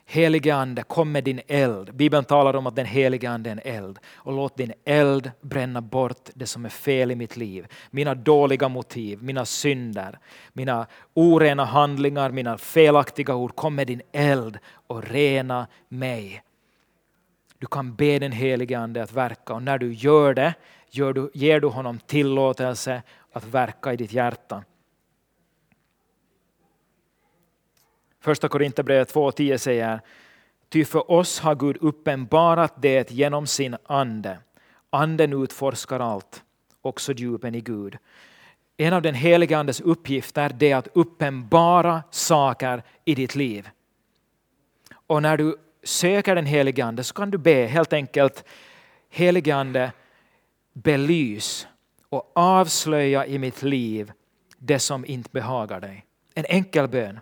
Helige 0.09 0.55
Ande, 0.55 0.83
kom 0.83 1.11
med 1.11 1.23
din 1.23 1.41
eld. 1.47 1.95
Bibeln 1.95 2.25
talar 2.25 2.55
om 2.55 2.67
att 2.67 2.75
den 2.75 2.85
helige 2.85 3.29
Ande 3.29 3.49
är 3.49 3.51
en 3.51 3.61
eld. 3.63 3.99
Och 4.15 4.33
låt 4.33 4.57
din 4.57 4.73
eld 4.85 5.31
bränna 5.41 5.81
bort 5.81 6.29
det 6.33 6.45
som 6.45 6.65
är 6.65 6.69
fel 6.69 7.11
i 7.11 7.15
mitt 7.15 7.37
liv. 7.37 7.67
Mina 7.91 8.15
dåliga 8.15 8.69
motiv, 8.69 9.23
mina 9.23 9.45
synder, 9.45 10.19
mina 10.53 10.87
orena 11.13 11.65
handlingar, 11.65 12.31
mina 12.31 12.57
felaktiga 12.57 13.35
ord. 13.35 13.55
Kom 13.55 13.75
med 13.75 13.87
din 13.87 14.01
eld 14.11 14.57
och 14.87 15.03
rena 15.03 15.67
mig. 15.89 16.43
Du 17.59 17.67
kan 17.67 17.95
be 17.95 18.19
den 18.19 18.31
helige 18.31 18.79
Ande 18.79 19.03
att 19.03 19.13
verka 19.13 19.53
och 19.53 19.63
när 19.63 19.77
du 19.77 19.93
gör 19.93 20.33
det 20.33 20.53
gör 20.97 21.13
du, 21.13 21.31
ger 21.33 21.59
du 21.59 21.67
honom 21.67 21.99
tillåtelse 21.99 23.03
att 23.31 23.45
verka 23.45 23.93
i 23.93 23.97
ditt 23.97 24.13
hjärta. 24.13 24.63
Första 28.19 28.47
Korinthierbrevet 28.47 29.13
2.10 29.13 29.57
säger 29.57 30.01
Ty 30.69 30.85
för 30.85 31.11
oss 31.11 31.39
har 31.39 31.55
Gud 31.55 31.77
uppenbarat 31.81 32.73
det 32.81 33.11
genom 33.11 33.47
sin 33.47 33.77
ande. 33.83 34.39
Anden 34.89 35.43
utforskar 35.43 35.99
allt, 35.99 36.43
också 36.81 37.13
djupen 37.13 37.55
i 37.55 37.61
Gud. 37.61 37.97
En 38.77 38.93
av 38.93 39.01
den 39.01 39.15
helige 39.15 39.57
Andes 39.57 39.81
uppgifter 39.81 40.63
är 40.63 40.75
att 40.75 40.87
uppenbara 40.93 42.03
saker 42.11 42.83
i 43.05 43.15
ditt 43.15 43.35
liv. 43.35 43.69
Och 45.07 45.21
när 45.21 45.37
du 45.37 45.57
söker 45.83 46.35
den 46.35 46.45
helige 46.45 46.85
Ande 46.85 47.03
så 47.03 47.13
kan 47.13 47.31
du 47.31 47.37
be 47.37 47.65
helt 47.65 47.93
enkelt 47.93 48.43
helige 49.09 49.55
Ande 49.55 49.91
belys 50.83 51.67
och 52.09 52.31
avslöja 52.35 53.25
i 53.25 53.39
mitt 53.39 53.63
liv 53.63 54.11
det 54.57 54.79
som 54.79 55.05
inte 55.05 55.29
behagar 55.31 55.81
dig. 55.81 56.05
En 56.33 56.45
enkel 56.45 56.87
bön. 56.87 57.19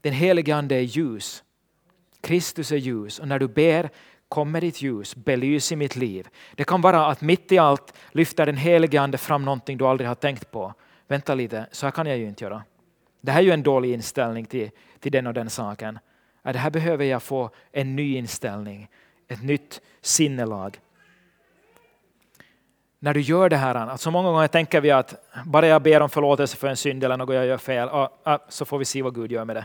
Den 0.00 0.12
helige 0.12 0.56
Ande 0.56 0.74
är 0.74 0.80
ljus. 0.80 1.44
Kristus 2.20 2.72
är 2.72 2.76
ljus 2.76 3.18
och 3.18 3.28
när 3.28 3.38
du 3.38 3.48
ber 3.48 3.90
kommer 4.28 4.60
ditt 4.60 4.82
ljus, 4.82 5.16
belys 5.16 5.72
i 5.72 5.76
mitt 5.76 5.96
liv. 5.96 6.28
Det 6.54 6.64
kan 6.64 6.80
vara 6.80 7.06
att 7.06 7.20
mitt 7.20 7.52
i 7.52 7.58
allt 7.58 7.94
lyfter 8.12 8.46
den 8.46 8.56
helige 8.56 9.00
Ande 9.00 9.18
fram 9.18 9.44
någonting 9.44 9.78
du 9.78 9.86
aldrig 9.86 10.08
har 10.08 10.14
tänkt 10.14 10.50
på. 10.50 10.74
Vänta 11.06 11.34
lite, 11.34 11.66
så 11.72 11.86
här 11.86 11.90
kan 11.90 12.06
jag 12.06 12.18
ju 12.18 12.28
inte 12.28 12.44
göra. 12.44 12.64
Det 13.20 13.32
här 13.32 13.40
är 13.40 13.44
ju 13.44 13.50
en 13.50 13.62
dålig 13.62 13.92
inställning 13.92 14.46
till, 14.46 14.70
till 15.00 15.12
den 15.12 15.26
och 15.26 15.34
den 15.34 15.50
saken. 15.50 15.98
Det 16.42 16.58
här 16.58 16.70
behöver 16.70 17.04
jag 17.04 17.22
få 17.22 17.50
en 17.72 17.96
ny 17.96 18.16
inställning, 18.16 18.88
ett 19.28 19.42
nytt 19.42 19.80
sinnelag. 20.00 20.78
När 23.00 23.14
du 23.14 23.20
gör 23.20 23.48
det 23.48 23.56
här, 23.56 23.74
alltså 23.74 24.10
många 24.10 24.30
gånger 24.30 24.48
tänker 24.48 24.80
vi 24.80 24.90
att 24.90 25.14
bara 25.44 25.66
jag 25.66 25.82
ber 25.82 26.00
om 26.00 26.10
förlåtelse 26.10 26.56
för 26.56 26.68
en 26.68 26.76
synd 26.76 27.04
eller 27.04 27.16
något 27.16 27.34
jag 27.34 27.46
gör 27.46 27.58
fel, 27.58 27.88
så 28.48 28.64
får 28.64 28.78
vi 28.78 28.84
se 28.84 29.02
vad 29.02 29.14
Gud 29.14 29.32
gör 29.32 29.44
med 29.44 29.56
det. 29.56 29.64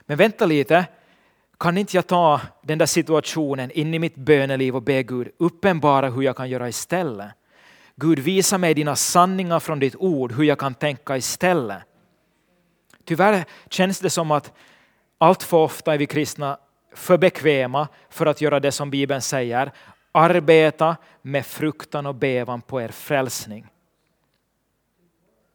Men 0.00 0.16
vänta 0.18 0.46
lite, 0.46 0.84
kan 1.58 1.78
inte 1.78 1.96
jag 1.96 2.06
ta 2.06 2.40
den 2.62 2.78
där 2.78 2.86
situationen 2.86 3.70
in 3.70 3.94
i 3.94 3.98
mitt 3.98 4.14
böneliv 4.14 4.76
och 4.76 4.82
be 4.82 5.02
Gud 5.02 5.28
uppenbara 5.38 6.08
hur 6.08 6.22
jag 6.22 6.36
kan 6.36 6.50
göra 6.50 6.68
istället? 6.68 7.30
Gud 7.96 8.18
visa 8.18 8.58
mig 8.58 8.74
dina 8.74 8.96
sanningar 8.96 9.60
från 9.60 9.78
ditt 9.78 9.96
ord, 9.96 10.32
hur 10.32 10.44
jag 10.44 10.58
kan 10.58 10.74
tänka 10.74 11.16
istället. 11.16 11.78
Tyvärr 13.04 13.44
känns 13.70 14.00
det 14.00 14.10
som 14.10 14.30
att 14.30 14.52
allt 15.18 15.42
för 15.42 15.56
ofta 15.56 15.94
är 15.94 15.98
vi 15.98 16.06
kristna 16.06 16.58
för 16.94 17.18
bekväma 17.18 17.88
för 18.10 18.26
att 18.26 18.40
göra 18.40 18.60
det 18.60 18.72
som 18.72 18.90
Bibeln 18.90 19.20
säger. 19.22 19.72
Arbeta 20.12 20.96
med 21.22 21.46
fruktan 21.46 22.06
och 22.06 22.14
bevan 22.14 22.62
på 22.62 22.80
er 22.80 22.88
frälsning. 22.88 23.66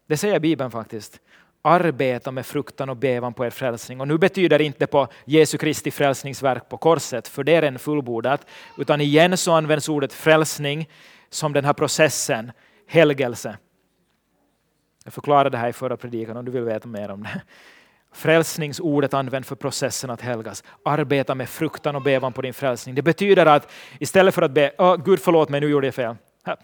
Det 0.07 0.17
säger 0.17 0.39
Bibeln 0.39 0.71
faktiskt 0.71 1.19
arbeta 1.61 2.31
med 2.31 2.45
fruktan 2.45 2.89
och 2.89 2.97
bevan 2.97 3.33
på 3.33 3.45
er 3.45 3.49
frälsning. 3.49 4.01
Och 4.01 4.07
nu 4.07 4.17
betyder 4.17 4.57
det 4.57 4.63
inte 4.63 4.87
på 4.87 5.07
Jesu 5.25 5.57
Kristi 5.57 5.91
frälsningsverk 5.91 6.69
på 6.69 6.77
korset, 6.77 7.27
för 7.27 7.43
det 7.43 7.55
är 7.55 7.61
redan 7.61 7.79
fullbordat, 7.79 8.47
utan 8.77 9.01
igen 9.01 9.37
så 9.37 9.51
används 9.51 9.89
ordet 9.89 10.13
frälsning 10.13 10.89
som 11.29 11.53
den 11.53 11.65
här 11.65 11.73
processen, 11.73 12.51
helgelse. 12.87 13.57
Jag 15.03 15.13
förklarade 15.13 15.49
det 15.49 15.57
här 15.57 15.69
i 15.69 15.73
förra 15.73 15.97
predikan 15.97 16.37
om 16.37 16.45
du 16.45 16.51
vill 16.51 16.63
veta 16.63 16.87
mer 16.87 17.11
om 17.11 17.23
det. 17.23 17.41
Frälsningsordet 18.15 19.13
används 19.13 19.47
för 19.47 19.55
processen 19.55 20.09
att 20.09 20.21
helgas. 20.21 20.63
Arbeta 20.85 21.35
med 21.35 21.49
fruktan 21.49 21.95
och 21.95 22.01
bevan 22.01 22.33
på 22.33 22.41
din 22.41 22.53
frälsning. 22.53 22.95
Det 22.95 23.01
betyder 23.01 23.45
att 23.45 23.71
istället 23.99 24.35
för 24.35 24.41
att 24.41 24.51
be, 24.51 24.71
oh, 24.77 24.95
Gud 25.05 25.19
förlåt 25.19 25.49
mig, 25.49 25.61
nu 25.61 25.69
gjorde 25.69 25.87
jag 25.87 25.95
fel. 25.95 26.15
Här. 26.43 26.57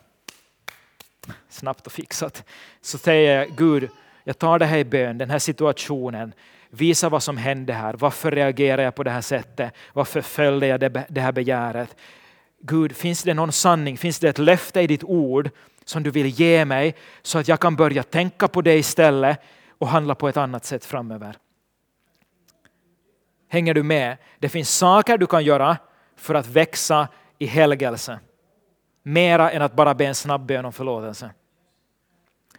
Snabbt 1.49 1.85
och 1.85 1.91
fixat. 1.91 2.43
Så 2.81 2.97
säger 2.97 3.39
jag, 3.39 3.49
Gud, 3.57 3.89
jag 4.23 4.39
tar 4.39 4.59
det 4.59 4.65
här 4.65 4.77
i 4.77 4.83
bön, 4.83 5.17
den 5.17 5.29
här 5.29 5.39
situationen. 5.39 6.33
Visa 6.69 7.09
vad 7.09 7.23
som 7.23 7.37
hände 7.37 7.73
här. 7.73 7.93
Varför 7.93 8.31
reagerar 8.31 8.83
jag 8.83 8.95
på 8.95 9.03
det 9.03 9.11
här 9.11 9.21
sättet? 9.21 9.73
Varför 9.93 10.21
följde 10.21 10.67
jag 10.67 10.79
det 11.09 11.21
här 11.21 11.31
begäret? 11.31 11.95
Gud, 12.61 12.95
finns 12.95 13.23
det 13.23 13.33
någon 13.33 13.51
sanning? 13.51 13.97
Finns 13.97 14.19
det 14.19 14.29
ett 14.29 14.37
löfte 14.37 14.81
i 14.81 14.87
ditt 14.87 15.03
ord 15.03 15.49
som 15.85 16.03
du 16.03 16.11
vill 16.11 16.27
ge 16.27 16.65
mig 16.65 16.95
så 17.21 17.39
att 17.39 17.47
jag 17.47 17.59
kan 17.59 17.75
börja 17.75 18.03
tänka 18.03 18.47
på 18.47 18.61
det 18.61 18.77
istället 18.77 19.39
och 19.82 19.88
handla 19.88 20.15
på 20.15 20.29
ett 20.29 20.38
annat 20.38 20.65
sätt 20.65 20.86
framöver? 20.86 21.36
Hänger 23.49 23.73
du 23.73 23.84
med? 23.84 24.17
Det 24.39 24.49
finns 24.49 24.77
saker 24.77 25.17
du 25.17 25.27
kan 25.27 25.43
göra 25.43 25.77
för 26.15 26.36
att 26.36 26.47
växa 26.47 27.07
i 27.39 27.45
helgelse. 27.45 28.19
Mera 29.03 29.51
än 29.51 29.61
att 29.61 29.73
bara 29.73 29.93
be 29.93 30.05
en 30.05 30.15
snabb 30.15 30.45
bön 30.45 30.65
om 30.65 30.73
förlåtelse. 30.73 31.32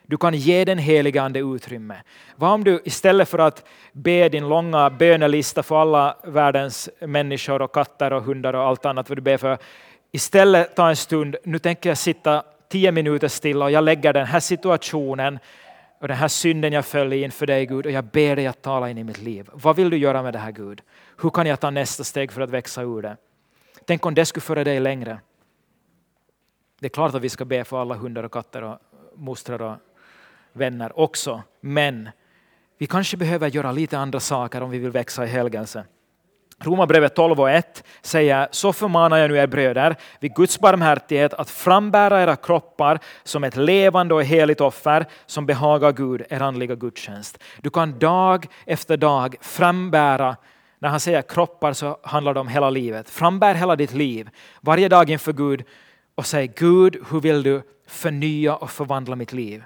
Du 0.06 0.16
kan 0.16 0.34
ge 0.34 0.64
den 0.64 0.78
heliga 0.78 1.22
Ande 1.22 1.38
utrymme. 1.38 2.02
Vad 2.36 2.50
om 2.50 2.64
du 2.64 2.82
istället 2.84 3.28
för 3.28 3.38
att 3.38 3.64
be 3.92 4.28
din 4.28 4.48
långa 4.48 4.90
bönelista 4.90 5.62
för 5.62 5.82
alla 5.82 6.16
världens 6.24 6.90
människor 7.00 7.62
och 7.62 7.72
katter 7.72 8.12
och 8.12 8.22
hundar 8.22 8.54
och 8.54 8.62
allt 8.62 8.86
annat 8.86 9.08
vad 9.08 9.18
du 9.18 9.22
ber 9.22 9.36
för, 9.36 9.58
istället 10.12 10.76
ta 10.76 10.88
en 10.88 10.96
stund, 10.96 11.36
nu 11.44 11.58
tänker 11.58 11.90
jag 11.90 11.98
sitta 11.98 12.42
tio 12.68 12.92
minuter 12.92 13.28
stilla 13.28 13.64
och 13.64 13.70
jag 13.70 13.84
lägger 13.84 14.12
den 14.12 14.26
här 14.26 14.40
situationen 14.40 15.38
och 16.02 16.08
den 16.08 16.16
här 16.16 16.28
synden 16.28 16.72
jag 16.72 16.84
föll 16.84 17.12
in 17.12 17.24
inför 17.24 17.46
dig 17.46 17.66
Gud 17.66 17.86
och 17.86 17.92
jag 17.92 18.04
ber 18.04 18.36
dig 18.36 18.46
att 18.46 18.62
tala 18.62 18.90
in 18.90 18.98
i 18.98 19.04
mitt 19.04 19.18
liv. 19.18 19.48
Vad 19.52 19.76
vill 19.76 19.90
du 19.90 19.96
göra 19.96 20.22
med 20.22 20.32
det 20.32 20.38
här 20.38 20.52
Gud? 20.52 20.82
Hur 21.22 21.30
kan 21.30 21.46
jag 21.46 21.60
ta 21.60 21.70
nästa 21.70 22.04
steg 22.04 22.32
för 22.32 22.40
att 22.40 22.50
växa 22.50 22.82
ur 22.82 23.02
det? 23.02 23.16
Tänk 23.86 24.06
om 24.06 24.14
det 24.14 24.24
skulle 24.24 24.40
föra 24.40 24.64
dig 24.64 24.80
längre. 24.80 25.20
Det 26.80 26.86
är 26.86 26.90
klart 26.90 27.14
att 27.14 27.22
vi 27.22 27.28
ska 27.28 27.44
be 27.44 27.64
för 27.64 27.80
alla 27.80 27.94
hundar 27.94 28.22
och 28.22 28.32
katter 28.32 28.62
och 28.62 28.78
mostrar 29.16 29.62
och 29.62 29.76
vänner 30.52 30.98
också. 30.98 31.42
Men 31.60 32.08
vi 32.78 32.86
kanske 32.86 33.16
behöver 33.16 33.48
göra 33.48 33.72
lite 33.72 33.98
andra 33.98 34.20
saker 34.20 34.62
om 34.62 34.70
vi 34.70 34.78
vill 34.78 34.90
växa 34.90 35.24
i 35.24 35.28
helgelse. 35.28 35.84
Romarbrevet 36.60 37.14
12 37.14 37.40
och 37.40 37.50
1 37.50 37.84
säger, 38.02 38.48
så 38.50 38.72
förmanar 38.72 39.16
jag 39.16 39.30
nu 39.30 39.36
er 39.36 39.46
bröder 39.46 39.96
vid 40.20 40.34
Guds 40.34 40.60
barmhärtighet 40.60 41.34
att 41.34 41.50
frambära 41.50 42.22
era 42.22 42.36
kroppar 42.36 42.98
som 43.24 43.44
ett 43.44 43.56
levande 43.56 44.14
och 44.14 44.24
heligt 44.24 44.60
offer 44.60 45.06
som 45.26 45.46
behagar 45.46 45.92
Gud, 45.92 46.22
er 46.30 46.42
andliga 46.42 46.74
gudstjänst. 46.74 47.38
Du 47.60 47.70
kan 47.70 47.98
dag 47.98 48.46
efter 48.66 48.96
dag 48.96 49.36
frambära, 49.40 50.36
när 50.78 50.88
han 50.88 51.00
säger 51.00 51.22
kroppar 51.22 51.72
så 51.72 51.98
handlar 52.02 52.34
det 52.34 52.40
om 52.40 52.48
hela 52.48 52.70
livet. 52.70 53.10
Frambär 53.10 53.54
hela 53.54 53.76
ditt 53.76 53.94
liv, 53.94 54.30
varje 54.60 54.88
dag 54.88 55.10
inför 55.10 55.32
Gud 55.32 55.64
och 56.14 56.26
säg 56.26 56.52
Gud, 56.56 56.96
hur 57.10 57.20
vill 57.20 57.42
du 57.42 57.62
förnya 57.86 58.56
och 58.56 58.70
förvandla 58.70 59.16
mitt 59.16 59.32
liv? 59.32 59.64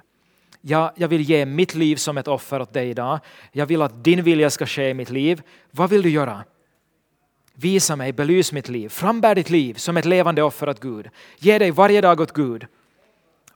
Ja, 0.61 0.93
jag 0.95 1.07
vill 1.07 1.21
ge 1.21 1.45
mitt 1.45 1.75
liv 1.75 1.95
som 1.95 2.17
ett 2.17 2.27
offer 2.27 2.61
åt 2.61 2.73
dig 2.73 2.89
idag. 2.89 3.19
Jag 3.51 3.65
vill 3.65 3.81
att 3.81 4.03
din 4.03 4.23
vilja 4.23 4.49
ska 4.49 4.65
ske 4.65 4.89
i 4.89 4.93
mitt 4.93 5.09
liv. 5.09 5.41
Vad 5.71 5.89
vill 5.89 6.01
du 6.01 6.09
göra? 6.09 6.43
Visa 7.59 7.95
mig, 7.95 8.13
belys 8.13 8.51
mitt 8.51 8.69
liv. 8.69 8.89
Frambär 8.89 9.35
ditt 9.35 9.49
liv 9.49 9.73
som 9.73 9.97
ett 9.97 10.05
levande 10.05 10.43
offer 10.43 10.69
åt 10.69 10.79
Gud. 10.79 11.09
Ge 11.37 11.59
dig 11.59 11.71
varje 11.71 12.01
dag 12.01 12.21
åt 12.21 12.33
Gud. 12.33 12.67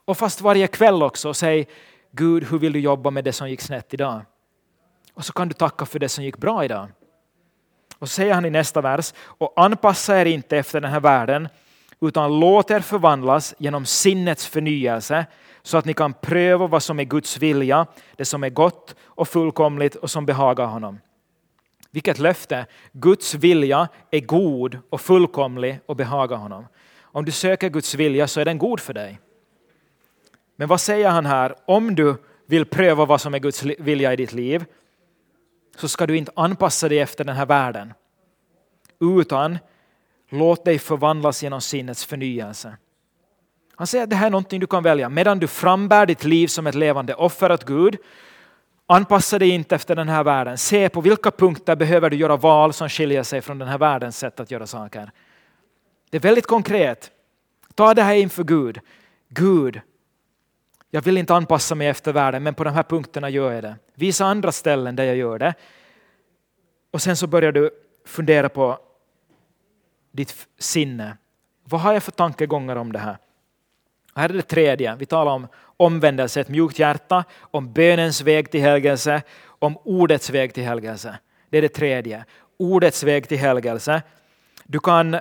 Och 0.05 0.17
fast 0.17 0.41
varje 0.41 0.67
kväll 0.67 1.03
också, 1.03 1.33
säg 1.33 1.67
Gud, 2.11 2.43
hur 2.43 2.59
vill 2.59 2.73
du 2.73 2.79
jobba 2.79 3.11
med 3.11 3.23
det 3.23 3.33
som 3.33 3.49
gick 3.49 3.61
snett 3.61 3.93
idag? 3.93 4.21
Och 5.13 5.25
så 5.25 5.33
kan 5.33 5.47
du 5.47 5.53
tacka 5.53 5.85
för 5.85 5.99
det 5.99 6.09
som 6.09 6.23
gick 6.23 6.37
bra 6.37 6.65
idag. 6.65 6.87
Och 7.99 8.09
så 8.09 8.13
säger 8.13 8.33
han 8.33 8.45
i 8.45 8.49
nästa 8.49 8.81
vers, 8.81 9.13
och 9.23 9.53
anpassa 9.55 10.21
er 10.21 10.25
inte 10.25 10.57
efter 10.57 10.81
den 10.81 10.91
här 10.91 10.99
världen, 10.99 11.47
utan 12.01 12.39
låt 12.39 12.71
er 12.71 12.79
förvandlas 12.79 13.55
genom 13.57 13.85
sinnets 13.85 14.47
förnyelse, 14.47 15.25
så 15.61 15.77
att 15.77 15.85
ni 15.85 15.93
kan 15.93 16.13
pröva 16.13 16.67
vad 16.67 16.83
som 16.83 16.99
är 16.99 17.03
Guds 17.03 17.37
vilja, 17.37 17.85
det 18.15 18.25
som 18.25 18.43
är 18.43 18.49
gott 18.49 18.95
och 19.03 19.27
fullkomligt 19.27 19.95
och 19.95 20.11
som 20.11 20.25
behagar 20.25 20.65
honom. 20.65 20.99
Vilket 21.91 22.19
löfte! 22.19 22.65
Guds 22.91 23.33
vilja 23.33 23.89
är 24.11 24.19
god 24.19 24.79
och 24.89 25.01
fullkomlig 25.01 25.79
och 25.85 25.95
behagar 25.95 26.37
honom. 26.37 26.67
Om 27.01 27.25
du 27.25 27.31
söker 27.31 27.69
Guds 27.69 27.95
vilja 27.95 28.27
så 28.27 28.39
är 28.41 28.45
den 28.45 28.57
god 28.57 28.79
för 28.79 28.93
dig. 28.93 29.19
Men 30.55 30.67
vad 30.67 30.81
säger 30.81 31.09
han 31.09 31.25
här? 31.25 31.55
Om 31.65 31.95
du 31.95 32.15
vill 32.45 32.65
pröva 32.65 33.05
vad 33.05 33.21
som 33.21 33.33
är 33.33 33.39
Guds 33.39 33.63
vilja 33.63 34.13
i 34.13 34.15
ditt 34.15 34.33
liv 34.33 34.65
så 35.75 35.87
ska 35.87 36.07
du 36.07 36.17
inte 36.17 36.31
anpassa 36.35 36.89
dig 36.89 36.99
efter 36.99 37.23
den 37.23 37.35
här 37.35 37.45
världen. 37.45 37.93
Utan 38.99 39.57
låt 40.29 40.65
dig 40.65 40.79
förvandlas 40.79 41.43
genom 41.43 41.61
sinnets 41.61 42.05
förnyelse. 42.05 42.77
Han 43.75 43.87
säger 43.87 44.03
att 44.03 44.09
det 44.09 44.15
här 44.15 44.25
är 44.25 44.31
någonting 44.31 44.59
du 44.59 44.67
kan 44.67 44.83
välja. 44.83 45.09
Medan 45.09 45.39
du 45.39 45.47
frambär 45.47 46.05
ditt 46.05 46.23
liv 46.23 46.47
som 46.47 46.67
ett 46.67 46.75
levande 46.75 47.13
offer 47.13 47.51
åt 47.51 47.65
Gud, 47.65 47.97
anpassa 48.95 49.39
dig 49.39 49.49
inte 49.49 49.75
efter 49.75 49.95
den 49.95 50.09
här 50.09 50.23
världen. 50.23 50.57
Se 50.57 50.89
på 50.89 51.01
vilka 51.01 51.31
punkter 51.31 51.75
behöver 51.75 52.09
du 52.09 52.15
göra 52.17 52.37
val 52.37 52.73
som 52.73 52.89
skiljer 52.89 53.23
sig 53.23 53.41
från 53.41 53.57
den 53.57 53.67
här 53.67 53.77
världens 53.77 54.17
sätt 54.17 54.39
att 54.39 54.51
göra 54.51 54.67
saker. 54.67 55.11
Det 56.09 56.17
är 56.17 56.21
väldigt 56.21 56.47
konkret. 56.47 57.11
Ta 57.75 57.93
det 57.93 58.03
här 58.03 58.15
inför 58.15 58.43
Gud. 58.43 58.79
Gud, 59.29 59.81
jag 60.89 61.01
vill 61.01 61.17
inte 61.17 61.35
anpassa 61.35 61.75
mig 61.75 61.87
efter 61.87 62.13
världen, 62.13 62.43
men 62.43 62.53
på 62.53 62.63
de 62.63 62.73
här 62.73 62.83
punkterna 62.83 63.29
gör 63.29 63.51
jag 63.51 63.63
det. 63.63 63.75
Visa 63.93 64.25
andra 64.25 64.51
ställen 64.51 64.95
där 64.95 65.03
jag 65.03 65.15
gör 65.15 65.39
det. 65.39 65.53
Och 66.91 67.01
sen 67.01 67.17
så 67.17 67.27
börjar 67.27 67.51
du 67.51 67.69
fundera 68.05 68.49
på 68.49 68.79
ditt 70.11 70.47
sinne. 70.59 71.17
Vad 71.63 71.81
har 71.81 71.93
jag 71.93 72.03
för 72.03 72.11
tankegångar 72.11 72.75
om 72.75 72.91
det 72.91 72.99
här? 72.99 73.17
Här 74.15 74.29
är 74.29 74.33
det 74.33 74.41
tredje. 74.41 74.95
Vi 74.95 75.05
talar 75.05 75.31
om 75.31 75.47
omvändelse, 75.77 76.41
ett 76.41 76.49
mjukt 76.49 76.79
hjärta, 76.79 77.23
om 77.39 77.73
bönens 77.73 78.21
väg 78.21 78.51
till 78.51 78.61
helgelse, 78.61 79.21
om 79.43 79.77
ordets 79.77 80.29
väg 80.29 80.53
till 80.53 80.63
helgelse. 80.63 81.17
Det 81.49 81.57
är 81.57 81.61
det 81.61 81.69
tredje. 81.69 82.25
Ordets 82.57 83.03
väg 83.03 83.27
till 83.27 83.37
helgelse. 83.37 84.01
Du 84.63 84.79
kan 84.79 85.17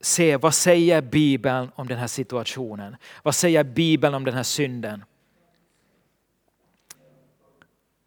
se 0.00 0.36
vad 0.36 0.54
säger 0.54 1.00
Bibeln 1.00 1.70
om 1.74 1.88
den 1.88 1.98
här 1.98 2.06
situationen? 2.06 2.96
Vad 3.22 3.34
säger 3.34 3.64
Bibeln 3.64 4.14
om 4.14 4.24
den 4.24 4.34
här 4.34 4.42
synden? 4.42 5.04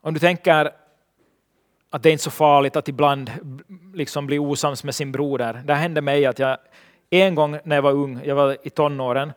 Om 0.02 0.14
du 0.14 0.20
tänker 0.20 0.72
att 1.90 2.04
det 2.04 2.10
är 2.10 2.12
inte 2.12 2.22
är 2.22 2.24
så 2.24 2.32
farligt 2.32 2.76
att 2.76 2.88
ibland 2.88 3.32
liksom 3.94 4.26
bli 4.28 4.40
osams 4.40 4.84
med 4.84 4.96
sin 4.96 5.12
broder. 5.12 5.62
Det 5.66 5.74
hände 5.74 6.02
mig 6.02 6.26
att 6.26 6.40
jag 6.40 6.58
en 7.10 7.36
gång 7.36 7.60
när 7.64 7.76
jag 7.76 7.84
var 7.84 7.92
ung, 7.92 8.22
jag 8.26 8.36
var 8.36 8.58
i 8.64 8.70
tonåren, 8.70 9.34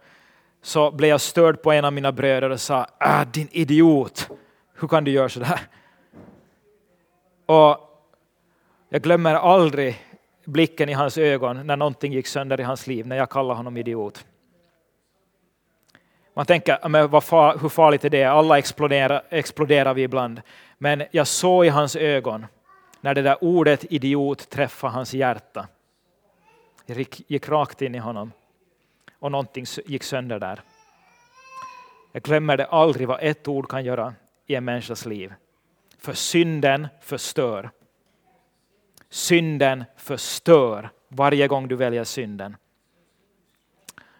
så 0.65 0.91
blev 0.91 1.11
jag 1.11 1.21
störd 1.21 1.62
på 1.62 1.73
en 1.73 1.85
av 1.85 1.93
mina 1.93 2.12
bröder 2.12 2.51
och 2.51 2.61
sa 2.61 2.87
ah, 2.99 3.25
din 3.25 3.49
idiot, 3.53 4.29
hur 4.75 4.89
kan 4.89 5.05
du 5.05 5.11
göra 5.11 5.29
sådär? 5.29 5.61
Och 7.47 7.79
jag 8.89 9.03
glömmer 9.03 9.35
aldrig 9.35 10.03
blicken 10.45 10.89
i 10.89 10.93
hans 10.93 11.19
ögon 11.19 11.67
när 11.67 11.77
någonting 11.77 12.12
gick 12.12 12.27
sönder 12.27 12.61
i 12.61 12.62
hans 12.62 12.87
liv, 12.87 13.07
när 13.07 13.17
jag 13.17 13.31
kallade 13.31 13.57
honom 13.57 13.77
idiot. 13.77 14.27
Man 16.35 16.47
tänker, 16.47 16.89
men 16.89 17.11
vad 17.11 17.25
far, 17.25 17.59
hur 17.59 17.69
farligt 17.69 18.05
är 18.05 18.11
det? 18.11 18.25
Alla 18.25 18.59
exploderar, 18.59 19.23
exploderar 19.31 19.95
vi 19.95 20.03
ibland. 20.03 20.43
Men 20.79 21.03
jag 21.11 21.27
såg 21.27 21.67
i 21.67 21.69
hans 21.69 21.97
ögon 21.97 22.47
när 23.01 23.15
det 23.15 23.23
där 23.23 23.45
ordet 23.45 23.85
idiot 23.93 24.51
träffade 24.51 24.93
hans 24.93 25.15
hjärta. 25.15 25.69
Det 26.87 27.21
gick 27.31 27.49
rakt 27.49 27.83
in 27.83 27.95
i 27.95 27.99
honom 27.99 28.33
och 29.19 29.33
någonting 29.33 29.65
gick 29.87 30.03
sönder 30.03 30.39
där. 30.39 30.61
Jag 32.12 32.23
glömmer 32.23 32.57
det 32.57 32.67
aldrig 32.67 33.09
vad 33.09 33.19
ett 33.23 33.49
ord 33.49 33.69
kan 33.69 33.85
göra 33.85 34.15
i 34.47 34.55
en 34.55 34.65
människas 34.65 35.07
liv. 35.07 35.35
För 35.99 36.12
synden 36.12 36.89
förstör. 37.01 37.71
Synden 39.11 39.85
förstör 39.97 40.91
varje 41.09 41.49
gång 41.49 41.69
du 41.69 41.77
väljer 41.77 42.05
synden. 42.05 42.57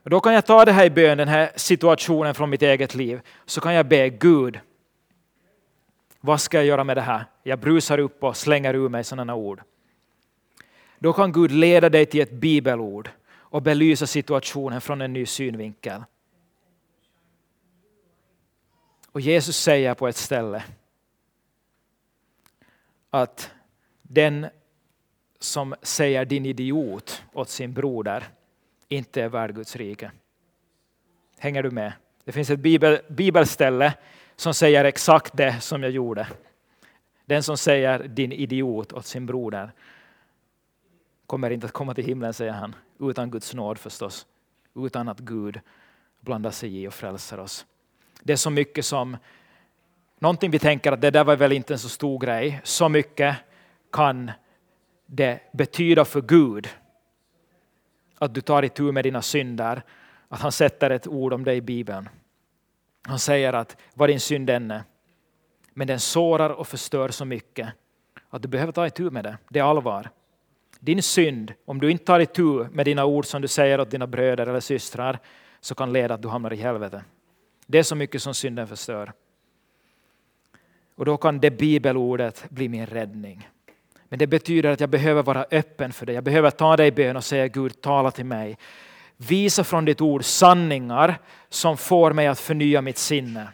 Och 0.03 0.11
då 0.11 0.21
kan 0.21 0.35
jag 0.35 0.47
ta 0.47 0.65
det 0.65 0.73
här 0.73 0.85
i 0.85 0.91
bön, 0.91 1.19
den 1.19 1.29
här 1.29 1.53
situationen 1.57 2.35
från 2.35 2.51
mitt 2.51 2.63
eget 2.63 2.95
liv. 2.95 3.21
Så 3.45 3.61
kan 3.61 3.75
jag 3.75 3.87
be 3.87 4.09
Gud, 4.09 4.61
vad 6.21 6.41
ska 6.41 6.57
jag 6.57 6.67
göra 6.67 6.85
med 6.85 6.97
det 6.97 7.01
här? 7.01 7.25
Jag 7.43 7.59
brusar 7.59 7.99
upp 7.99 8.25
och 8.25 8.37
slänger 8.37 8.75
ur 8.75 8.89
mig 8.89 9.05
sådana 9.05 9.35
ord. 9.35 9.63
Då 10.99 11.13
kan 11.13 11.33
Gud 11.33 11.51
leda 11.51 11.89
dig 11.89 12.07
till 12.07 12.21
ett 12.21 12.33
bibelord 12.33 13.11
och 13.55 13.63
belysa 13.63 14.07
situationen 14.07 14.81
från 14.81 15.01
en 15.01 15.13
ny 15.13 15.27
synvinkel. 15.27 16.05
Och 19.13 19.21
Jesus 19.21 19.57
säger 19.57 19.95
på 19.95 20.09
ett 20.09 20.17
ställe 20.17 20.65
att 23.11 23.51
den 24.03 24.47
som 25.39 25.75
säger 25.83 26.25
din 26.25 26.47
idiot 26.47 27.23
åt 27.33 27.49
sin 27.49 27.73
broder 27.73 28.25
inte 28.89 29.23
är 29.23 29.29
värd 29.29 29.55
Guds 29.55 29.77
rike. 29.77 30.11
Hänger 31.39 31.63
du 31.63 31.71
med? 31.71 31.93
Det 32.25 32.33
finns 32.33 32.51
ett 32.51 32.61
bibel, 32.61 33.01
bibelställe 33.09 33.95
som 34.37 34.55
säger 34.55 34.85
exakt 34.85 35.37
det 35.37 35.61
som 35.61 35.83
jag 35.83 35.93
gjorde. 35.93 36.27
Den 37.25 37.43
som 37.43 37.57
säger 37.57 38.09
din 38.09 38.33
idiot 38.33 38.93
åt 38.93 39.07
sin 39.07 39.27
broder 39.27 39.73
kommer 41.27 41.51
inte 41.51 41.67
att 41.67 41.73
komma 41.73 41.95
till 41.95 42.05
himlen, 42.05 42.35
säger 42.35 42.53
han, 42.53 42.75
utan 43.01 43.31
Guds 43.31 43.55
nåd 43.55 43.79
förstås. 43.79 44.27
Utan 44.75 45.09
att 45.09 45.19
Gud 45.19 45.61
blandar 46.21 46.51
sig 46.51 46.83
i 46.83 46.89
och 46.89 46.95
frälser 46.95 47.41
oss. 47.41 47.67
Det 48.23 48.33
är 48.33 48.37
så 48.37 48.51
mycket 48.51 48.85
som, 48.85 49.17
någonting 50.19 50.51
vi 50.51 50.59
tänker 50.59 50.93
att 50.93 51.01
det 51.01 51.11
där 51.11 51.25
var 51.25 51.37
väl 51.37 51.53
inte 51.53 51.75
en 51.75 51.79
så 51.79 51.89
stor 51.89 52.19
grej, 52.19 52.61
så 52.65 52.89
mycket 52.89 53.37
kan 53.93 54.31
det 55.07 55.41
betyda 55.53 56.05
för 56.05 56.21
Gud 56.21 56.69
att 58.19 58.35
du 58.35 58.41
tar 58.41 58.63
itu 58.63 58.93
med 58.93 59.05
dina 59.05 59.23
synder, 59.23 59.83
att 60.29 60.41
han 60.41 60.53
sätter 60.53 60.91
ett 60.91 61.07
ord 61.07 61.33
om 61.33 61.45
dig 61.45 61.57
i 61.57 61.61
Bibeln. 61.61 62.09
Han 63.03 63.19
säger 63.19 63.53
att 63.53 63.77
vad 63.95 64.09
din 64.09 64.21
synd 64.21 64.51
än 64.51 64.71
är, 64.71 64.83
men 65.73 65.87
den 65.87 66.01
sårar 66.01 66.51
och 66.51 66.69
förstör 66.69 67.09
så 67.09 67.25
mycket 67.25 67.69
att 68.31 68.43
du 68.43 68.49
behöver 68.49 68.73
ta 68.73 68.87
itu 68.87 69.11
med 69.11 69.25
det. 69.25 69.39
Det 69.49 69.59
är 69.59 69.65
allvar. 69.65 70.11
Din 70.85 71.03
synd, 71.03 71.53
om 71.65 71.81
du 71.81 71.91
inte 71.91 72.05
tar 72.05 72.21
itu 72.21 72.67
med 72.73 72.87
dina 72.87 73.05
ord 73.05 73.27
som 73.27 73.43
du 73.43 73.49
säger 73.49 73.81
åt 73.81 73.91
dina 73.91 74.07
bröder 74.07 74.47
eller 74.47 74.61
systrar, 74.61 75.19
så 75.61 75.75
kan 75.75 75.93
leda 75.93 76.15
att 76.15 76.23
du 76.23 76.29
hamnar 76.29 76.53
i 76.53 76.57
helvetet. 76.57 77.03
Det 77.67 77.79
är 77.79 77.83
så 77.83 77.95
mycket 77.95 78.23
som 78.23 78.35
synden 78.35 78.69
förstör. 78.69 79.13
Och 80.95 81.05
då 81.05 81.17
kan 81.17 81.41
det 81.41 81.51
bibelordet 81.51 82.45
bli 82.51 82.69
min 82.69 82.87
räddning. 82.87 83.49
Men 84.09 84.19
det 84.19 84.27
betyder 84.27 84.71
att 84.71 84.81
jag 84.81 84.91
behöver 84.91 85.23
vara 85.23 85.47
öppen 85.51 85.93
för 85.93 86.07
det. 86.07 86.13
Jag 86.13 86.25
behöver 86.25 86.51
ta 86.51 86.77
dig 86.77 86.89
i 86.89 86.93
bön 86.93 87.17
och 87.17 87.25
säga 87.25 87.49
Gud, 87.49 87.81
tala 87.81 88.11
till 88.11 88.27
mig. 88.27 88.59
Visa 89.17 89.65
från 89.65 89.85
ditt 89.85 90.01
ord 90.01 90.25
sanningar 90.25 91.19
som 91.49 91.77
får 91.77 92.13
mig 92.13 92.27
att 92.27 92.41
förnya 92.41 92.83
mitt 92.83 92.99
sinne. 92.99 93.49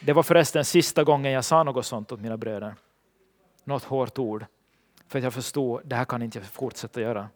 Det 0.00 0.12
var 0.12 0.22
förresten 0.22 0.64
sista 0.64 1.04
gången 1.04 1.32
jag 1.32 1.44
sa 1.44 1.62
något 1.62 1.86
sånt 1.86 2.12
åt 2.12 2.20
mina 2.20 2.36
bröder. 2.36 2.74
Något 3.64 3.84
hårt 3.84 4.18
ord. 4.18 4.46
För 5.10 5.18
att 5.18 5.24
jag 5.24 5.34
förstod, 5.34 5.80
det 5.84 5.96
här 5.96 6.04
kan 6.04 6.22
inte 6.22 6.38
jag 6.38 6.46
fortsätta 6.46 7.00
göra. 7.00 7.28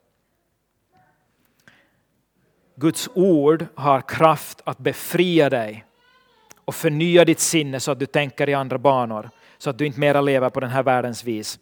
Guds 2.74 3.08
ord 3.14 3.66
har 3.74 4.00
kraft 4.00 4.60
att 4.64 4.78
befria 4.78 5.50
dig 5.50 5.84
och 6.64 6.74
förnya 6.74 7.24
ditt 7.24 7.40
sinne 7.40 7.80
så 7.80 7.90
att 7.92 7.98
du 7.98 8.06
tänker 8.06 8.48
i 8.48 8.54
andra 8.54 8.78
banor. 8.78 9.30
Så 9.58 9.70
att 9.70 9.78
du 9.78 9.86
inte 9.86 10.00
mera 10.00 10.20
lever 10.20 10.50
på 10.50 10.60
den 10.60 10.70
här 10.70 10.82
världens 10.82 11.24
vis. 11.24 11.58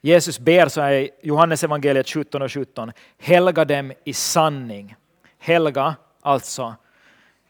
Jesus 0.00 0.38
ber 0.38 0.68
så 0.68 0.80
här 0.80 0.92
i 0.92 1.10
Johannes 1.22 1.64
evangeliet 1.64 2.08
17 2.08 2.42
och 2.42 2.52
17. 2.52 2.92
Helga 3.18 3.64
dem 3.64 3.92
i 4.04 4.12
sanning. 4.12 4.96
Helga, 5.38 5.96
alltså 6.20 6.74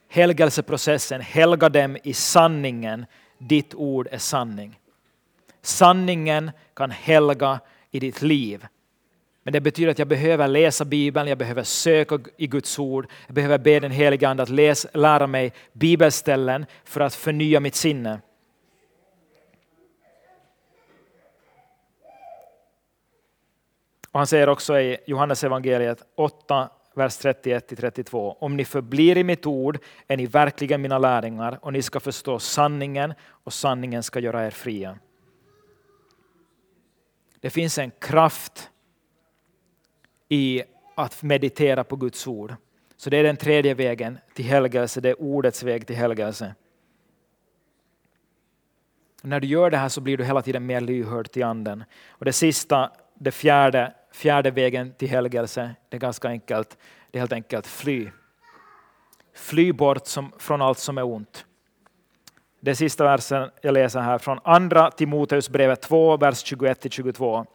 helgelseprocessen. 0.08 1.20
Helga 1.20 1.68
dem 1.68 1.96
i 2.02 2.14
sanningen. 2.14 3.06
Ditt 3.38 3.74
ord 3.74 4.08
är 4.10 4.18
sanning. 4.18 4.79
Sanningen 5.62 6.50
kan 6.74 6.90
helga 6.90 7.60
i 7.90 8.00
ditt 8.00 8.22
liv. 8.22 8.66
Men 9.42 9.52
det 9.52 9.60
betyder 9.60 9.90
att 9.90 9.98
jag 9.98 10.08
behöver 10.08 10.48
läsa 10.48 10.84
Bibeln, 10.84 11.28
jag 11.28 11.38
behöver 11.38 11.62
söka 11.62 12.18
i 12.36 12.46
Guds 12.46 12.78
ord, 12.78 13.06
jag 13.26 13.34
behöver 13.34 13.58
be 13.58 13.80
den 13.80 13.90
helige 13.90 14.28
Ande 14.28 14.42
att 14.42 14.48
läsa, 14.48 14.88
lära 14.94 15.26
mig 15.26 15.52
bibelställen 15.72 16.66
för 16.84 17.00
att 17.00 17.14
förnya 17.14 17.60
mitt 17.60 17.74
sinne. 17.74 18.20
Och 24.12 24.20
han 24.20 24.26
säger 24.26 24.48
också 24.48 24.80
i 24.80 24.96
Johannes 25.06 25.44
evangeliet 25.44 26.02
8, 26.16 26.68
vers 26.94 27.18
31-32. 27.18 28.36
Om 28.38 28.56
ni 28.56 28.64
förblir 28.64 29.16
i 29.16 29.24
mitt 29.24 29.46
ord 29.46 29.78
är 30.06 30.16
ni 30.16 30.26
verkligen 30.26 30.82
mina 30.82 30.98
lärjungar 30.98 31.58
och 31.62 31.72
ni 31.72 31.82
ska 31.82 32.00
förstå 32.00 32.38
sanningen 32.38 33.14
och 33.44 33.52
sanningen 33.52 34.02
ska 34.02 34.20
göra 34.20 34.46
er 34.46 34.50
fria. 34.50 34.98
Det 37.40 37.50
finns 37.50 37.78
en 37.78 37.90
kraft 37.90 38.70
i 40.28 40.62
att 40.94 41.22
meditera 41.22 41.84
på 41.84 41.96
Guds 41.96 42.26
ord. 42.26 42.54
Så 42.96 43.10
det 43.10 43.16
är 43.16 43.22
den 43.22 43.36
tredje 43.36 43.74
vägen 43.74 44.18
till 44.34 44.44
helgelse, 44.44 45.00
det 45.00 45.08
är 45.08 45.22
ordets 45.22 45.62
väg 45.62 45.86
till 45.86 45.96
helgelse. 45.96 46.54
När 49.22 49.40
du 49.40 49.46
gör 49.46 49.70
det 49.70 49.76
här 49.76 49.88
så 49.88 50.00
blir 50.00 50.16
du 50.16 50.24
hela 50.24 50.42
tiden 50.42 50.66
mer 50.66 50.80
lyhörd 50.80 51.30
till 51.30 51.44
anden. 51.44 51.84
Och 52.08 52.24
det 52.24 52.32
sista, 52.32 52.90
det 53.14 53.30
fjärde, 53.30 53.94
fjärde 54.12 54.50
vägen 54.50 54.92
till 54.92 55.08
helgelse, 55.08 55.74
det 55.88 55.96
är 55.96 56.00
ganska 56.00 56.28
enkelt. 56.28 56.78
Det 57.10 57.18
är 57.18 57.20
helt 57.20 57.32
enkelt 57.32 57.66
fly. 57.66 58.10
Fly 59.34 59.72
bort 59.72 60.06
som, 60.06 60.32
från 60.38 60.62
allt 60.62 60.78
som 60.78 60.98
är 60.98 61.04
ont. 61.04 61.44
Det 62.62 62.74
sista 62.74 63.04
versen 63.04 63.50
jag 63.60 63.74
läser 63.74 64.00
här 64.00 64.18
från 64.18 64.40
andra 64.44 64.90
Timoteusbrevet 64.90 65.82
2, 65.82 66.16
vers 66.16 66.44
21-22. 66.44 67.46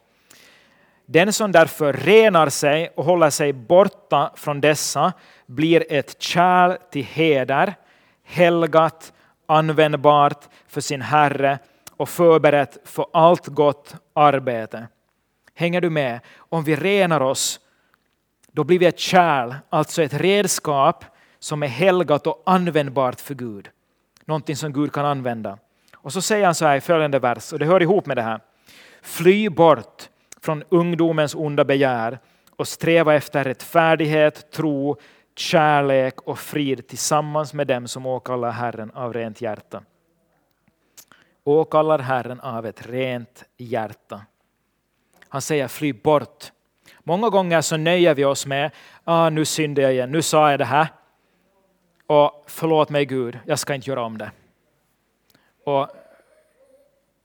Den 1.05 1.33
som 1.33 1.51
därför 1.51 1.93
renar 1.93 2.49
sig 2.49 2.89
och 2.95 3.05
håller 3.05 3.29
sig 3.29 3.53
borta 3.53 4.31
från 4.35 4.61
dessa 4.61 5.13
blir 5.45 5.83
ett 5.89 6.21
kärl 6.21 6.77
till 6.91 7.03
heder, 7.03 7.75
helgat, 8.23 9.13
användbart 9.45 10.45
för 10.67 10.81
sin 10.81 11.01
Herre 11.01 11.59
och 11.91 12.09
förberett 12.09 12.77
för 12.83 13.05
allt 13.13 13.47
gott 13.47 13.95
arbete. 14.13 14.87
Hänger 15.55 15.81
du 15.81 15.89
med? 15.89 16.19
Om 16.37 16.63
vi 16.63 16.75
renar 16.75 17.21
oss, 17.21 17.59
då 18.51 18.63
blir 18.63 18.79
vi 18.79 18.85
ett 18.85 18.99
kärl, 18.99 19.53
alltså 19.69 20.03
ett 20.03 20.13
redskap 20.13 21.05
som 21.39 21.63
är 21.63 21.67
helgat 21.67 22.27
och 22.27 22.43
användbart 22.45 23.21
för 23.21 23.33
Gud. 23.33 23.69
Någonting 24.25 24.55
som 24.55 24.73
Gud 24.73 24.93
kan 24.93 25.05
använda. 25.05 25.57
Och 25.95 26.13
så 26.13 26.21
säger 26.21 26.45
han 26.45 26.55
så 26.55 26.65
här 26.65 26.77
i 26.77 26.81
följande 26.81 27.19
vers, 27.19 27.53
och 27.53 27.59
det 27.59 27.65
hör 27.65 27.81
ihop 27.81 28.05
med 28.05 28.17
det 28.17 28.23
här. 28.23 28.39
Fly 29.01 29.49
bort 29.49 30.09
från 30.41 30.63
ungdomens 30.69 31.35
onda 31.35 31.65
begär 31.65 32.19
och 32.55 32.67
sträva 32.67 33.15
efter 33.15 33.43
rättfärdighet, 33.43 34.51
tro, 34.51 34.97
kärlek 35.35 36.21
och 36.21 36.39
frid 36.39 36.87
tillsammans 36.87 37.53
med 37.53 37.67
dem 37.67 37.87
som 37.87 38.05
åkallar 38.05 38.51
Herren 38.51 38.91
av 38.91 39.13
rent 39.13 39.41
hjärta. 39.41 39.83
Åkallar 41.43 41.99
Herren 41.99 42.39
av 42.39 42.65
ett 42.65 42.87
rent 42.87 43.43
hjärta. 43.57 44.21
Han 45.29 45.41
säger 45.41 45.67
fly 45.67 45.93
bort. 45.93 46.51
Många 47.03 47.29
gånger 47.29 47.61
så 47.61 47.77
nöjer 47.77 48.15
vi 48.15 48.25
oss 48.25 48.45
med, 48.45 48.71
ah, 49.03 49.29
nu 49.29 49.45
syndade 49.45 49.81
jag 49.81 49.93
igen, 49.93 50.11
nu 50.11 50.21
sa 50.21 50.51
jag 50.51 50.59
det 50.59 50.65
här. 50.65 50.87
Och 52.07 52.43
förlåt 52.47 52.89
mig 52.89 53.05
Gud, 53.05 53.39
jag 53.45 53.59
ska 53.59 53.75
inte 53.75 53.89
göra 53.89 54.03
om 54.03 54.17
det. 54.17 54.31
Och 55.63 55.87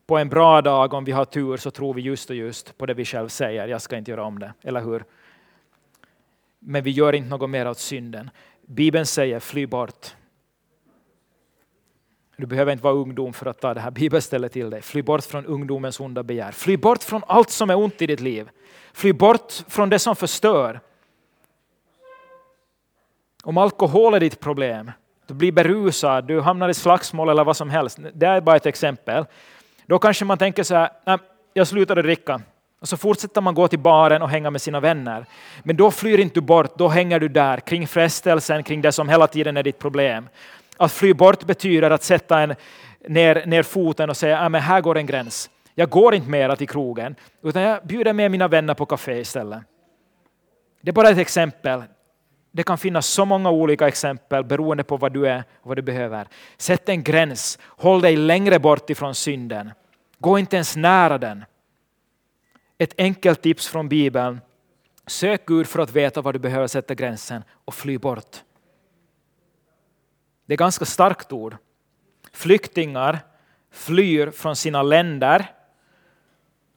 på 0.06 0.18
en 0.18 0.28
bra 0.28 0.62
dag, 0.62 0.94
om 0.94 1.04
vi 1.04 1.12
har 1.12 1.24
tur, 1.24 1.56
så 1.56 1.70
tror 1.70 1.94
vi 1.94 2.02
just 2.02 2.30
och 2.30 2.36
just 2.36 2.78
på 2.78 2.86
det 2.86 2.94
vi 2.94 3.04
själv 3.04 3.28
säger. 3.28 3.68
Jag 3.68 3.82
ska 3.82 3.96
inte 3.96 4.10
göra 4.10 4.24
om 4.24 4.38
det, 4.38 4.52
eller 4.62 4.80
hur? 4.80 5.04
Men 6.58 6.84
vi 6.84 6.90
gör 6.90 7.12
inte 7.12 7.28
något 7.28 7.50
mer 7.50 7.68
åt 7.68 7.78
synden. 7.78 8.30
Bibeln 8.62 9.06
säger 9.06 9.40
fly 9.40 9.66
bort. 9.66 10.14
Du 12.36 12.46
behöver 12.46 12.72
inte 12.72 12.84
vara 12.84 12.94
ungdom 12.94 13.32
för 13.32 13.46
att 13.46 13.60
ta 13.60 13.74
det 13.74 13.80
här 13.80 13.90
bibelstället 13.90 14.52
till 14.52 14.70
dig. 14.70 14.82
Fly 14.82 15.02
bort 15.02 15.24
från 15.24 15.46
ungdomens 15.46 16.00
onda 16.00 16.22
begär. 16.22 16.52
Fly 16.52 16.76
bort 16.76 17.02
från 17.02 17.22
allt 17.26 17.50
som 17.50 17.70
är 17.70 17.76
ont 17.76 18.02
i 18.02 18.06
ditt 18.06 18.20
liv. 18.20 18.48
Fly 18.92 19.12
bort 19.12 19.52
från 19.68 19.90
det 19.90 19.98
som 19.98 20.16
förstör. 20.16 20.80
Om 23.42 23.58
alkohol 23.58 24.14
är 24.14 24.20
ditt 24.20 24.40
problem, 24.40 24.90
du 25.26 25.34
blir 25.34 25.52
berusad, 25.52 26.24
du 26.24 26.40
hamnar 26.40 26.68
i 26.68 26.74
slagsmål 26.74 27.28
eller 27.28 27.44
vad 27.44 27.56
som 27.56 27.70
helst. 27.70 27.98
Det 28.14 28.26
är 28.26 28.40
bara 28.40 28.56
ett 28.56 28.66
exempel. 28.66 29.24
Då 29.86 29.98
kanske 29.98 30.24
man 30.24 30.38
tänker 30.38 30.62
så 30.62 30.74
här, 30.74 30.90
nej, 31.04 31.18
jag 31.52 31.66
slutade 31.66 32.02
dricka. 32.02 32.40
Och 32.80 32.88
så 32.88 32.96
fortsätter 32.96 33.40
man 33.40 33.54
gå 33.54 33.68
till 33.68 33.78
baren 33.78 34.22
och 34.22 34.28
hänga 34.28 34.50
med 34.50 34.62
sina 34.62 34.80
vänner. 34.80 35.26
Men 35.62 35.76
då 35.76 35.90
flyr 35.90 36.18
inte 36.18 36.34
du 36.34 36.40
bort, 36.40 36.78
då 36.78 36.88
hänger 36.88 37.20
du 37.20 37.28
där 37.28 37.60
kring 37.60 37.86
frestelsen, 37.86 38.62
kring 38.62 38.82
det 38.82 38.92
som 38.92 39.08
hela 39.08 39.26
tiden 39.26 39.56
är 39.56 39.62
ditt 39.62 39.78
problem. 39.78 40.28
Att 40.76 40.92
fly 40.92 41.14
bort 41.14 41.44
betyder 41.44 41.90
att 41.90 42.02
sätta 42.02 42.40
en, 42.40 42.54
ner, 43.08 43.46
ner 43.46 43.62
foten 43.62 44.10
och 44.10 44.16
säga 44.16 44.38
att 44.38 44.62
här 44.62 44.80
går 44.80 44.98
en 44.98 45.06
gräns. 45.06 45.50
Jag 45.74 45.90
går 45.90 46.14
inte 46.14 46.28
mera 46.30 46.56
till 46.56 46.68
krogen, 46.68 47.14
utan 47.42 47.62
jag 47.62 47.86
bjuder 47.86 48.12
med 48.12 48.30
mina 48.30 48.48
vänner 48.48 48.74
på 48.74 48.86
kafé 48.86 49.20
istället. 49.20 49.62
Det 50.80 50.90
är 50.90 50.92
bara 50.92 51.08
ett 51.08 51.18
exempel. 51.18 51.82
Det 52.52 52.62
kan 52.62 52.78
finnas 52.78 53.06
så 53.06 53.24
många 53.24 53.50
olika 53.50 53.88
exempel 53.88 54.44
beroende 54.44 54.84
på 54.84 54.96
vad 54.96 55.12
du 55.12 55.26
är 55.26 55.44
och 55.60 55.68
vad 55.68 55.78
du 55.78 55.82
behöver. 55.82 56.28
Sätt 56.56 56.88
en 56.88 57.02
gräns, 57.02 57.58
håll 57.62 58.00
dig 58.00 58.16
längre 58.16 58.58
bort 58.58 58.90
ifrån 58.90 59.14
synden. 59.14 59.70
Gå 60.18 60.38
inte 60.38 60.56
ens 60.56 60.76
nära 60.76 61.18
den. 61.18 61.44
Ett 62.78 62.94
enkelt 62.98 63.42
tips 63.42 63.68
från 63.68 63.88
Bibeln. 63.88 64.40
Sök 65.06 65.46
Gud 65.46 65.66
för 65.66 65.78
att 65.78 65.90
veta 65.90 66.22
var 66.22 66.32
du 66.32 66.38
behöver 66.38 66.66
sätta 66.66 66.94
gränsen 66.94 67.44
och 67.64 67.74
fly 67.74 67.98
bort. 67.98 68.36
Det 70.46 70.54
är 70.54 70.58
ganska 70.58 70.84
starkt 70.84 71.32
ord. 71.32 71.56
Flyktingar 72.32 73.18
flyr 73.70 74.30
från 74.30 74.56
sina 74.56 74.82
länder 74.82 75.46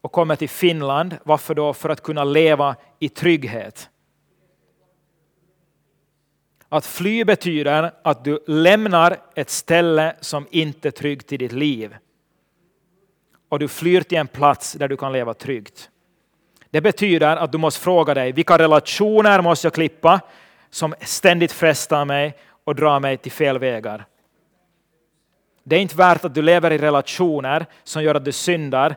och 0.02 0.12
kommer 0.12 0.36
till 0.36 0.50
Finland. 0.50 1.18
Varför 1.24 1.56
då? 1.56 1.74
För 1.74 1.90
att 1.90 2.04
kunna 2.04 2.24
leva 2.24 2.76
i 3.00 3.10
trygghet. 3.10 3.90
Att 6.74 6.86
fly 6.86 7.24
betyder 7.26 7.92
att 8.04 8.24
du 8.24 8.40
lämnar 8.48 9.18
ett 9.36 9.50
ställe 9.50 10.16
som 10.20 10.48
inte 10.52 10.90
är 10.90 10.92
tryggt 10.92 11.32
i 11.32 11.38
ditt 11.38 11.52
liv. 11.52 11.96
Och 13.50 13.60
du 13.60 13.68
flyr 13.68 14.02
till 14.02 14.18
en 14.18 14.28
plats 14.28 14.74
där 14.74 14.88
du 14.88 14.98
kan 14.98 15.14
leva 15.14 15.34
tryggt. 15.34 15.90
Det 16.70 16.82
betyder 16.82 17.38
att 17.38 17.52
du 17.52 17.58
måste 17.58 17.82
fråga 17.82 18.14
dig, 18.14 18.32
vilka 18.32 18.58
relationer 18.58 19.42
måste 19.42 19.66
jag 19.66 19.74
klippa 19.74 20.22
som 20.70 20.96
ständigt 21.02 21.52
frestar 21.52 22.06
mig 22.06 22.38
och 22.64 22.76
drar 22.76 23.00
mig 23.00 23.18
till 23.18 23.32
fel 23.32 23.60
vägar? 23.60 24.06
Det 25.64 25.76
är 25.76 25.80
inte 25.80 25.96
värt 25.96 26.26
att 26.26 26.36
du 26.36 26.42
lever 26.42 26.72
i 26.72 26.78
relationer 26.78 27.66
som 27.84 28.04
gör 28.04 28.16
att 28.16 28.26
du 28.26 28.32
syndar 28.32 28.96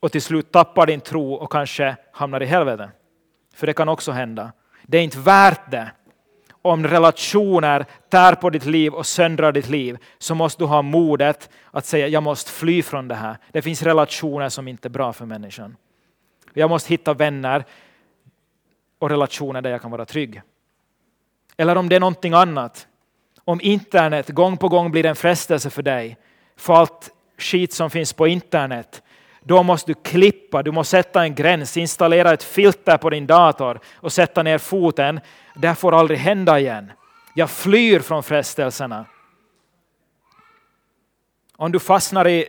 och 0.00 0.12
till 0.12 0.22
slut 0.22 0.52
tappar 0.52 0.86
din 0.86 1.00
tro 1.00 1.34
och 1.34 1.52
kanske 1.52 1.96
hamnar 2.12 2.42
i 2.42 2.46
helvetet. 2.46 2.90
För 3.54 3.66
det 3.66 3.72
kan 3.72 3.88
också 3.88 4.12
hända. 4.12 4.52
Det 4.82 4.98
är 4.98 5.02
inte 5.02 5.18
värt 5.18 5.70
det 5.70 5.90
om 6.62 6.86
relationer 6.86 7.86
tär 8.08 8.34
på 8.34 8.50
ditt 8.50 8.64
liv 8.64 8.94
och 8.94 9.06
söndrar 9.06 9.52
ditt 9.52 9.68
liv 9.68 9.98
så 10.18 10.34
måste 10.34 10.62
du 10.62 10.66
ha 10.66 10.82
modet 10.82 11.50
att 11.70 11.86
säga 11.86 12.08
jag 12.08 12.22
måste 12.22 12.50
fly 12.50 12.82
från 12.82 13.08
det 13.08 13.14
här. 13.14 13.38
Det 13.50 13.62
finns 13.62 13.82
relationer 13.82 14.48
som 14.48 14.68
inte 14.68 14.88
är 14.88 14.90
bra 14.90 15.12
för 15.12 15.26
människan. 15.26 15.76
Jag 16.52 16.70
måste 16.70 16.88
hitta 16.88 17.14
vänner 17.14 17.64
och 18.98 19.10
relationer 19.10 19.60
där 19.62 19.70
jag 19.70 19.82
kan 19.82 19.90
vara 19.90 20.04
trygg. 20.04 20.42
Eller 21.56 21.76
om 21.76 21.88
det 21.88 21.96
är 21.96 22.00
någonting 22.00 22.32
annat. 22.32 22.86
Om 23.44 23.60
internet 23.62 24.28
gång 24.28 24.56
på 24.56 24.68
gång 24.68 24.90
blir 24.90 25.06
en 25.06 25.16
frestelse 25.16 25.70
för 25.70 25.82
dig, 25.82 26.16
för 26.56 26.74
allt 26.74 27.10
skit 27.38 27.72
som 27.72 27.90
finns 27.90 28.12
på 28.12 28.26
internet, 28.26 29.02
då 29.42 29.62
måste 29.62 29.90
du 29.90 29.94
klippa, 30.02 30.62
du 30.62 30.70
måste 30.70 30.90
sätta 30.90 31.22
en 31.22 31.34
gräns, 31.34 31.76
installera 31.76 32.32
ett 32.32 32.42
filter 32.42 32.96
på 32.96 33.10
din 33.10 33.26
dator 33.26 33.80
och 33.94 34.12
sätta 34.12 34.42
ner 34.42 34.58
foten. 34.58 35.20
Det 35.54 35.74
får 35.74 35.94
aldrig 35.94 36.18
hända 36.18 36.58
igen. 36.58 36.92
Jag 37.34 37.50
flyr 37.50 38.00
från 38.00 38.22
frestelserna. 38.22 39.06
Om 41.56 41.72
du 41.72 41.80
fastnar 41.80 42.28
i 42.28 42.46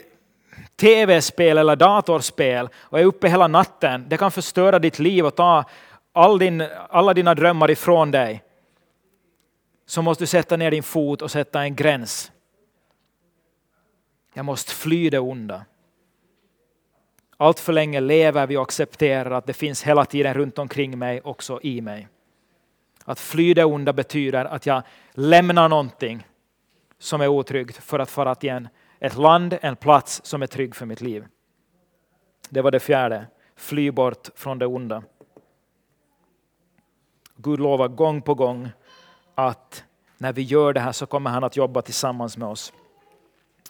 tv-spel 0.75 1.57
eller 1.57 1.75
datorspel 1.75 2.69
och 2.75 2.99
är 2.99 3.05
uppe 3.05 3.29
hela 3.29 3.47
natten, 3.47 4.05
det 4.07 4.17
kan 4.17 4.31
förstöra 4.31 4.79
ditt 4.79 4.99
liv 4.99 5.25
och 5.25 5.35
ta 5.35 5.63
all 6.13 6.39
din, 6.39 6.67
alla 6.89 7.13
dina 7.13 7.35
drömmar 7.35 7.71
ifrån 7.71 8.11
dig. 8.11 8.43
Så 9.85 10.01
måste 10.01 10.23
du 10.23 10.27
sätta 10.27 10.57
ner 10.57 10.71
din 10.71 10.83
fot 10.83 11.21
och 11.21 11.31
sätta 11.31 11.61
en 11.61 11.75
gräns. 11.75 12.31
Jag 14.33 14.45
måste 14.45 14.71
fly 14.71 15.09
det 15.09 15.19
onda. 15.19 15.65
Allt 17.37 17.59
för 17.59 17.73
länge 17.73 17.99
lever 17.99 18.47
vi 18.47 18.57
och 18.57 18.61
accepterar 18.61 19.31
att 19.31 19.45
det 19.45 19.53
finns 19.53 19.83
hela 19.83 20.05
tiden 20.05 20.33
runt 20.33 20.59
omkring 20.59 20.99
mig, 20.99 21.21
också 21.21 21.59
i 21.63 21.81
mig. 21.81 22.07
Att 23.05 23.19
fly 23.19 23.53
det 23.53 23.65
onda 23.65 23.93
betyder 23.93 24.45
att 24.45 24.65
jag 24.65 24.83
lämnar 25.11 25.69
någonting 25.69 26.27
som 26.99 27.21
är 27.21 27.27
otryggt 27.27 27.77
för 27.77 27.99
att 27.99 28.09
fara 28.09 28.35
till 28.35 28.49
en, 28.49 28.67
ett 28.99 29.17
land, 29.17 29.57
en 29.61 29.75
plats 29.75 30.21
som 30.23 30.41
är 30.41 30.47
trygg 30.47 30.75
för 30.75 30.85
mitt 30.85 31.01
liv. 31.01 31.25
Det 32.49 32.61
var 32.61 32.71
det 32.71 32.79
fjärde. 32.79 33.25
fly 33.55 33.91
bort 33.91 34.29
från 34.35 34.59
det 34.59 34.65
onda. 34.65 35.03
Gud 37.35 37.59
lovar 37.59 37.87
gång 37.87 38.21
på 38.21 38.35
gång 38.35 38.69
att 39.35 39.83
när 40.17 40.33
vi 40.33 40.41
gör 40.41 40.73
det 40.73 40.79
här 40.79 40.91
så 40.91 41.05
kommer 41.05 41.29
han 41.29 41.43
att 41.43 41.57
jobba 41.57 41.81
tillsammans 41.81 42.37
med 42.37 42.47
oss. 42.47 42.73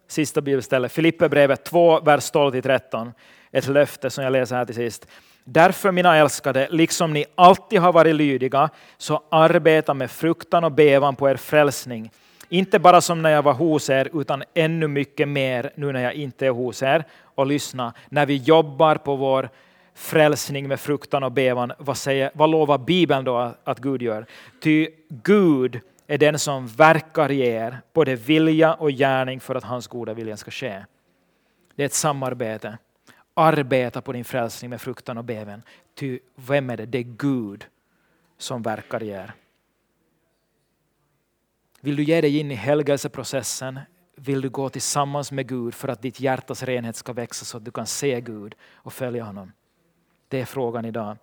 Sista 0.07 0.41
bibelstället, 0.41 0.91
Filipperbrevet 0.91 1.65
2, 1.65 1.99
vers 1.99 2.31
12-13. 2.31 3.11
Ett 3.53 3.67
löfte 3.67 4.09
som 4.09 4.23
jag 4.23 4.31
läser 4.31 4.55
här 4.55 4.65
till 4.65 4.75
sist. 4.75 5.07
Därför 5.43 5.91
mina 5.91 6.17
älskade, 6.17 6.67
liksom 6.71 7.13
ni 7.13 7.25
alltid 7.35 7.79
har 7.79 7.93
varit 7.93 8.15
lydiga, 8.15 8.69
så 8.97 9.23
arbeta 9.29 9.93
med 9.93 10.11
fruktan 10.11 10.63
och 10.63 10.71
bevan 10.71 11.15
på 11.15 11.29
er 11.29 11.35
frälsning. 11.35 12.11
Inte 12.49 12.79
bara 12.79 13.01
som 13.01 13.21
när 13.21 13.29
jag 13.29 13.43
var 13.43 13.53
hos 13.53 13.89
er, 13.89 14.09
utan 14.13 14.43
ännu 14.53 14.87
mycket 14.87 15.27
mer 15.27 15.71
nu 15.75 15.91
när 15.91 16.03
jag 16.03 16.13
inte 16.13 16.45
är 16.45 16.49
hos 16.49 16.83
er. 16.83 17.03
Och 17.23 17.47
lyssna, 17.47 17.93
när 18.09 18.25
vi 18.25 18.35
jobbar 18.35 18.95
på 18.95 19.15
vår 19.15 19.49
frälsning 19.95 20.67
med 20.67 20.79
fruktan 20.79 21.23
och 21.23 21.31
bevan, 21.31 21.71
vad, 21.77 21.97
säger, 21.97 22.31
vad 22.33 22.49
lovar 22.49 22.77
Bibeln 22.77 23.25
då 23.25 23.53
att 23.63 23.79
Gud 23.79 24.01
gör? 24.01 24.25
Ty 24.61 24.87
Gud 25.09 25.79
är 26.07 26.17
den 26.17 26.39
som 26.39 26.67
verkar 26.67 27.31
i 27.31 27.39
er, 27.39 27.77
både 27.93 28.15
vilja 28.15 28.73
och 28.73 28.91
gärning 28.91 29.39
för 29.39 29.55
att 29.55 29.63
hans 29.63 29.87
goda 29.87 30.13
vilja 30.13 30.37
ska 30.37 30.51
ske. 30.51 30.83
Det 31.75 31.83
är 31.83 31.85
ett 31.85 31.93
samarbete. 31.93 32.77
Arbeta 33.33 34.01
på 34.01 34.11
din 34.11 34.25
frälsning 34.25 34.69
med 34.69 34.81
fruktan 34.81 35.17
och 35.17 35.23
bäven. 35.23 35.63
Ty 35.95 36.19
vem 36.35 36.69
är 36.69 36.77
det? 36.77 36.85
Det 36.85 36.97
är 36.97 37.03
Gud 37.03 37.65
som 38.37 38.61
verkar 38.61 39.03
i 39.03 39.09
er. 39.09 39.33
Vill 41.81 41.95
du 41.95 42.03
ge 42.03 42.21
dig 42.21 42.37
in 42.39 42.51
i 42.51 42.55
helgelseprocessen? 42.55 43.79
Vill 44.15 44.41
du 44.41 44.49
gå 44.49 44.69
tillsammans 44.69 45.31
med 45.31 45.47
Gud 45.47 45.73
för 45.73 45.87
att 45.87 46.01
ditt 46.01 46.19
hjärtas 46.19 46.63
renhet 46.63 46.95
ska 46.95 47.13
växa 47.13 47.45
så 47.45 47.57
att 47.57 47.65
du 47.65 47.71
kan 47.71 47.87
se 47.87 48.21
Gud 48.21 48.55
och 48.73 48.93
följa 48.93 49.23
honom? 49.23 49.51
Det 50.27 50.41
är 50.41 50.45
frågan 50.45 50.85
idag. 50.85 51.17